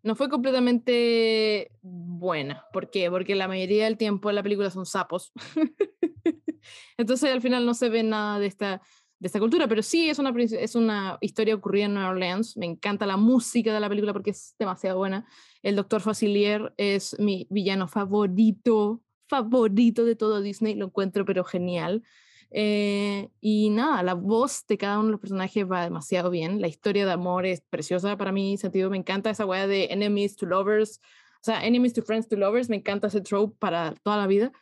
no 0.08 0.16
fue 0.16 0.30
completamente 0.30 1.70
buena. 1.82 2.64
¿Por 2.72 2.90
qué? 2.90 3.10
Porque 3.10 3.34
la 3.34 3.46
mayoría 3.46 3.84
del 3.84 3.98
tiempo 3.98 4.30
en 4.30 4.36
la 4.36 4.42
película 4.42 4.70
son 4.70 4.86
sapos. 4.86 5.32
Entonces 6.96 7.30
al 7.30 7.42
final 7.42 7.66
no 7.66 7.74
se 7.74 7.90
ve 7.90 8.02
nada 8.02 8.38
de 8.38 8.46
esta, 8.46 8.80
de 9.18 9.26
esta 9.26 9.38
cultura, 9.38 9.68
pero 9.68 9.82
sí 9.82 10.08
es 10.08 10.18
una, 10.18 10.32
es 10.34 10.74
una 10.74 11.18
historia 11.20 11.54
ocurrida 11.54 11.84
en 11.84 11.94
Nueva 11.94 12.08
Orleans. 12.08 12.56
Me 12.56 12.64
encanta 12.64 13.04
la 13.04 13.18
música 13.18 13.74
de 13.74 13.80
la 13.80 13.88
película 13.90 14.14
porque 14.14 14.30
es 14.30 14.56
demasiado 14.58 14.96
buena. 14.96 15.26
El 15.62 15.76
doctor 15.76 16.00
Facilier 16.00 16.72
es 16.78 17.14
mi 17.18 17.46
villano 17.50 17.86
favorito, 17.86 19.02
favorito 19.28 20.06
de 20.06 20.16
todo 20.16 20.40
Disney. 20.40 20.74
Lo 20.74 20.86
encuentro 20.86 21.26
pero 21.26 21.44
genial. 21.44 22.02
Eh, 22.50 23.28
y 23.40 23.70
nada, 23.70 24.02
la 24.02 24.14
voz 24.14 24.66
de 24.66 24.78
cada 24.78 24.98
uno 24.98 25.06
de 25.06 25.12
los 25.12 25.20
personajes 25.20 25.70
va 25.70 25.84
demasiado 25.84 26.30
bien. 26.30 26.60
La 26.60 26.68
historia 26.68 27.04
de 27.04 27.12
amor 27.12 27.46
es 27.46 27.60
preciosa 27.60 28.16
para 28.16 28.32
mí, 28.32 28.56
sentido. 28.56 28.90
Me 28.90 28.96
encanta 28.96 29.30
esa 29.30 29.46
weá 29.46 29.66
de 29.66 29.86
enemies 29.90 30.36
to 30.36 30.46
lovers, 30.46 31.00
o 31.40 31.44
sea, 31.44 31.64
enemies 31.64 31.92
to 31.92 32.02
friends 32.02 32.28
to 32.28 32.36
lovers. 32.36 32.68
Me 32.68 32.76
encanta 32.76 33.08
ese 33.08 33.20
trope 33.20 33.56
para 33.58 33.94
toda 34.02 34.16
la 34.16 34.26
vida. 34.26 34.52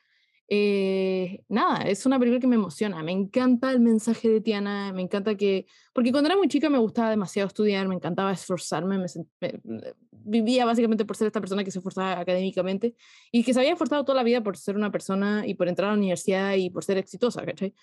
Eh, 0.49 1.45
nada, 1.49 1.83
es 1.83 2.07
una 2.07 2.19
película 2.19 2.41
que 2.41 2.47
me 2.47 2.57
emociona. 2.57 3.03
Me 3.03 3.13
encanta 3.13 3.71
el 3.73 3.81
mensaje 3.81 4.29
de 4.29 4.41
Tiana. 4.41 4.93
Me 4.93 5.03
encanta 5.03 5.35
que. 5.37 5.67
Porque 5.93 6.13
cuando 6.13 6.29
era 6.29 6.37
muy 6.37 6.49
chica 6.49 6.71
me 6.71 6.79
gustaba 6.79 7.11
demasiado 7.11 7.49
estudiar, 7.49 7.89
me 7.89 7.95
encantaba 7.95 8.33
esforzarme. 8.33 8.99
Me, 8.99 9.07
me, 9.41 9.61
vivía 10.27 10.65
básicamente 10.65 11.05
por 11.05 11.17
ser 11.17 11.29
esta 11.29 11.41
persona 11.41 11.65
que 11.65 11.71
se 11.71 11.79
esforzaba 11.79 12.19
académicamente 12.21 12.97
y 13.31 13.45
que 13.45 13.55
se 13.55 13.61
había 13.61 13.73
esforzado 13.73 14.05
toda 14.05 14.17
la 14.17 14.25
vida 14.25 14.43
por 14.43 14.57
ser 14.57 14.77
una 14.77 14.91
persona 14.91 15.47
y 15.47 15.55
por 15.55 15.69
entrar 15.69 15.89
a 15.89 15.93
la 15.93 15.99
universidad 15.99 16.55
y 16.55 16.71
por 16.71 16.85
ser 16.85 16.99
exitosa, 16.99 17.45
¿cachai? 17.45 17.75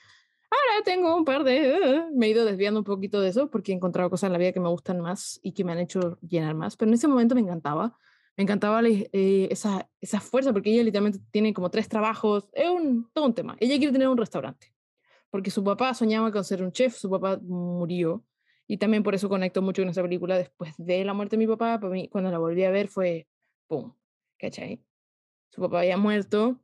Ahora 0.51 0.83
tengo 0.83 1.15
un 1.15 1.25
par 1.25 1.43
de... 1.43 2.09
Uh, 2.11 2.17
me 2.17 2.27
he 2.27 2.29
ido 2.29 2.45
desviando 2.45 2.81
un 2.81 2.83
poquito 2.83 3.21
de 3.21 3.29
eso 3.29 3.49
porque 3.49 3.71
he 3.71 3.75
encontrado 3.75 4.09
cosas 4.09 4.27
en 4.27 4.33
la 4.33 4.37
vida 4.37 4.51
que 4.51 4.59
me 4.59 4.69
gustan 4.69 4.99
más 4.99 5.39
y 5.41 5.53
que 5.53 5.63
me 5.63 5.71
han 5.71 5.79
hecho 5.79 6.19
llenar 6.21 6.53
más, 6.53 6.75
pero 6.77 6.89
en 6.89 6.95
ese 6.95 7.07
momento 7.07 7.33
me 7.33 7.41
encantaba. 7.41 7.97
Me 8.35 8.43
encantaba 8.43 8.81
eh, 8.83 9.47
esa, 9.51 9.89
esa 10.01 10.19
fuerza 10.19 10.51
porque 10.53 10.71
ella 10.71 10.83
literalmente 10.83 11.19
tiene 11.31 11.53
como 11.53 11.69
tres 11.69 11.87
trabajos. 11.87 12.49
Es 12.53 12.69
un, 12.69 13.09
todo 13.13 13.25
un 13.25 13.33
tema. 13.33 13.55
Ella 13.59 13.77
quiere 13.77 13.93
tener 13.93 14.07
un 14.07 14.17
restaurante 14.17 14.73
porque 15.33 15.49
su 15.49 15.63
papá 15.63 15.95
soñaba 15.95 16.31
con 16.31 16.43
ser 16.43 16.61
un 16.61 16.71
chef, 16.71 16.95
su 16.95 17.09
papá 17.09 17.39
murió 17.41 18.23
y 18.67 18.77
también 18.77 19.01
por 19.01 19.15
eso 19.15 19.29
conecto 19.29 19.63
mucho 19.63 19.81
con 19.81 19.89
esa 19.89 20.03
película 20.03 20.37
después 20.37 20.75
de 20.77 21.03
la 21.03 21.15
muerte 21.15 21.37
de 21.37 21.39
mi 21.39 21.47
papá. 21.47 21.79
Para 21.79 21.91
mí, 21.91 22.07
cuando 22.07 22.29
la 22.29 22.37
volví 22.37 22.63
a 22.63 22.69
ver 22.69 22.87
fue, 22.87 23.27
¡pum! 23.67 23.93
¿Cachai? 24.37 24.85
Su 25.49 25.59
papá 25.59 25.79
había 25.79 25.97
muerto, 25.97 26.59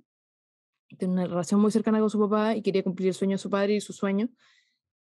tenía 0.99 1.13
una 1.15 1.25
relación 1.25 1.59
muy 1.59 1.71
cercana 1.71 1.99
con 1.99 2.11
su 2.11 2.19
papá 2.19 2.55
y 2.55 2.61
quería 2.61 2.83
cumplir 2.83 3.07
el 3.07 3.15
sueño 3.15 3.33
de 3.33 3.37
su 3.39 3.49
padre 3.49 3.73
y 3.73 3.81
su 3.81 3.91
sueño. 3.91 4.29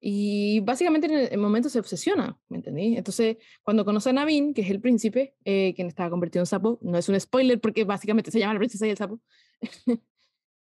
Y 0.00 0.60
básicamente 0.60 1.08
en 1.08 1.32
el 1.32 1.38
momento 1.38 1.68
se 1.68 1.80
obsesiona, 1.80 2.38
¿me 2.48 2.58
entendí? 2.58 2.96
Entonces, 2.96 3.36
cuando 3.62 3.84
conoce 3.84 4.10
a 4.10 4.12
Navin, 4.12 4.54
que 4.54 4.62
es 4.62 4.70
el 4.70 4.80
príncipe, 4.80 5.34
eh, 5.44 5.74
quien 5.74 5.88
estaba 5.88 6.08
convertido 6.08 6.42
en 6.42 6.46
sapo, 6.46 6.78
no 6.82 6.98
es 6.98 7.08
un 7.08 7.18
spoiler 7.18 7.60
porque 7.60 7.84
básicamente 7.84 8.30
se 8.30 8.38
llama 8.38 8.54
la 8.54 8.60
princesa 8.60 8.86
y 8.86 8.90
el 8.90 8.96
sapo, 8.96 9.20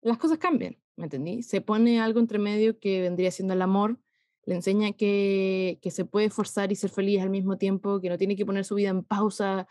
las 0.02 0.18
cosas 0.18 0.38
cambian, 0.38 0.76
¿me 0.96 1.04
entendí? 1.04 1.42
Se 1.42 1.60
pone 1.60 2.00
algo 2.00 2.18
entre 2.18 2.38
medio 2.38 2.78
que 2.80 3.02
vendría 3.02 3.30
siendo 3.30 3.54
el 3.54 3.62
amor, 3.62 4.00
le 4.46 4.56
enseña 4.56 4.92
que, 4.92 5.78
que 5.80 5.90
se 5.90 6.04
puede 6.04 6.30
forzar 6.30 6.72
y 6.72 6.76
ser 6.76 6.90
feliz 6.90 7.20
al 7.20 7.30
mismo 7.30 7.56
tiempo, 7.56 8.00
que 8.00 8.08
no 8.08 8.18
tiene 8.18 8.34
que 8.34 8.46
poner 8.46 8.64
su 8.64 8.74
vida 8.74 8.88
en 8.88 9.04
pausa, 9.04 9.68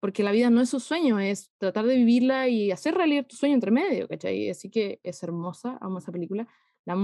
porque 0.00 0.22
la 0.22 0.32
vida 0.32 0.50
no 0.50 0.60
es 0.60 0.70
su 0.70 0.80
sueño, 0.80 1.18
es 1.18 1.50
tratar 1.58 1.86
de 1.86 1.96
vivirla 1.96 2.48
y 2.48 2.70
hacer 2.70 2.94
realidad 2.94 3.26
tu 3.26 3.36
sueño 3.36 3.54
entre 3.54 3.70
medio, 3.70 4.08
¿cachai? 4.08 4.50
Así 4.50 4.70
que 4.70 5.00
es 5.02 5.22
hermosa, 5.22 5.78
amo 5.80 5.98
esa 5.98 6.12
película. 6.12 6.46
La, 6.84 6.94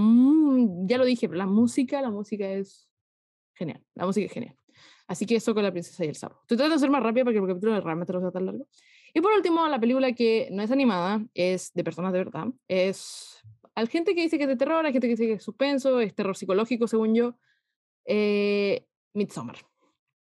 ya 0.86 0.98
lo 0.98 1.04
dije, 1.04 1.28
pero 1.28 1.38
la 1.38 1.46
música, 1.46 2.02
la 2.02 2.10
música 2.10 2.48
es 2.50 2.88
genial, 3.54 3.82
la 3.94 4.06
música 4.06 4.26
es 4.26 4.32
genial. 4.32 4.56
Así 5.06 5.26
que 5.26 5.36
eso 5.36 5.54
con 5.54 5.62
la 5.62 5.72
princesa 5.72 6.04
y 6.04 6.08
el 6.08 6.14
sapo. 6.14 6.38
Estoy 6.42 6.56
tratando 6.56 6.76
de 6.76 6.80
ser 6.80 6.90
más 6.90 7.02
rápida 7.02 7.24
porque 7.24 7.38
el 7.38 7.46
capítulo 7.46 7.80
realmente 7.80 8.12
no 8.12 8.20
sea 8.20 8.30
tan 8.30 8.46
largo. 8.46 8.68
Y 9.12 9.20
por 9.20 9.32
último, 9.32 9.66
la 9.66 9.80
película 9.80 10.12
que 10.12 10.48
no 10.52 10.62
es 10.62 10.70
animada, 10.70 11.24
es 11.34 11.72
de 11.74 11.82
personas 11.82 12.12
de 12.12 12.18
verdad, 12.20 12.46
es 12.68 13.42
hay 13.74 13.86
gente 13.86 14.14
que 14.14 14.22
dice 14.22 14.36
que 14.36 14.44
es 14.44 14.48
de 14.48 14.56
terror, 14.56 14.84
hay 14.84 14.92
gente 14.92 15.06
que 15.06 15.12
dice 15.12 15.26
que 15.26 15.32
es 15.34 15.42
suspenso, 15.42 16.00
es 16.00 16.14
terror 16.14 16.36
psicológico, 16.36 16.86
según 16.86 17.14
yo. 17.14 17.34
Eh, 18.04 18.86
Midsommar. 19.14 19.56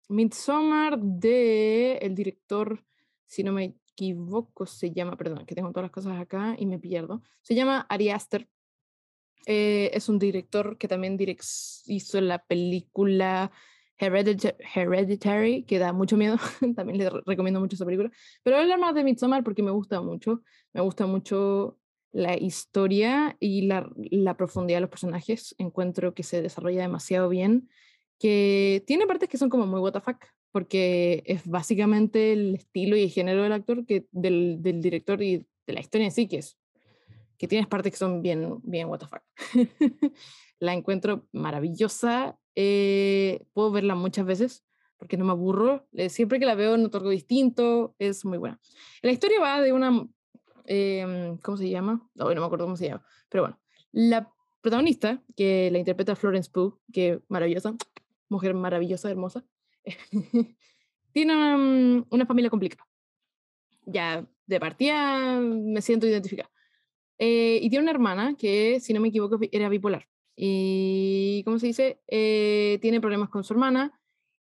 Midsommar 0.09 0.98
de 0.98 1.98
el 1.98 2.14
director, 2.14 2.84
si 3.26 3.42
no 3.42 3.53
me 3.53 3.76
equivoco, 3.92 4.66
se 4.66 4.90
llama, 4.92 5.16
perdón, 5.16 5.44
que 5.46 5.55
tengo 5.55 5.70
todas 5.70 5.84
las 5.84 5.90
cosas 5.90 6.20
acá 6.20 6.55
y 6.59 6.66
me 6.66 6.78
pierdo. 6.78 7.22
Se 7.42 7.55
llama 7.55 7.86
Ari 7.88 8.11
Aster. 8.11 8.48
Eh, 9.47 9.90
es 9.95 10.09
un 10.09 10.18
director 10.18 10.78
que 10.78 10.88
también 10.88 11.18
hizo 11.86 12.20
la 12.20 12.45
película 12.45 13.51
Hereditary, 13.99 15.64
que 15.64 15.78
da 15.78 15.93
mucho 15.93 16.16
miedo. 16.16 16.36
también 16.76 16.99
le 16.99 17.11
recomiendo 17.24 17.61
mucho 17.61 17.76
esa 17.76 17.84
película. 17.84 18.11
Pero 18.43 18.57
voy 18.57 18.61
a 18.61 18.62
hablar 18.64 18.78
más 18.78 18.95
de 18.95 19.05
Midsommar 19.05 19.45
porque 19.45 19.62
me 19.62 19.70
gusta 19.70 20.01
mucho. 20.01 20.43
Me 20.72 20.80
gusta 20.80 21.07
mucho 21.07 21.78
la 22.12 22.36
historia 22.36 23.36
y 23.40 23.62
la, 23.62 24.36
profundidad 24.36 24.78
de 24.78 24.82
los 24.82 24.90
personajes. 24.90 25.55
Encuentro 25.59 26.14
que 26.14 26.22
se 26.22 26.43
desarrolla 26.43 26.82
demasiado 26.82 27.28
bien, 27.28 27.68
que 28.18 28.82
tiene 28.86 29.07
partes 29.07 29.28
que 29.28 29.38
son 29.38 29.49
como 29.49 29.66
muy 29.66 29.80
what 29.80 29.95
porque 30.51 31.22
es 31.24 31.47
básicamente 31.47 32.34
el 32.34 32.57
estilo 32.57 32.97
y 32.97 33.05
el 33.05 33.11
género 33.11 33.43
del 33.43 33.53
actor, 33.53 33.84
del 33.86 34.61
director 34.82 35.22
y 35.22 35.47
de 35.66 35.72
la 35.72 35.80
historia 35.80 36.07
en 36.07 36.12
sí, 36.12 36.28
que 36.28 36.38
es 36.38 36.59
que 37.43 37.49
tienes 37.49 37.66
partes 37.66 37.90
que 37.90 37.99
son 37.99 38.22
bien, 38.22 38.61
bien 38.62 38.88
what 38.88 39.01
la 40.61 40.74
encuentro 40.74 41.26
maravillosa, 41.32 42.38
eh, 42.55 43.45
puedo 43.53 43.72
verla 43.72 43.97
muchas 43.97 44.24
veces 44.24 44.64
porque 44.97 45.16
no 45.16 45.24
me 45.24 45.32
aburro, 45.32 45.88
eh, 45.95 46.09
siempre 46.09 46.38
que 46.38 46.47
la 46.47 46.55
veo 46.55 46.76
noto 46.76 46.99
algo 46.99 47.11
distinto, 47.11 47.97
es 47.99 48.24
muy 48.24 48.38
buena. 48.38 48.61
La 49.03 49.11
historia 49.11 49.40
va 49.40 49.61
de 49.61 49.72
una 49.72 50.07
Em, 50.64 51.36
¿cómo 51.38 51.57
se 51.57 51.68
llama? 51.68 52.09
No, 52.14 52.32
no 52.32 52.40
me 52.40 52.47
acuerdo 52.47 52.66
cómo 52.66 52.76
se 52.76 52.88
llama, 52.88 53.05
pero 53.28 53.43
bueno, 53.45 53.61
la 53.93 54.32
protagonista, 54.61 55.22
que 55.36 55.70
la 55.70 55.78
interpreta 55.78 56.14
Florence 56.14 56.51
Pugh, 56.51 56.80
que 56.93 57.20
maravillosa, 57.28 57.74
mujer 58.28 58.55
maravillosa, 58.55 59.11
hermosa, 59.11 59.45
tiene 61.12 61.57
mm, 61.57 62.07
una, 62.11 62.26
familia 62.26 62.51
complicada. 62.51 62.86
Ya 63.84 64.26
de 64.47 64.61
partida 64.61 65.40
me 65.40 65.82
siento 65.82 66.07
identificada. 66.07 66.51
Eh, 67.25 67.61
y 67.62 67.70
tiene 67.70 67.85
una 67.85 67.93
hermana 67.93 68.35
que, 68.37 68.81
si 68.81 68.93
no 68.93 69.01
me 69.01 69.07
equivoco, 69.07 69.39
era 69.53 69.68
bipolar. 69.68 70.09
Y, 70.35 71.43
¿cómo 71.45 71.61
se 71.61 71.68
dice? 71.68 72.01
Eh, 72.09 72.81
tiene 72.83 73.01
problemas 73.01 73.29
con 73.29 73.45
su 73.45 73.53
hermana 73.53 73.97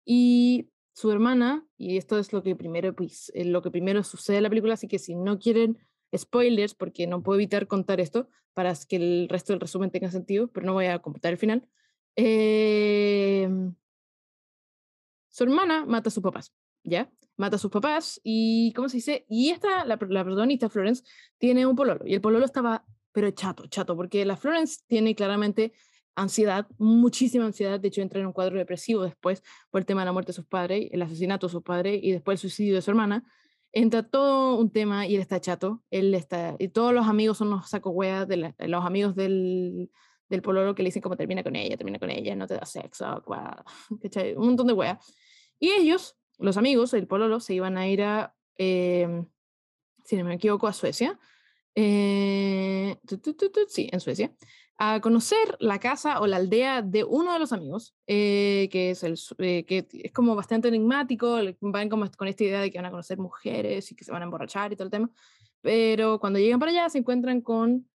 y 0.05 0.71
su 0.93 1.11
hermana, 1.11 1.67
y 1.77 1.97
esto 1.97 2.21
es 2.21 2.33
lo 2.33 2.45
que 2.45 2.55
primero, 2.55 2.95
pues, 2.95 3.33
eh, 3.35 3.45
lo 3.45 3.63
que 3.63 3.73
primero 3.73 4.05
sucede 4.05 4.37
en 4.37 4.45
la 4.45 4.49
película, 4.49 4.75
así 4.75 4.87
que 4.87 5.01
si 5.01 5.17
no 5.17 5.41
quieren 5.41 5.77
spoilers, 6.17 6.75
porque 6.75 7.09
no 7.09 7.21
puedo 7.21 7.41
evitar 7.41 7.67
contar 7.67 7.99
esto 7.99 8.29
para 8.55 8.73
que 8.89 8.95
el 8.95 9.29
resto 9.29 9.53
del 9.53 9.59
resumen 9.61 9.91
tenga 9.91 10.13
sentido, 10.13 10.47
pero 10.47 10.65
no 10.65 10.75
voy 10.75 10.87
a 10.87 11.01
contar 11.01 11.33
el 11.33 11.39
final. 11.39 11.69
Em, 12.15 13.75
su 15.31 15.43
hermana 15.43 15.85
mata 15.85 16.11
a 16.11 16.13
sus 16.13 16.23
papás, 16.23 16.55
¿ya? 16.85 17.11
Mata 17.39 17.57
a 17.57 17.59
sus 17.59 17.71
papás 17.71 18.21
y, 18.23 18.73
¿cómo 18.75 18.91
se 18.91 18.99
dice? 18.99 19.25
Y 19.31 19.51
esta, 19.51 19.87
la, 19.87 19.99
la 20.09 20.25
protagonista, 20.25 20.69
Florence, 20.69 21.03
tiene 21.39 21.65
un 21.65 21.75
pololo 21.75 22.07
y 22.07 22.15
el 22.15 22.21
pololo 22.21 22.45
estaba, 22.45 22.85
pero 23.13 23.31
chato, 23.31 23.67
chato, 23.69 23.97
porque 23.97 24.27
la 24.27 24.37
Florence 24.37 24.83
tiene 24.87 25.15
claramente 25.15 25.73
ansiedad, 26.17 26.67
muchísima 26.79 27.47
ansiedad, 27.47 27.81
de 27.81 27.89
hecho 27.89 28.03
entra 28.03 28.21
en 28.21 28.27
un 28.27 28.33
cuadro 28.33 28.59
depresivo 28.59 29.03
después 29.03 29.43
por 29.71 29.81
el 29.81 29.87
tema 29.87 30.03
de 30.03 30.07
la 30.07 30.13
muerte 30.13 30.33
de 30.33 30.37
sus 30.37 30.47
padres, 30.47 30.89
el 30.91 31.01
asesinato 31.01 31.47
de 31.47 31.53
sus 31.53 31.63
padres 31.63 32.01
y 32.03 32.13
después 32.13 32.35
el 32.35 32.51
suicidio 32.51 32.75
de 32.75 32.83
su 32.83 32.91
hermana 32.91 33.25
entra 33.73 34.03
todo 34.03 34.59
un 34.59 34.71
tema 34.71 35.07
y 35.07 35.15
él 35.15 35.21
está 35.21 35.41
chato, 35.41 35.83
él 35.91 36.15
está, 36.15 36.57
y 36.59 36.69
todos 36.69 36.93
los 36.93 37.07
amigos 37.07 37.39
son 37.39 37.49
unos 37.49 37.69
saco 37.69 37.91
hueas 37.91 38.27
de, 38.27 38.55
los 38.59 38.85
amigos 38.85 39.15
del, 39.15 39.91
del 40.29 40.43
pololo 40.43 40.75
que 40.75 40.83
le 40.83 40.89
dicen 40.89 41.03
como 41.03 41.17
termina 41.17 41.43
con 41.43 41.57
ella, 41.57 41.77
termina 41.77 41.99
con 41.99 42.11
ella, 42.11 42.35
no 42.35 42.47
te 42.47 42.55
da 42.55 42.65
sexo, 42.65 43.23
un 44.37 44.47
montón 44.47 44.67
de 44.67 44.73
weas. 44.73 44.99
Y 45.61 45.71
ellos, 45.71 46.17
los 46.39 46.57
amigos, 46.57 46.95
el 46.95 47.07
pololo, 47.07 47.41
se 47.41 47.55
iban 47.55 47.79
a 47.79 47.89
ir 47.89 48.03
a, 48.03 48.35
eh, 48.57 49.25
si 50.05 50.17
no 50.17 50.25
me 50.25 50.35
equivoco, 50.35 50.67
a 50.67 50.73
Suecia. 50.73 51.19
Eh, 51.75 52.97
sí, 53.69 53.89
en 53.93 54.01
Suecia 54.01 54.33
a 54.79 55.01
conocer 55.01 55.57
la 55.59 55.81
casa 55.81 56.21
o 56.21 56.27
la 56.29 56.37
aldea 56.37 56.83
de 56.83 57.03
uno 57.03 57.33
de 57.33 57.41
los 57.41 57.53
amigos, 57.53 57.97
eh, 58.07 58.69
que, 58.71 58.91
es 58.91 59.03
el, 59.03 59.19
eh, 59.39 59.65
que 59.65 59.89
es 59.91 60.13
como 60.13 60.37
bastante 60.37 60.69
enigmático, 60.69 61.37
van 61.61 61.89
como 61.89 62.09
con 62.13 62.29
esta 62.29 62.45
idea 62.45 62.61
de 62.61 62.71
que 62.71 62.79
van 62.79 62.87
a 62.87 62.91
conocer 62.93 63.19
mujeres 63.19 63.91
y 63.91 63.97
que 63.97 64.05
se 64.05 64.13
van 64.13 64.23
a 64.23 64.27
emborrachar 64.27 64.73
y 64.73 64.77
todo 64.77 64.85
el 64.85 64.93
tema, 64.93 65.11
pero 65.61 66.21
cuando 66.21 66.39
llegan 66.39 66.61
para 66.61 66.71
allá 66.71 66.89
se 66.89 66.99
encuentran 66.99 67.41
con 67.41 67.89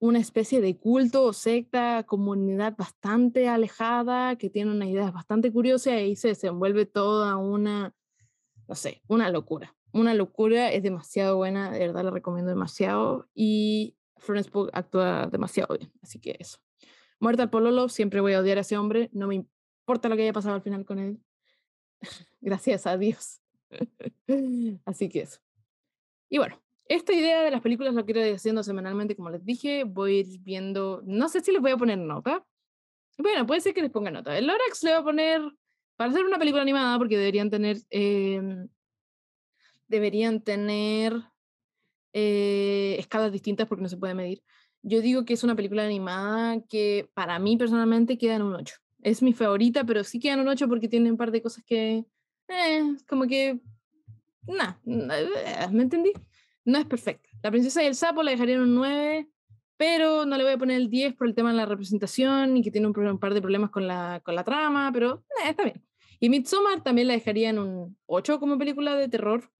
una 0.00 0.18
especie 0.18 0.62
de 0.62 0.78
culto 0.78 1.24
o 1.24 1.32
secta, 1.34 2.04
comunidad 2.04 2.74
bastante 2.76 3.48
alejada, 3.48 4.36
que 4.36 4.48
tiene 4.48 4.70
una 4.70 4.86
idea 4.86 5.10
bastante 5.10 5.52
curiosa 5.52 5.90
y 5.90 5.94
ahí 5.94 6.16
se 6.16 6.28
desenvuelve 6.28 6.86
toda 6.86 7.36
una, 7.36 7.94
no 8.66 8.74
sé, 8.74 9.02
una 9.08 9.30
locura. 9.30 9.76
Una 9.92 10.14
locura, 10.14 10.72
es 10.72 10.82
demasiado 10.82 11.36
buena, 11.36 11.70
de 11.70 11.80
verdad 11.80 12.04
la 12.04 12.10
recomiendo 12.10 12.48
demasiado. 12.48 13.28
Y 13.34 13.96
Florence 14.16 14.50
Pugh 14.50 14.70
actúa 14.72 15.26
demasiado 15.26 15.76
bien, 15.76 15.92
así 16.02 16.18
que 16.18 16.36
eso. 16.38 16.58
Muerta 17.18 17.42
al 17.42 17.50
pololo, 17.50 17.90
siempre 17.90 18.22
voy 18.22 18.32
a 18.32 18.40
odiar 18.40 18.56
a 18.56 18.62
ese 18.62 18.78
hombre, 18.78 19.10
no 19.12 19.26
me 19.26 19.34
importa 19.34 20.08
lo 20.08 20.16
que 20.16 20.22
haya 20.22 20.32
pasado 20.32 20.54
al 20.54 20.62
final 20.62 20.86
con 20.86 20.98
él. 20.98 21.20
Gracias 22.40 22.86
a 22.86 22.96
Dios. 22.96 23.42
así 24.86 25.10
que 25.10 25.20
eso. 25.20 25.40
Y 26.30 26.38
bueno, 26.38 26.58
esta 26.90 27.12
idea 27.12 27.42
de 27.44 27.52
las 27.52 27.60
películas 27.60 27.94
lo 27.94 28.04
quiero 28.04 28.26
ir 28.26 28.34
haciendo 28.34 28.64
semanalmente, 28.64 29.14
como 29.14 29.30
les 29.30 29.44
dije, 29.44 29.84
voy 29.84 30.16
a 30.16 30.20
ir 30.20 30.40
viendo, 30.40 31.00
no 31.06 31.28
sé 31.28 31.40
si 31.40 31.52
les 31.52 31.62
voy 31.62 31.70
a 31.70 31.76
poner 31.76 31.96
nota. 31.96 32.44
Bueno, 33.16 33.46
puede 33.46 33.60
ser 33.60 33.74
que 33.74 33.82
les 33.82 33.92
ponga 33.92 34.10
nota. 34.10 34.36
El 34.36 34.48
Lorax 34.48 34.82
le 34.82 34.90
voy 34.90 34.98
a 34.98 35.04
poner, 35.04 35.40
para 35.94 36.10
hacer 36.10 36.24
una 36.24 36.36
película 36.36 36.62
animada, 36.62 36.98
porque 36.98 37.16
deberían 37.16 37.48
tener, 37.48 37.76
eh, 37.90 38.66
deberían 39.86 40.42
tener 40.42 41.14
eh, 42.12 42.96
escalas 42.98 43.30
distintas 43.30 43.68
porque 43.68 43.82
no 43.82 43.88
se 43.88 43.96
puede 43.96 44.14
medir. 44.14 44.42
Yo 44.82 45.00
digo 45.00 45.24
que 45.24 45.34
es 45.34 45.44
una 45.44 45.54
película 45.54 45.84
animada 45.84 46.60
que 46.68 47.08
para 47.14 47.38
mí 47.38 47.56
personalmente 47.56 48.18
queda 48.18 48.34
en 48.34 48.42
un 48.42 48.56
8. 48.56 48.74
Es 49.00 49.22
mi 49.22 49.32
favorita, 49.32 49.84
pero 49.84 50.02
sí 50.02 50.18
queda 50.18 50.34
en 50.34 50.40
un 50.40 50.48
8 50.48 50.66
porque 50.66 50.88
tiene 50.88 51.08
un 51.08 51.16
par 51.16 51.30
de 51.30 51.40
cosas 51.40 51.62
que, 51.64 52.04
eh, 52.48 52.82
como 53.08 53.28
que, 53.28 53.60
nah, 54.48 54.72
eh, 54.84 55.68
¿me 55.70 55.84
entendí? 55.84 56.12
No 56.64 56.78
es 56.78 56.86
perfecta. 56.86 57.28
La 57.42 57.50
princesa 57.50 57.82
y 57.82 57.86
el 57.86 57.94
sapo 57.94 58.22
la 58.22 58.30
dejaría 58.30 58.56
en 58.56 58.62
un 58.62 58.74
9, 58.74 59.28
pero 59.76 60.26
no 60.26 60.36
le 60.36 60.44
voy 60.44 60.52
a 60.52 60.58
poner 60.58 60.76
el 60.76 60.90
10 60.90 61.14
por 61.14 61.26
el 61.26 61.34
tema 61.34 61.50
de 61.50 61.56
la 61.56 61.66
representación 61.66 62.56
y 62.56 62.62
que 62.62 62.70
tiene 62.70 62.86
un, 62.86 63.18
par 63.18 63.34
de 63.34 63.40
problemas 63.40 63.70
con 63.70 63.86
la, 63.86 64.20
con 64.24 64.34
la 64.34 64.44
trama, 64.44 64.90
pero 64.92 65.24
está 65.44 65.64
bien. 65.64 65.82
Y 66.20 66.28
Midsommar 66.28 66.82
también 66.82 67.08
la 67.08 67.14
dejaría 67.14 67.48
en 67.48 67.58
un 67.58 67.96
8 68.06 68.38
como 68.38 68.58
película 68.58 68.94
de 68.94 69.08
terror, 69.08 69.50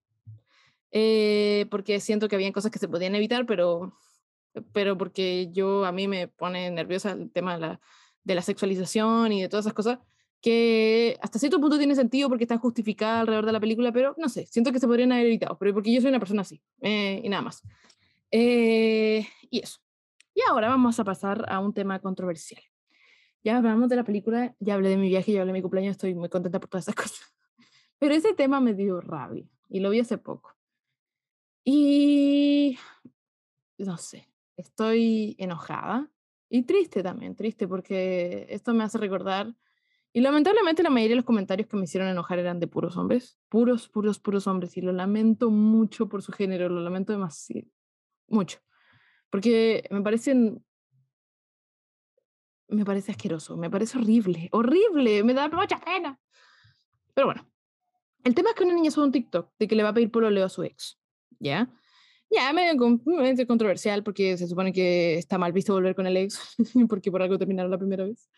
eh, 0.93 1.67
porque 1.71 2.01
siento 2.01 2.29
que 2.29 2.37
habían 2.37 2.53
cosas 2.53 2.71
que 2.71 2.79
se 2.79 2.89
podían 2.89 3.15
evitar, 3.15 3.47
pero, 3.47 3.97
pero 4.73 4.99
porque 4.99 5.49
yo 5.53 5.87
a 5.87 5.93
mí 5.93 6.07
me 6.07 6.29
pone 6.29 6.71
nerviosa 6.71 7.13
el 7.13 7.31
tema 7.33 7.55
de 7.55 7.61
la, 7.61 7.81
de 8.25 8.35
la 8.35 8.43
sexualización 8.43 9.33
y 9.33 9.41
de 9.41 9.49
todas 9.49 9.65
esas 9.65 9.75
cosas, 9.75 10.01
que 10.41 11.19
hasta 11.21 11.39
cierto 11.39 11.61
punto 11.61 11.79
tiene 11.79 11.95
sentido 11.95 12.29
porque 12.29 12.45
están 12.45 12.59
justificadas 12.59 13.21
alrededor 13.21 13.47
de 13.47 13.53
la 13.53 13.61
película, 13.61 13.93
pero 13.93 14.15
no 14.19 14.29
sé, 14.29 14.47
siento 14.47 14.73
que 14.73 14.79
se 14.79 14.87
podrían 14.87 15.13
haber 15.13 15.27
evitado, 15.27 15.59
pero 15.59 15.75
porque 15.75 15.93
yo 15.93 16.01
soy 16.01 16.09
una 16.09 16.19
persona 16.19 16.43
así, 16.43 16.63
eh, 16.81 17.21
y 17.23 17.29
nada 17.29 17.43
más. 17.43 17.63
Eh, 18.31 19.27
y 19.51 19.61
eso. 19.61 19.81
Y 20.35 20.41
ahora 20.49 20.69
vamos 20.69 20.99
a 20.99 21.05
pasar 21.05 21.45
a 21.49 21.61
un 21.61 21.75
tema 21.75 21.99
controversial. 21.99 22.63
Ya 23.43 23.57
hablamos 23.57 23.89
de 23.89 23.97
la 23.97 24.05
película, 24.05 24.55
ya 24.61 24.75
hablé 24.75 24.91
de 24.91 24.97
mi 24.97 25.09
viaje, 25.09 25.33
ya 25.33 25.41
hablé 25.41 25.53
de 25.53 25.59
mi 25.59 25.63
cumpleaños, 25.63 25.93
estoy 25.93 26.15
muy 26.15 26.29
contenta 26.29 26.61
por 26.61 26.69
todas 26.69 26.85
esas 26.85 26.95
cosas. 27.03 27.35
Pero 27.99 28.15
ese 28.15 28.33
tema 28.35 28.61
me 28.61 28.75
dio 28.75 29.01
rabia 29.01 29.47
y 29.69 29.81
lo 29.81 29.91
vi 29.91 30.01
hace 30.01 30.19
poco. 30.19 30.57
Y 31.65 32.79
no 33.79 33.97
sé, 33.99 34.29
estoy 34.57 35.37
enojada 35.39 36.11
y 36.49 36.63
triste 36.63 37.03
también, 37.03 37.35
triste 37.35 37.69
porque 37.69 38.47
esto 38.49 38.75
me 38.75 38.85
hace 38.85 38.99
recordar, 38.99 39.55
y 40.13 40.21
lamentablemente 40.21 40.83
la 40.83 40.91
mayoría 40.91 41.15
de 41.15 41.17
los 41.17 41.25
comentarios 41.25 41.69
que 41.69 41.77
me 41.77 41.85
hicieron 41.85 42.09
enojar 42.09 42.39
eran 42.39 42.61
de 42.61 42.67
puros 42.67 42.97
hombres, 42.97 43.39
puros, 43.49 43.89
puros, 43.89 44.19
puros 44.19 44.47
hombres, 44.47 44.77
y 44.77 44.81
lo 44.81 44.93
lamento 44.93 45.51
mucho 45.51 46.09
por 46.09 46.23
su 46.23 46.33
género, 46.33 46.69
lo 46.69 46.81
lamento 46.81 47.13
demasiado, 47.13 47.69
mucho, 48.29 48.59
porque 49.31 49.85
me 49.91 50.03
parecen 50.03 50.65
me 52.71 52.85
parece 52.85 53.13
asqueroso, 53.13 53.57
me 53.57 53.71
parece 53.71 53.99
horrible, 53.99 54.49
horrible, 54.53 55.25
me 55.25 55.35
da 55.35 55.49
mucha 55.49 55.79
pena. 55.81 56.19
Pero 57.15 57.27
bueno, 57.27 57.51
el 58.25 58.35
tema 58.35 58.51
es 58.51 58.57
que 58.57 58.65
una 58.65 58.75
niña 58.75 58.91
sube 58.91 59.07
un 59.07 59.13
TikTok 59.13 59.53
de 59.59 59.69
que 59.69 59.75
le 59.75 59.83
va 59.83 59.91
a 59.91 59.95
pedir 59.95 60.11
pololeo 60.11 60.45
a 60.45 60.49
su 60.49 60.63
ex, 60.63 60.99
¿ya? 61.39 61.69
Ya, 62.31 62.53
medio 62.53 62.77
controversial 63.49 64.05
porque 64.05 64.37
se 64.37 64.47
supone 64.47 64.73
que 64.73 65.19
está 65.19 65.37
mal 65.37 65.53
visto 65.53 65.73
volver 65.73 65.97
con 65.97 66.07
el 66.07 66.17
ex 66.17 66.55
porque 66.89 67.11
por 67.11 67.23
algo 67.23 67.39
terminaron 67.39 67.71
la 67.73 67.79
primera 67.79 68.05
vez. 68.05 68.31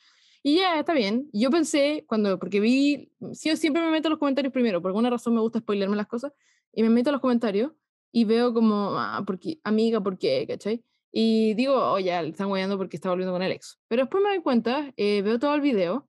Y 0.43 0.57
ya, 0.57 0.81
está 0.81 0.93
bien. 0.93 1.29
Yo 1.33 1.51
pensé, 1.51 2.05
cuando, 2.09 2.39
porque 2.39 2.59
vi, 2.59 3.13
yo 3.21 3.57
siempre 3.57 3.83
me 3.83 3.91
meto 3.91 4.09
en 4.09 4.11
los 4.11 4.19
comentarios 4.19 4.53
primero, 4.53 4.83
por 4.83 4.89
alguna 4.89 5.11
razón 5.11 5.35
me 5.35 5.41
gusta 5.41 5.61
spoilerme 5.61 5.97
las 5.97 6.09
cosas, 6.09 6.33
y 6.73 6.83
me 6.83 6.91
meto 6.91 7.11
en 7.11 7.13
los 7.13 7.21
comentarios 7.21 7.73
y 8.11 8.25
veo 8.25 8.53
como, 8.53 8.91
ah, 8.99 9.23
porque, 9.27 9.61
amiga, 9.65 10.01
¿por 10.01 10.19
qué? 10.19 10.45
¿Cachai? 10.47 10.85
Y 11.13 11.55
digo, 11.55 11.75
oh, 11.75 11.99
ya, 11.99 12.23
están 12.23 12.49
guayando 12.49 12.77
porque 12.77 12.97
está 12.97 13.11
volviendo 13.11 13.33
con 13.33 13.43
el 13.43 13.53
ex. 13.53 13.79
Pero 13.87 14.03
después 14.03 14.23
me 14.23 14.31
doy 14.31 14.43
cuenta, 14.43 14.93
eh, 14.97 15.23
veo 15.23 15.39
todo 15.39 15.55
el 15.55 15.61
video, 15.61 16.09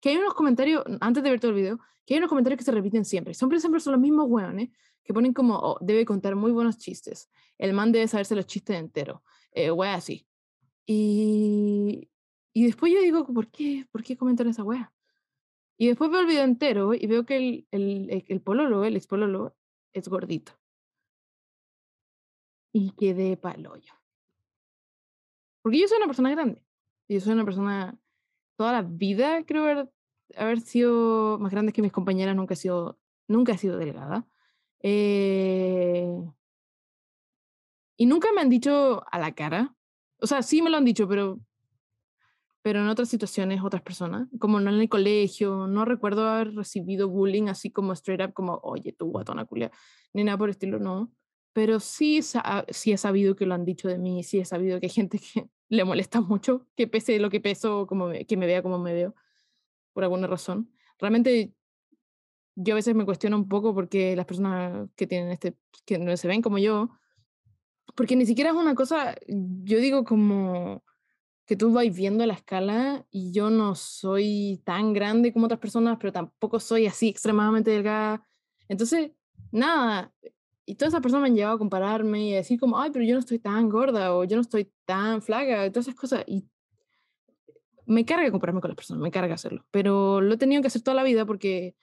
que 0.00 0.10
hay 0.10 0.16
unos 0.16 0.34
comentarios, 0.34 0.84
antes 1.00 1.22
de 1.22 1.30
ver 1.30 1.40
todo 1.40 1.52
el 1.52 1.56
video, 1.56 1.78
que 2.04 2.14
hay 2.14 2.18
unos 2.18 2.28
comentarios 2.28 2.58
que 2.58 2.64
se 2.64 2.72
repiten 2.72 3.04
siempre. 3.04 3.34
Siempre, 3.34 3.60
siempre 3.60 3.80
son 3.80 3.92
los 3.92 4.00
mismos 4.00 4.26
hueones 4.28 4.70
que 5.04 5.14
ponen 5.14 5.32
como, 5.32 5.56
oh, 5.56 5.78
debe 5.80 6.04
contar 6.04 6.36
muy 6.36 6.52
buenos 6.52 6.78
chistes. 6.78 7.30
El 7.56 7.72
man 7.72 7.92
debe 7.92 8.08
saberse 8.08 8.34
los 8.34 8.46
chistes 8.46 8.76
enteros. 8.76 9.20
Eh, 9.52 9.70
wea 9.70 9.94
así. 9.94 10.26
Y, 10.86 12.08
y 12.52 12.66
después 12.66 12.92
yo 12.92 13.00
digo, 13.00 13.26
¿por 13.26 13.48
qué? 13.48 13.86
¿Por 13.90 14.02
qué 14.02 14.16
comentan 14.16 14.48
esa 14.48 14.64
wea? 14.64 14.92
Y 15.78 15.86
después 15.88 16.10
veo 16.10 16.20
el 16.20 16.26
video 16.26 16.44
entero 16.44 16.94
y 16.94 17.06
veo 17.06 17.24
que 17.24 17.36
el, 17.36 17.66
el, 17.70 18.24
el 18.28 18.40
pololo, 18.42 18.84
el 18.84 18.96
ex 18.96 19.06
pololo, 19.06 19.56
es 19.92 20.08
gordito. 20.08 20.52
Y 22.72 22.90
quedé 22.92 23.36
paloyo. 23.36 23.94
Porque 25.62 25.78
yo 25.78 25.88
soy 25.88 25.98
una 25.98 26.06
persona 26.06 26.30
grande. 26.30 26.62
Yo 27.08 27.20
soy 27.20 27.32
una 27.32 27.44
persona, 27.44 27.98
toda 28.56 28.72
la 28.72 28.82
vida 28.82 29.44
creo 29.44 29.64
haber, 29.64 29.90
haber 30.36 30.60
sido 30.60 31.38
más 31.38 31.50
grande 31.50 31.72
que 31.72 31.82
mis 31.82 31.92
compañeras, 31.92 32.36
nunca 32.36 32.54
he 32.54 32.56
sido, 32.56 32.98
nunca 33.26 33.52
he 33.52 33.58
sido 33.58 33.78
delgada. 33.78 34.28
Eh, 34.82 36.08
y 37.96 38.06
nunca 38.06 38.32
me 38.32 38.40
han 38.40 38.48
dicho 38.48 39.02
a 39.10 39.18
la 39.18 39.34
cara. 39.34 39.74
O 40.20 40.26
sea, 40.26 40.42
sí 40.42 40.62
me 40.62 40.70
lo 40.70 40.76
han 40.76 40.84
dicho, 40.84 41.08
pero, 41.08 41.40
pero 42.62 42.80
en 42.80 42.88
otras 42.88 43.08
situaciones, 43.08 43.62
otras 43.62 43.82
personas, 43.82 44.28
como 44.38 44.60
no 44.60 44.70
en 44.70 44.80
el 44.80 44.88
colegio, 44.88 45.66
no 45.66 45.84
recuerdo 45.84 46.28
haber 46.28 46.54
recibido 46.54 47.08
bullying 47.08 47.48
así 47.48 47.70
como 47.70 47.92
straight 47.94 48.22
up, 48.22 48.34
como, 48.34 48.60
oye, 48.62 48.92
tú 48.92 49.10
guatona 49.10 49.44
culia, 49.46 49.70
ni 50.12 50.24
nada 50.24 50.38
por 50.38 50.48
el 50.48 50.52
estilo, 50.52 50.78
no 50.78 51.12
pero 51.52 51.80
sí, 51.80 52.20
sí 52.22 52.92
he 52.92 52.96
sabido 52.96 53.34
que 53.34 53.46
lo 53.46 53.54
han 53.54 53.64
dicho 53.64 53.88
de 53.88 53.98
mí, 53.98 54.22
sí 54.22 54.38
he 54.38 54.44
sabido 54.44 54.78
que 54.80 54.86
hay 54.86 54.90
gente 54.90 55.18
que 55.18 55.48
le 55.68 55.84
molesta 55.84 56.20
mucho, 56.20 56.66
que 56.76 56.86
pese 56.86 57.18
lo 57.18 57.30
que 57.30 57.40
peso, 57.40 57.86
como 57.86 58.10
que 58.10 58.36
me 58.36 58.46
vea 58.46 58.62
como 58.62 58.78
me 58.78 58.92
veo, 58.92 59.14
por 59.92 60.04
alguna 60.04 60.26
razón. 60.26 60.70
Realmente 60.98 61.52
yo 62.54 62.74
a 62.74 62.76
veces 62.76 62.94
me 62.94 63.04
cuestiono 63.04 63.36
un 63.36 63.48
poco 63.48 63.74
porque 63.74 64.14
las 64.16 64.26
personas 64.26 64.88
que 64.96 65.06
tienen 65.06 65.30
este, 65.30 65.56
que 65.86 65.98
no 65.98 66.16
se 66.16 66.28
ven 66.28 66.42
como 66.42 66.58
yo, 66.58 66.90
porque 67.94 68.16
ni 68.16 68.26
siquiera 68.26 68.50
es 68.50 68.56
una 68.56 68.74
cosa, 68.74 69.16
yo 69.28 69.78
digo 69.78 70.04
como 70.04 70.84
que 71.50 71.56
tú 71.56 71.72
vas 71.72 71.92
viendo 71.92 72.24
la 72.26 72.34
escala 72.34 73.04
y 73.10 73.32
yo 73.32 73.50
no 73.50 73.74
soy 73.74 74.62
tan 74.64 74.92
grande 74.92 75.32
como 75.32 75.46
otras 75.46 75.58
personas, 75.58 75.98
pero 75.98 76.12
tampoco 76.12 76.60
soy 76.60 76.86
así 76.86 77.08
extremadamente 77.08 77.72
delgada. 77.72 78.24
Entonces, 78.68 79.10
nada, 79.50 80.14
y 80.64 80.76
todas 80.76 80.94
esas 80.94 81.02
personas 81.02 81.22
me 81.22 81.28
han 81.30 81.34
llevado 81.34 81.56
a 81.56 81.58
compararme 81.58 82.28
y 82.28 82.34
a 82.34 82.36
decir 82.36 82.60
como, 82.60 82.78
ay, 82.78 82.92
pero 82.92 83.04
yo 83.04 83.14
no 83.14 83.18
estoy 83.18 83.40
tan 83.40 83.68
gorda 83.68 84.14
o 84.14 84.22
yo 84.22 84.36
no 84.36 84.42
estoy 84.42 84.72
tan 84.84 85.22
flaca, 85.22 85.66
y 85.66 85.70
todas 85.70 85.88
esas 85.88 85.98
cosas. 85.98 86.22
Y 86.28 86.48
me 87.84 88.04
carga 88.04 88.30
compararme 88.30 88.60
con 88.60 88.68
las 88.68 88.76
personas, 88.76 89.02
me 89.02 89.10
carga 89.10 89.34
hacerlo. 89.34 89.66
Pero 89.72 90.20
lo 90.20 90.34
he 90.34 90.38
tenido 90.38 90.62
que 90.62 90.68
hacer 90.68 90.82
toda 90.82 90.94
la 90.94 91.02
vida 91.02 91.26
porque 91.26 91.74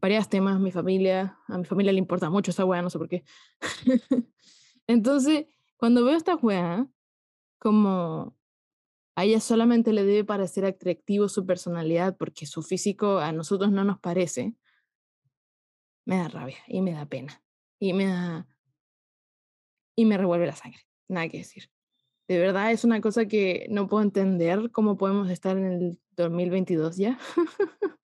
varios 0.00 0.30
temas, 0.30 0.58
mi 0.60 0.72
familia, 0.72 1.36
a 1.46 1.58
mi 1.58 1.66
familia 1.66 1.92
le 1.92 1.98
importa 1.98 2.30
mucho 2.30 2.52
esa 2.52 2.64
weá, 2.64 2.80
no 2.80 2.88
sé 2.88 2.96
por 2.96 3.10
qué. 3.10 3.22
Entonces, 4.86 5.44
cuando 5.76 6.06
veo 6.06 6.16
esta 6.16 6.36
weá, 6.36 6.86
como 7.58 8.37
a 9.18 9.24
ella 9.24 9.40
solamente 9.40 9.92
le 9.92 10.04
debe 10.04 10.22
parecer 10.22 10.64
atractivo 10.64 11.28
su 11.28 11.44
personalidad 11.44 12.16
porque 12.16 12.46
su 12.46 12.62
físico 12.62 13.18
a 13.18 13.32
nosotros 13.32 13.72
no 13.72 13.82
nos 13.82 13.98
parece, 13.98 14.54
me 16.04 16.18
da 16.18 16.28
rabia 16.28 16.58
y 16.68 16.82
me 16.82 16.92
da 16.92 17.04
pena 17.04 17.42
y 17.80 17.94
me 17.94 18.06
da, 18.06 18.46
y 19.96 20.04
me 20.04 20.16
revuelve 20.16 20.46
la 20.46 20.54
sangre, 20.54 20.82
nada 21.08 21.28
que 21.28 21.38
decir. 21.38 21.68
De 22.28 22.38
verdad 22.38 22.70
es 22.70 22.84
una 22.84 23.00
cosa 23.00 23.26
que 23.26 23.66
no 23.70 23.88
puedo 23.88 24.04
entender 24.04 24.70
cómo 24.70 24.96
podemos 24.96 25.28
estar 25.30 25.56
en 25.56 25.64
el 25.64 26.00
2022 26.14 26.96
ya. 26.96 27.18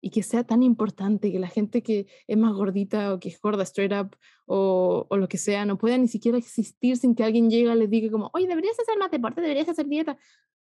y 0.00 0.10
que 0.10 0.22
sea 0.22 0.44
tan 0.44 0.62
importante 0.62 1.32
que 1.32 1.38
la 1.38 1.48
gente 1.48 1.82
que 1.82 2.06
es 2.26 2.36
más 2.36 2.52
gordita 2.52 3.14
o 3.14 3.20
que 3.20 3.28
es 3.28 3.40
gorda 3.40 3.62
straight 3.64 3.92
up 3.92 4.16
o, 4.46 5.06
o, 5.08 5.16
lo 5.16 5.28
que 5.28 5.38
sea 5.38 5.64
no 5.64 5.78
pueda 5.78 5.98
ni 5.98 6.08
siquiera 6.08 6.38
existir 6.38 6.96
sin 6.96 7.14
que 7.14 7.24
alguien 7.24 7.50
llegue 7.50 7.72
y 7.72 7.74
les 7.74 7.90
diga 7.90 8.10
como, 8.10 8.30
oye, 8.34 8.46
deberías 8.46 8.78
hacer 8.78 8.98
más 8.98 9.10
deporte, 9.10 9.40
deberías 9.40 9.68
hacer 9.68 9.86
dieta, 9.86 10.16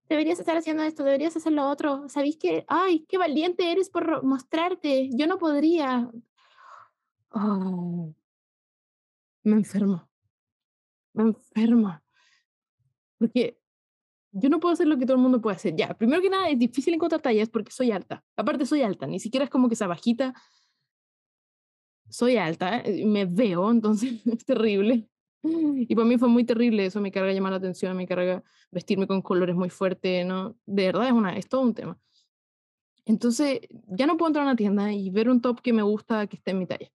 deberías 0.09 0.39
estar 0.39 0.57
haciendo 0.57 0.83
esto, 0.83 1.05
deberías 1.05 1.37
hacer 1.37 1.53
lo 1.53 1.69
otro. 1.69 2.09
¿Sabéis 2.09 2.37
que, 2.37 2.65
ay, 2.69 3.05
qué 3.09 3.19
valiente 3.19 3.71
eres 3.71 3.91
por 3.91 4.25
mostrarte? 4.25 5.11
Yo 5.13 5.27
no 5.27 5.39
podría. 5.39 6.11
Oh, 7.31 8.15
me 9.43 9.57
enfermo. 9.57 10.09
Me 11.13 11.25
enferma. 11.25 12.03
Porque 13.19 13.59
yo 14.39 14.49
no 14.49 14.61
puedo 14.61 14.73
hacer 14.73 14.87
lo 14.87 14.99
que 14.99 15.07
todo 15.07 15.17
el 15.17 15.23
mundo 15.23 15.41
puede 15.41 15.57
hacer. 15.57 15.75
Ya, 15.77 15.95
primero 15.95 16.23
que 16.23 16.31
nada, 16.31 16.49
es 16.49 16.59
difícil 16.59 16.95
encontrar 16.95 17.21
tallas 17.21 17.49
porque 17.49 17.71
soy 17.71 17.91
alta. 17.91 18.25
Aparte, 18.37 18.67
soy 18.67 18.83
alta, 18.83 19.07
ni 19.07 19.21
siquiera 19.21 19.45
es 19.45 19.51
como 19.51 19.69
que 19.69 19.75
esa 19.75 19.87
bajita. 19.87 20.35
Soy 22.09 22.37
alta, 22.37 22.81
eh, 22.81 23.05
me 23.05 23.27
veo, 23.27 23.71
entonces 23.71 24.21
es 24.27 24.45
terrible. 24.45 25.09
Y 25.43 25.95
para 25.95 26.07
mí 26.07 26.19
fue 26.19 26.29
muy 26.29 26.45
terrible 26.45 26.87
eso, 26.87 27.01
me 27.01 27.13
carga 27.13 27.33
llamar 27.33 27.53
la 27.53 27.59
atención, 27.59 27.97
me 27.97 28.07
carga 28.07 28.43
vestirme 28.71 29.07
con 29.07 29.23
colores 29.23 29.55
muy 29.55 29.71
fuertes, 29.71 30.27
¿no? 30.27 30.57
De 30.67 30.87
verdad 30.87 31.07
es, 31.07 31.13
una, 31.13 31.37
es 31.37 31.49
todo 31.49 31.63
un 31.63 31.75
tema. 31.75 31.99
Entonces, 33.05 33.61
ya 33.87 34.07
no 34.07 34.17
puedo 34.17 34.29
entrar 34.29 34.45
a 34.45 34.51
una 34.51 34.57
tienda 34.57 34.93
y 34.93 35.11
ver 35.11 35.31
un 35.31 35.41
top 35.41 35.61
que 35.63 35.73
me 35.73 35.83
gusta 35.83 36.27
que 36.27 36.37
esté 36.37 36.51
en 36.51 36.59
mi 36.59 36.67
talla 36.67 36.91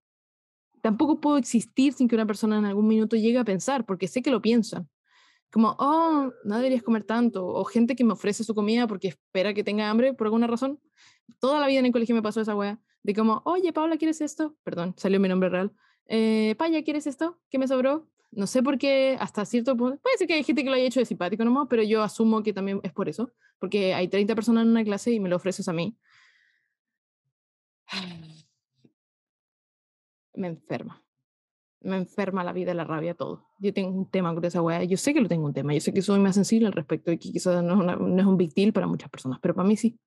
tampoco 0.84 1.22
puedo 1.22 1.38
existir 1.38 1.94
sin 1.94 2.10
que 2.10 2.16
una 2.16 2.26
persona 2.26 2.58
en 2.58 2.66
algún 2.66 2.88
minuto 2.88 3.16
llegue 3.16 3.38
a 3.38 3.46
pensar, 3.46 3.86
porque 3.86 4.10
sé 4.10 4.22
que 4.22 4.30
lo 4.30 4.42
piensan. 4.42 4.90
Como, 5.54 5.76
oh, 5.78 6.34
no 6.44 6.56
deberías 6.58 6.82
comer 6.82 7.04
tanto. 7.04 7.46
O 7.46 7.64
gente 7.64 7.96
que 7.96 8.04
me 8.04 8.14
ofrece 8.14 8.44
su 8.44 8.56
comida 8.56 8.88
porque 8.88 9.10
espera 9.10 9.54
que 9.54 9.64
tenga 9.64 9.88
hambre 9.88 10.16
por 10.16 10.26
alguna 10.26 10.48
razón. 10.48 10.80
Toda 11.40 11.60
la 11.60 11.68
vida 11.68 11.78
en 11.78 11.86
el 11.86 11.92
colegio 11.92 12.16
me 12.16 12.24
pasó 12.24 12.42
esa 12.42 12.56
wea. 12.56 12.80
De 13.04 13.14
como, 13.14 13.44
oye, 13.46 13.72
Paula, 13.72 13.98
¿quieres 13.98 14.20
esto? 14.22 14.56
Perdón, 14.64 14.96
salió 14.98 15.20
mi 15.20 15.30
nombre 15.30 15.50
real. 15.50 15.72
Eh, 16.08 16.56
Paya, 16.58 16.84
¿quieres 16.84 17.06
esto? 17.06 17.40
¿Qué 17.52 17.60
me 17.60 17.68
sobró? 17.68 18.10
No 18.32 18.48
sé 18.48 18.64
por 18.64 18.80
qué, 18.80 19.16
hasta 19.20 19.46
cierto 19.46 19.78
punto. 19.78 20.00
Puede 20.02 20.18
ser 20.18 20.28
que 20.28 20.34
hay 20.34 20.44
gente 20.44 20.64
que 20.64 20.70
lo 20.72 20.76
haya 20.76 20.86
hecho 20.86 21.00
de 21.00 21.06
simpático 21.06 21.46
nomás, 21.46 21.68
pero 21.70 21.84
yo 21.84 22.02
asumo 22.02 22.42
que 22.42 22.52
también 22.52 22.80
es 22.82 22.92
por 22.92 23.08
eso. 23.08 23.32
Porque 23.60 23.94
hay 23.94 24.08
30 24.08 24.34
personas 24.34 24.64
en 24.64 24.70
una 24.72 24.84
clase 24.84 25.12
y 25.12 25.20
me 25.20 25.30
lo 25.30 25.36
ofreces 25.36 25.68
a 25.68 25.74
mí. 25.74 25.96
me 30.36 30.48
enferma. 30.48 31.04
Me 31.84 31.98
enferma 31.98 32.44
la 32.44 32.54
vida, 32.54 32.74
la 32.74 32.86
rabia, 32.86 33.14
todo. 33.14 33.46
Yo 33.60 33.74
tengo 33.74 33.90
un 33.98 34.10
tema 34.10 34.34
con 34.34 34.44
esa 34.46 34.62
weá. 34.62 34.84
Yo 34.84 34.98
sé 34.98 35.14
que 35.14 35.22
lo 35.22 35.28
tengo 35.28 35.46
un 35.46 35.54
tema. 35.54 35.74
Yo 35.74 35.82
sé 35.82 35.94
que 35.94 36.02
soy 36.02 36.20
más 36.20 36.36
sensible 36.36 36.68
al 36.68 36.74
respecto 36.74 37.12
y 37.12 37.18
que 37.18 37.32
quizás 37.32 37.64
no, 37.64 37.76
no 37.76 38.20
es 38.22 38.26
un 38.26 38.38
big 38.38 38.54
deal 38.54 38.74
para 38.74 38.88
muchas 38.88 39.10
personas, 39.10 39.40
pero 39.42 39.54
para 39.54 39.68
mí 39.68 39.76
sí. 39.78 40.00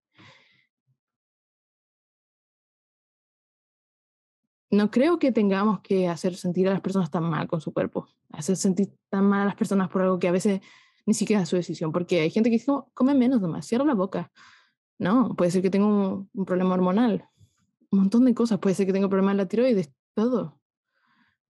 No 4.71 4.91
creo 4.91 5.19
que 5.19 5.33
tengamos 5.33 5.81
que 5.81 6.09
hacer 6.09 6.35
sentir 6.35 6.69
a 6.69 6.73
las 6.73 6.81
personas 6.81 7.11
tan 7.11 7.25
mal 7.25 7.47
con 7.47 7.61
su 7.61 7.73
cuerpo, 7.73 8.09
hacer 8.33 8.57
sentir 8.57 8.93
tan 9.09 9.25
mal 9.25 9.43
a 9.43 9.45
las 9.47 9.55
personas 9.55 9.89
por 9.89 10.03
algo 10.03 10.19
que 10.19 10.29
a 10.29 10.33
veces 10.33 10.61
ni 11.07 11.15
siquiera 11.15 11.43
es 11.43 11.49
su 11.49 11.57
decisión, 11.57 11.93
porque 11.93 12.21
hay 12.21 12.31
gente 12.31 12.51
que 12.51 12.55
dice, 12.57 12.73
come 12.93 13.15
menos 13.15 13.41
nomás, 13.41 13.67
cierra 13.67 13.85
la 13.85 13.95
boca. 13.95 14.33
No, 14.99 15.35
puede 15.37 15.51
ser 15.53 15.63
que 15.63 15.71
tenga 15.71 15.87
un, 15.87 16.29
un 16.33 16.45
problema 16.45 16.75
hormonal, 16.75 17.29
un 17.91 18.01
montón 18.01 18.25
de 18.25 18.35
cosas, 18.35 18.59
puede 18.59 18.75
ser 18.75 18.87
que 18.87 18.93
tenga 18.93 19.09
problemas 19.09 19.33
en 19.33 19.39
la 19.39 19.49
tiroides, 19.49 19.93
todo. 20.15 20.59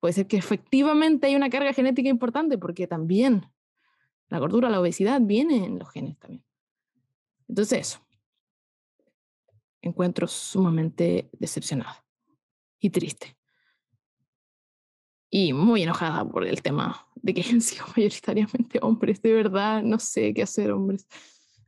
Puede 0.06 0.14
ser 0.14 0.28
que 0.28 0.36
efectivamente 0.36 1.26
hay 1.26 1.34
una 1.34 1.50
carga 1.50 1.72
genética 1.72 2.08
importante 2.08 2.58
porque 2.58 2.86
también 2.86 3.50
la 4.28 4.38
gordura, 4.38 4.70
la 4.70 4.80
obesidad 4.80 5.20
viene 5.20 5.64
en 5.64 5.80
los 5.80 5.90
genes 5.90 6.16
también. 6.20 6.44
Entonces 7.48 7.80
eso. 7.80 8.06
Encuentro 9.82 10.28
sumamente 10.28 11.28
decepcionada 11.32 12.04
y 12.78 12.90
triste. 12.90 13.36
Y 15.28 15.52
muy 15.52 15.82
enojada 15.82 16.24
por 16.24 16.46
el 16.46 16.62
tema 16.62 17.04
de 17.16 17.34
que 17.34 17.42
han 17.50 17.60
sido 17.60 17.84
mayoritariamente 17.96 18.78
hombres. 18.82 19.20
De 19.20 19.32
verdad, 19.32 19.82
no 19.82 19.98
sé 19.98 20.32
qué 20.32 20.44
hacer, 20.44 20.70
hombres. 20.70 21.08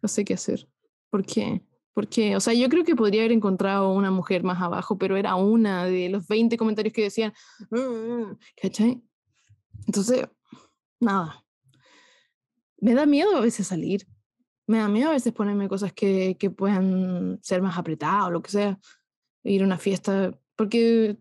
No 0.01 0.09
sé 0.09 0.24
qué 0.24 0.34
hacer. 0.34 0.68
¿Por 1.11 1.26
qué? 1.26 1.61
Porque, 1.99 2.36
o 2.36 2.40
sea, 2.40 2.55
yo 2.55 2.68
creo 2.68 2.84
que 2.84 2.94
podría 2.94 3.22
haber 3.22 3.32
encontrado 3.32 3.90
una 3.90 4.12
mujer 4.12 4.44
más 4.44 4.62
abajo, 4.62 4.96
pero 4.96 5.16
era 5.16 5.34
una 5.34 5.84
de 5.84 6.09
los 6.09 6.28
20 6.28 6.57
comentarios 6.57 6.94
que 6.94 7.03
decían, 7.03 7.32
mm", 7.70 8.36
¿cachai? 8.62 9.03
Entonces, 9.84 10.28
nada. 11.01 11.44
Me 12.80 12.94
da 12.94 13.05
miedo 13.05 13.36
a 13.36 13.40
veces 13.40 13.66
salir. 13.66 14.07
me 14.68 14.78
da 14.78 14.86
miedo 14.86 15.09
a 15.09 15.14
veces 15.14 15.32
ponerme 15.32 15.68
cosas 15.68 15.92
que, 15.92 16.36
que 16.38 16.51
puedan 16.51 17.40
ser 17.42 17.62
más 17.62 17.76
apretadas 17.76 18.26
o 18.26 18.30
lo 18.30 18.42
que 18.42 18.53
sea, 18.53 18.78
ir 19.42 19.62
a 19.62 19.64
una 19.64 19.78
fiesta, 19.78 20.38
porque 20.55 21.18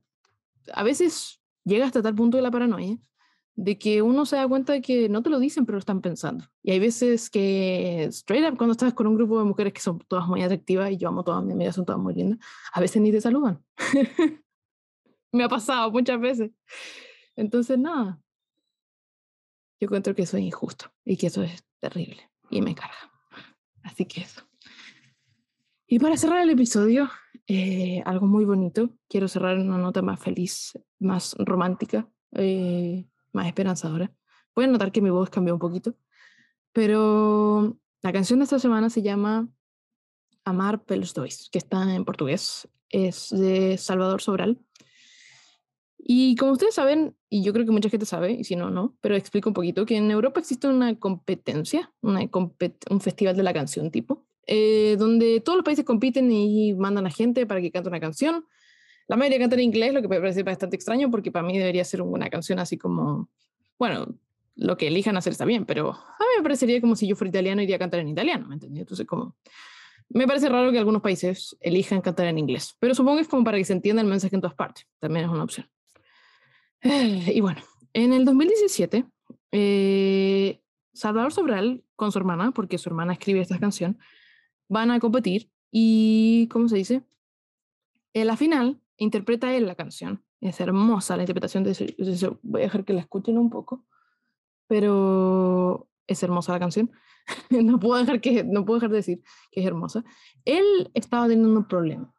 a 0.74 0.84
veces 0.84 1.42
llega 1.66 1.88
hasta 1.88 2.04
tal 2.04 2.14
punto 2.14 2.38
de 2.38 2.44
la 2.44 2.52
paranoia 2.52 3.00
de 3.58 3.80
que 3.80 4.04
uno 4.04 4.28
se 4.28 4.36
da 4.36 4.48
cuenta 4.48 4.72
de 4.72 4.82
que 4.84 5.10
no 5.10 5.24
te 5.24 5.32
lo 5.32 5.40
dicen, 5.40 5.66
pero 5.66 5.78
lo 5.78 5.80
están 5.80 6.00
pensando. 6.00 6.46
Y 6.62 6.72
hay 6.72 6.80
veces 6.80 7.32
que, 7.32 8.04
straight 8.04 8.48
up, 8.50 8.56
cuando 8.56 8.74
estás 8.74 8.94
con 8.94 9.08
un 9.08 9.16
grupo 9.16 9.40
de 9.40 9.46
mujeres 9.46 9.74
que 9.74 9.82
son 9.82 9.98
todas 10.08 10.28
muy 10.28 10.44
atractivas, 10.44 10.92
y 10.92 10.98
yo 10.98 11.10
amo 11.10 11.24
todas 11.24 11.44
mis 11.44 11.56
amigas, 11.56 11.76
son 11.76 11.84
todas 11.84 12.00
muy 12.00 12.14
lindas, 12.14 12.40
a 12.72 12.80
veces 12.80 13.02
ni 13.02 13.12
te 13.12 13.20
saludan. 13.20 13.60
Me 15.32 15.44
ha 15.44 15.50
pasado 15.50 15.92
muchas 15.92 16.20
veces. 16.20 16.52
Entonces, 17.36 17.80
nada. 17.80 18.22
Yo 19.80 19.86
encuentro 19.86 20.14
que 20.14 20.22
eso 20.22 20.38
es 20.38 20.44
injusto 20.44 20.92
y 21.04 21.18
que 21.18 21.28
eso 21.28 21.42
es 21.42 21.64
terrible 21.80 22.30
y 22.50 22.62
me 22.62 22.72
encarga. 22.72 23.12
Así 23.84 24.06
que 24.06 24.22
eso. 24.22 24.42
Y 25.88 26.00
para 26.00 26.18
cerrar 26.18 26.42
el 26.42 26.50
episodio, 26.50 27.10
eh, 27.48 28.02
algo 28.06 28.28
muy 28.28 28.46
bonito. 28.46 28.90
Quiero 29.08 29.28
cerrar 29.28 29.58
en 29.58 29.68
una 29.68 29.78
nota 29.78 30.02
más 30.02 30.20
feliz, 30.20 30.78
más 31.00 31.36
romántica. 31.38 32.10
Eh, 32.32 33.08
más 33.34 33.48
esperanzadora. 33.48 34.12
Pueden 34.54 34.72
notar 34.72 34.92
que 34.92 35.02
mi 35.02 35.10
voz 35.10 35.30
cambió 35.30 35.54
un 35.54 35.60
poquito, 35.60 35.96
pero 36.74 37.78
la 38.02 38.14
canción 38.14 38.40
de 38.40 38.44
esta 38.44 38.60
semana 38.60 38.90
se 38.90 39.02
llama 39.02 39.50
Amar 40.44 40.84
pelos 40.84 41.14
dois, 41.14 41.50
que 41.52 41.58
está 41.58 41.94
en 41.94 42.06
portugués, 42.06 42.68
es 42.90 43.30
de 43.30 43.78
Salvador 43.78 44.22
Sobral. 44.22 44.60
Y 45.98 46.36
como 46.38 46.54
ustedes 46.54 46.74
saben, 46.74 47.18
y 47.30 47.44
yo 47.44 47.52
creo 47.52 47.66
que 47.66 47.72
mucha 47.72 47.90
gente 47.90 48.06
sabe, 48.06 48.32
y 48.32 48.44
si 48.46 48.56
no, 48.56 48.70
no, 48.70 48.96
pero 49.02 49.16
explico 49.16 49.50
un 49.50 49.54
poquito, 49.54 49.86
que 49.86 49.98
en 49.98 50.10
Europa 50.10 50.40
existe 50.40 50.68
una 50.68 50.98
competencia, 50.98 51.92
un 52.02 53.02
festival 53.02 53.36
de 53.36 53.44
la 53.44 53.54
canción 53.54 53.92
tipo, 53.92 54.26
eh, 54.46 54.96
donde 54.98 55.42
todos 55.42 55.58
los 55.58 55.66
países 55.66 55.84
compiten 55.84 56.32
y 56.32 56.74
mandan 56.74 57.06
a 57.06 57.12
gente 57.12 57.46
para 57.46 57.60
que 57.60 57.72
cante 57.72 57.90
una 57.90 58.00
canción. 58.00 58.46
La 59.08 59.16
mayoría 59.16 59.40
canta 59.40 59.56
en 59.56 59.62
inglés, 59.62 59.94
lo 59.94 60.02
que 60.02 60.08
me 60.08 60.20
parece 60.20 60.44
bastante 60.44 60.76
extraño 60.76 61.10
porque 61.10 61.32
para 61.32 61.46
mí 61.46 61.58
debería 61.58 61.84
ser 61.86 62.02
una 62.02 62.30
canción 62.30 62.60
así 62.60 62.78
como, 62.78 63.30
bueno, 63.80 64.16
lo 64.56 64.76
que 64.76 64.88
elijan 64.88 65.16
hacer 65.16 65.32
está 65.32 65.46
bien, 65.46 65.66
pero 65.66 65.92
a 65.92 66.20
mí 66.20 66.26
me 66.38 66.44
parecería 66.44 66.82
como 66.82 66.96
si 66.96 67.08
yo 67.08 67.16
fuera 67.16 67.30
italiano 67.30 67.62
y 67.62 67.66
iría 67.66 67.78
a 67.78 67.80
cantar 67.80 68.02
en 68.02 68.10
italiano, 68.10 68.48
¿me 68.48 68.56
entendí? 68.56 68.80
Entonces, 68.80 69.06
como, 69.06 69.36
me 70.10 70.28
parece 70.28 70.50
raro 70.50 70.72
que 70.72 70.80
algunos 70.80 71.02
países 71.02 71.56
elijan 71.62 72.02
cantar 72.02 72.28
en 72.28 72.38
inglés, 72.38 72.76
pero 72.80 72.94
supongo 72.96 73.18
que 73.18 73.22
es 73.22 73.28
como 73.28 73.44
para 73.44 73.58
que 73.58 73.66
se 73.66 73.74
entienda 73.74 74.02
el 74.02 74.08
mensaje 74.08 74.36
en 74.36 74.42
todas 74.42 74.56
partes, 74.56 74.86
también 75.00 75.26
es 75.26 75.32
una 75.32 75.44
opción. 75.44 75.70
Y 76.82 77.40
bueno, 77.42 77.62
en 77.94 78.14
el 78.14 78.26
2017, 78.26 79.06
eh, 79.52 80.62
Salvador 80.94 81.32
Sobral 81.32 81.84
con 81.96 82.12
su 82.12 82.20
hermana, 82.20 82.52
porque 82.52 82.78
su 82.78 82.90
hermana 82.90 83.14
escribe 83.14 83.40
esta 83.40 83.60
canción, 83.60 84.00
van 84.68 84.92
a 84.92 85.00
competir 85.00 85.50
y, 85.72 86.48
¿cómo 86.52 86.68
se 86.68 86.78
dice? 86.78 87.04
En 88.14 88.28
la 88.28 88.38
final 88.38 88.82
interpreta 88.98 89.56
él 89.56 89.68
la 89.68 89.76
canción. 89.76 90.24
Es 90.42 90.60
hermosa 90.60 91.16
la 91.16 91.24
interpretación 91.24 91.64
de 91.64 91.72
eso. 91.72 92.40
Voy 92.44 92.62
a 92.62 92.66
dejar 92.66 92.86
que 92.86 92.94
la 92.94 93.02
escuchen 93.02 93.38
un 93.38 93.50
poco, 93.50 93.86
pero 94.68 95.90
es 96.06 96.22
hermosa 96.24 96.54
la 96.54 96.60
canción. 96.60 96.92
no, 97.50 97.80
puedo 97.80 98.00
dejar 98.00 98.22
que, 98.22 98.44
no 98.44 98.66
puedo 98.66 98.80
dejar 98.80 98.92
de 98.92 98.98
decir 98.98 99.22
que 99.52 99.62
es 99.62 99.68
hermosa. 99.68 100.04
Él 100.46 100.92
estaba 100.94 101.28
teniendo 101.28 101.58
un 101.58 101.68
problema. 101.68 102.14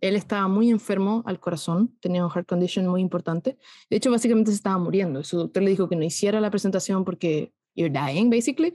Él 0.00 0.14
estaba 0.14 0.46
muy 0.46 0.70
enfermo 0.70 1.22
al 1.26 1.40
corazón, 1.40 1.96
tenía 2.00 2.22
un 2.24 2.30
heart 2.30 2.46
condition 2.46 2.86
muy 2.86 3.00
importante. 3.00 3.56
De 3.88 3.96
hecho, 3.96 4.10
básicamente 4.10 4.50
se 4.50 4.56
estaba 4.56 4.76
muriendo. 4.78 5.24
Su 5.24 5.38
doctor 5.38 5.62
le 5.62 5.70
dijo 5.70 5.88
que 5.88 5.96
no 5.96 6.04
hiciera 6.04 6.40
la 6.40 6.50
presentación 6.50 7.04
porque 7.04 7.54
you're 7.74 7.90
dying, 7.90 8.28
basically, 8.28 8.74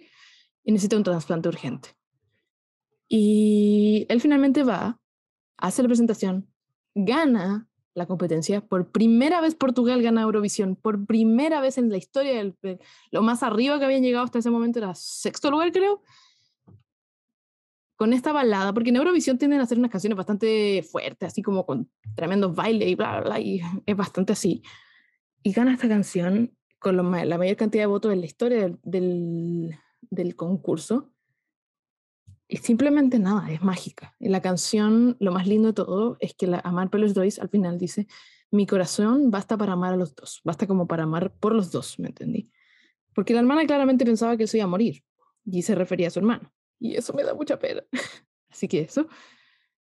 y 0.64 0.72
necesita 0.72 0.98
un 0.98 1.04
trasplante 1.04 1.48
urgente. 1.48 1.90
Y 3.08 4.08
él 4.10 4.20
finalmente 4.20 4.64
va, 4.64 5.00
hace 5.58 5.84
la 5.84 5.90
presentación, 5.90 6.51
gana 6.96 7.68
la 7.94 8.06
competencia. 8.06 8.62
Por 8.62 8.92
primera 8.92 9.42
vez 9.42 9.56
Portugal 9.56 10.02
gana 10.02 10.22
Eurovisión. 10.22 10.76
Por 10.76 11.06
primera 11.06 11.62
vez 11.62 11.78
en 11.78 11.90
la 11.90 11.98
historia, 11.98 12.36
del, 12.36 12.56
lo 13.12 13.22
más 13.22 13.44
arriba 13.44 13.80
que 13.80 13.86
habían 13.86 14.04
llegado 14.04 14.26
hasta 14.26 14.40
ese 14.40 14.50
momento 14.50 14.80
era 14.80 14.96
sexto 14.96 15.52
lugar, 15.52 15.72
creo. 15.72 16.02
Con 17.96 18.14
esta 18.14 18.34
balada, 18.34 18.74
porque 18.74 18.90
en 18.90 18.96
Eurovisión 18.96 19.38
tienden 19.38 19.60
a 19.60 19.64
hacer 19.64 19.78
unas 19.78 19.92
canciones 19.92 20.18
bastante 20.18 20.84
fuertes, 20.90 21.28
así 21.28 21.42
como 21.44 21.66
con 21.66 21.90
tremendos 22.16 22.56
bailes 22.56 22.90
y 22.90 22.96
bla, 22.96 23.12
bla, 23.12 23.22
bla, 23.22 23.40
y 23.40 23.62
es 23.86 23.96
bastante 23.96 24.34
así. 24.34 24.64
Y 25.44 25.52
gana 25.52 25.74
esta 25.74 25.88
canción 25.88 26.56
con 26.80 26.98
la 26.98 27.04
mayor 27.04 27.56
cantidad 27.58 27.84
de 27.84 27.88
votos 27.88 28.12
en 28.12 28.22
la 28.22 28.26
historia 28.26 28.76
del, 28.82 29.78
del 30.10 30.36
concurso 30.36 31.11
y 32.52 32.58
simplemente 32.58 33.18
nada, 33.18 33.50
es 33.50 33.62
mágica. 33.62 34.14
En 34.20 34.34
la 34.34 34.42
canción, 34.42 35.16
lo 35.22 35.32
más 35.32 35.48
lindo 35.48 35.70
de 35.70 35.74
todo 35.74 36.18
es 36.20 36.34
que 36.34 36.54
Amar 36.66 36.90
por 36.90 37.00
los 37.00 37.14
dos 37.14 37.40
al 37.40 37.48
final 37.48 37.78
dice, 37.78 38.08
mi 38.52 38.68
corazón 38.68 39.32
basta 39.32 39.56
para 39.56 39.72
amar 39.72 39.94
a 39.94 39.96
los 39.96 40.14
dos, 40.14 40.42
basta 40.44 40.68
como 40.68 40.86
para 40.86 41.04
amar 41.04 41.34
por 41.40 41.56
los 41.56 41.72
dos, 41.72 41.98
¿me 41.98 42.10
entendí? 42.10 42.52
Porque 43.16 43.34
la 43.34 43.40
hermana 43.40 43.66
claramente 43.66 44.04
pensaba 44.04 44.36
que 44.36 44.44
él 44.44 44.50
se 44.50 44.58
iba 44.58 44.66
a 44.66 44.68
morir 44.68 45.02
y 45.46 45.62
se 45.62 45.76
refería 45.76 46.10
a 46.10 46.10
su 46.10 46.20
hermano. 46.20 46.52
Y 46.78 46.98
eso 46.98 47.14
me 47.14 47.24
da 47.24 47.34
mucha 47.34 47.58
pena. 47.58 47.84
Así 48.52 48.68
que 48.68 48.82
eso. 48.82 49.08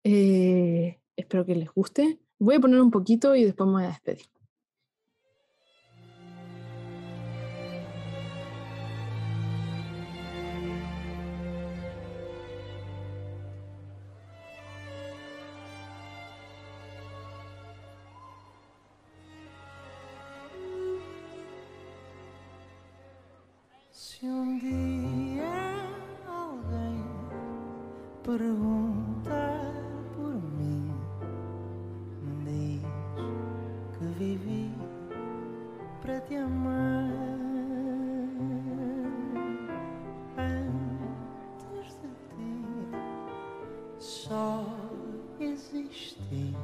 Eh, 0.05 1.01
espero 1.17 1.45
que 1.45 1.57
les 1.57 1.69
guste. 1.69 2.21
Voy 2.39 2.55
a 2.55 2.61
poner 2.61 2.81
un 2.81 2.93
poquito 2.93 3.35
y 3.35 3.43
después 3.43 3.67
me 3.67 3.73
voy 3.73 3.85
a 3.87 3.89
despedir. 3.89 4.27
só 44.13 44.67
existir, 45.41 46.55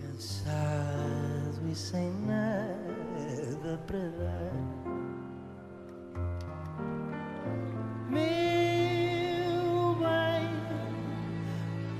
cansado 0.00 1.60
e 1.70 1.74
sem 1.74 2.10
nada 2.26 3.78
para 3.86 3.98
dar. 3.98 4.52
Meu 8.08 8.24
bem, 9.96 10.48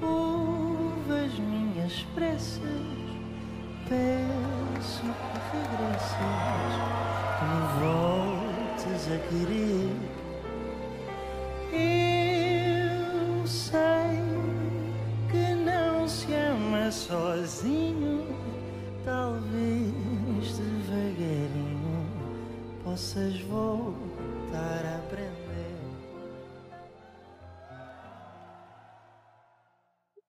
ouve 0.03 1.27
as 1.27 1.39
minhas 1.39 2.03
pressas, 2.15 2.63
peço 3.89 5.03
que 5.03 5.39
regresses, 5.53 6.17
que 7.39 7.45
me 7.45 7.61
voltes 7.79 9.03
a 9.13 9.19
querer. 9.29 10.14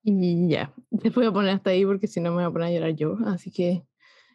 Y 0.02 0.50
ya, 0.50 0.74
les 0.90 1.14
voy 1.14 1.26
a 1.28 1.32
poner 1.32 1.56
hasta 1.56 1.70
ahí 1.70 1.86
porque 1.86 2.08
si 2.08 2.20
no 2.20 2.32
me 2.32 2.38
voy 2.38 2.46
a 2.46 2.52
poner 2.52 2.70
a 2.70 2.72
llorar 2.72 2.96
yo. 2.96 3.18
Así 3.26 3.52
que 3.52 3.86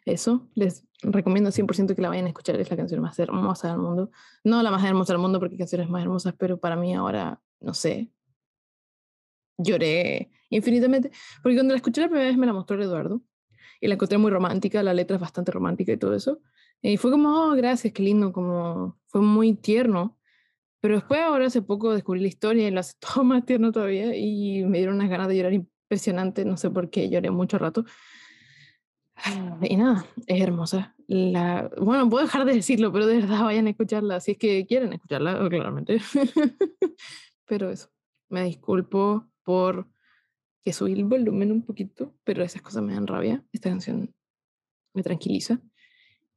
eso, 0.05 0.49
les 0.55 0.85
recomiendo 1.01 1.51
100% 1.51 1.93
que 1.93 2.01
la 2.01 2.07
vayan 2.07 2.25
a 2.25 2.29
escuchar. 2.29 2.59
Es 2.59 2.69
la 2.69 2.77
canción 2.77 3.01
más 3.01 3.19
hermosa 3.19 3.69
del 3.69 3.79
mundo. 3.79 4.11
No 4.45 4.63
la 4.63 4.71
más 4.71 4.83
hermosa 4.85 5.11
del 5.11 5.21
mundo 5.21 5.39
porque 5.39 5.55
hay 5.55 5.59
canciones 5.59 5.89
más 5.89 6.01
hermosas, 6.01 6.33
pero 6.37 6.57
para 6.57 6.77
mí 6.77 6.95
ahora, 6.95 7.41
no 7.59 7.73
sé, 7.73 8.11
lloré 9.57 10.31
infinitamente. 10.49 11.11
Porque 11.43 11.55
cuando 11.57 11.73
la 11.73 11.77
escuché 11.77 11.99
la 11.99 12.07
primera 12.07 12.29
vez 12.29 12.37
me 12.37 12.45
la 12.45 12.53
mostró 12.53 12.81
Eduardo 12.81 13.21
y 13.81 13.87
la 13.87 13.95
encontré 13.95 14.17
muy 14.17 14.31
romántica, 14.31 14.83
la 14.83 14.93
letra 14.93 15.15
es 15.15 15.21
bastante 15.21 15.51
romántica 15.51 15.91
y 15.91 15.97
todo 15.97 16.15
eso. 16.15 16.39
Y 16.81 16.97
fue 16.97 17.11
como, 17.11 17.29
oh, 17.29 17.51
gracias, 17.55 17.93
qué 17.93 18.03
lindo, 18.03 18.33
como 18.33 18.99
fue 19.07 19.21
muy 19.21 19.53
tierno. 19.53 20.17
Pero 20.81 20.95
después, 20.95 21.21
ahora 21.21 21.45
hace 21.45 21.61
poco, 21.61 21.93
descubrí 21.93 22.21
la 22.21 22.27
historia 22.27 22.67
y 22.67 22.71
lo 22.71 22.79
hace 22.79 22.93
todo 23.13 23.23
más 23.23 23.45
tierno 23.45 23.71
todavía 23.71 24.15
y 24.15 24.63
me 24.65 24.79
dieron 24.79 24.95
unas 24.95 25.09
ganas 25.09 25.27
de 25.27 25.37
llorar 25.37 25.53
impresionantes, 25.53 26.45
no 26.45 26.57
sé 26.57 26.69
por 26.69 26.89
qué, 26.89 27.09
lloré 27.09 27.29
mucho 27.29 27.57
rato. 27.57 27.85
Y 29.61 29.75
nada, 29.77 30.05
es 30.25 30.41
hermosa. 30.41 30.95
La, 31.07 31.69
bueno, 31.79 32.09
puedo 32.09 32.25
dejar 32.25 32.45
de 32.45 32.53
decirlo, 32.53 32.91
pero 32.91 33.05
de 33.05 33.17
verdad 33.17 33.43
vayan 33.43 33.67
a 33.67 33.69
escucharla, 33.69 34.19
si 34.19 34.31
es 34.31 34.37
que 34.37 34.65
quieren 34.65 34.93
escucharla, 34.93 35.47
claramente. 35.47 35.99
pero 37.45 37.69
eso. 37.69 37.89
Me 38.29 38.43
disculpo 38.43 39.27
por 39.43 39.87
que 40.63 40.73
subí 40.73 40.93
el 40.93 41.03
volumen 41.03 41.51
un 41.51 41.63
poquito, 41.63 42.15
pero 42.23 42.43
esas 42.43 42.61
cosas 42.61 42.81
me 42.81 42.93
dan 42.93 43.05
rabia. 43.05 43.43
Esta 43.51 43.69
canción 43.69 44.15
me 44.93 45.03
tranquiliza. 45.03 45.61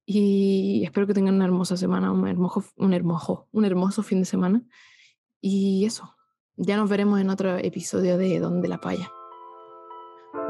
Y 0.07 0.83
espero 0.85 1.07
que 1.07 1.15
tengan 1.15 1.37
una 1.37 1.47
hermosa 1.47 1.77
semana, 1.77 2.13
un 2.13 2.27
hermoso, 2.29 2.65
un 2.77 2.93
un 3.53 3.65
hermoso 3.65 4.03
fin 4.03 4.21
de 4.21 4.27
semana. 4.27 4.63
Y 5.41 5.85
eso, 5.85 6.15
ya 6.57 6.77
nos 6.77 6.89
veremos 6.89 7.21
en 7.21 7.31
otro 7.31 7.57
episodio 7.57 8.19
de 8.19 8.39
Donde 8.39 8.69
la 8.69 8.81
Paya. 8.81 9.11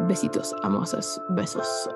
Besitos, 0.09 0.55
amosos, 0.63 1.21
besos. 1.31 1.89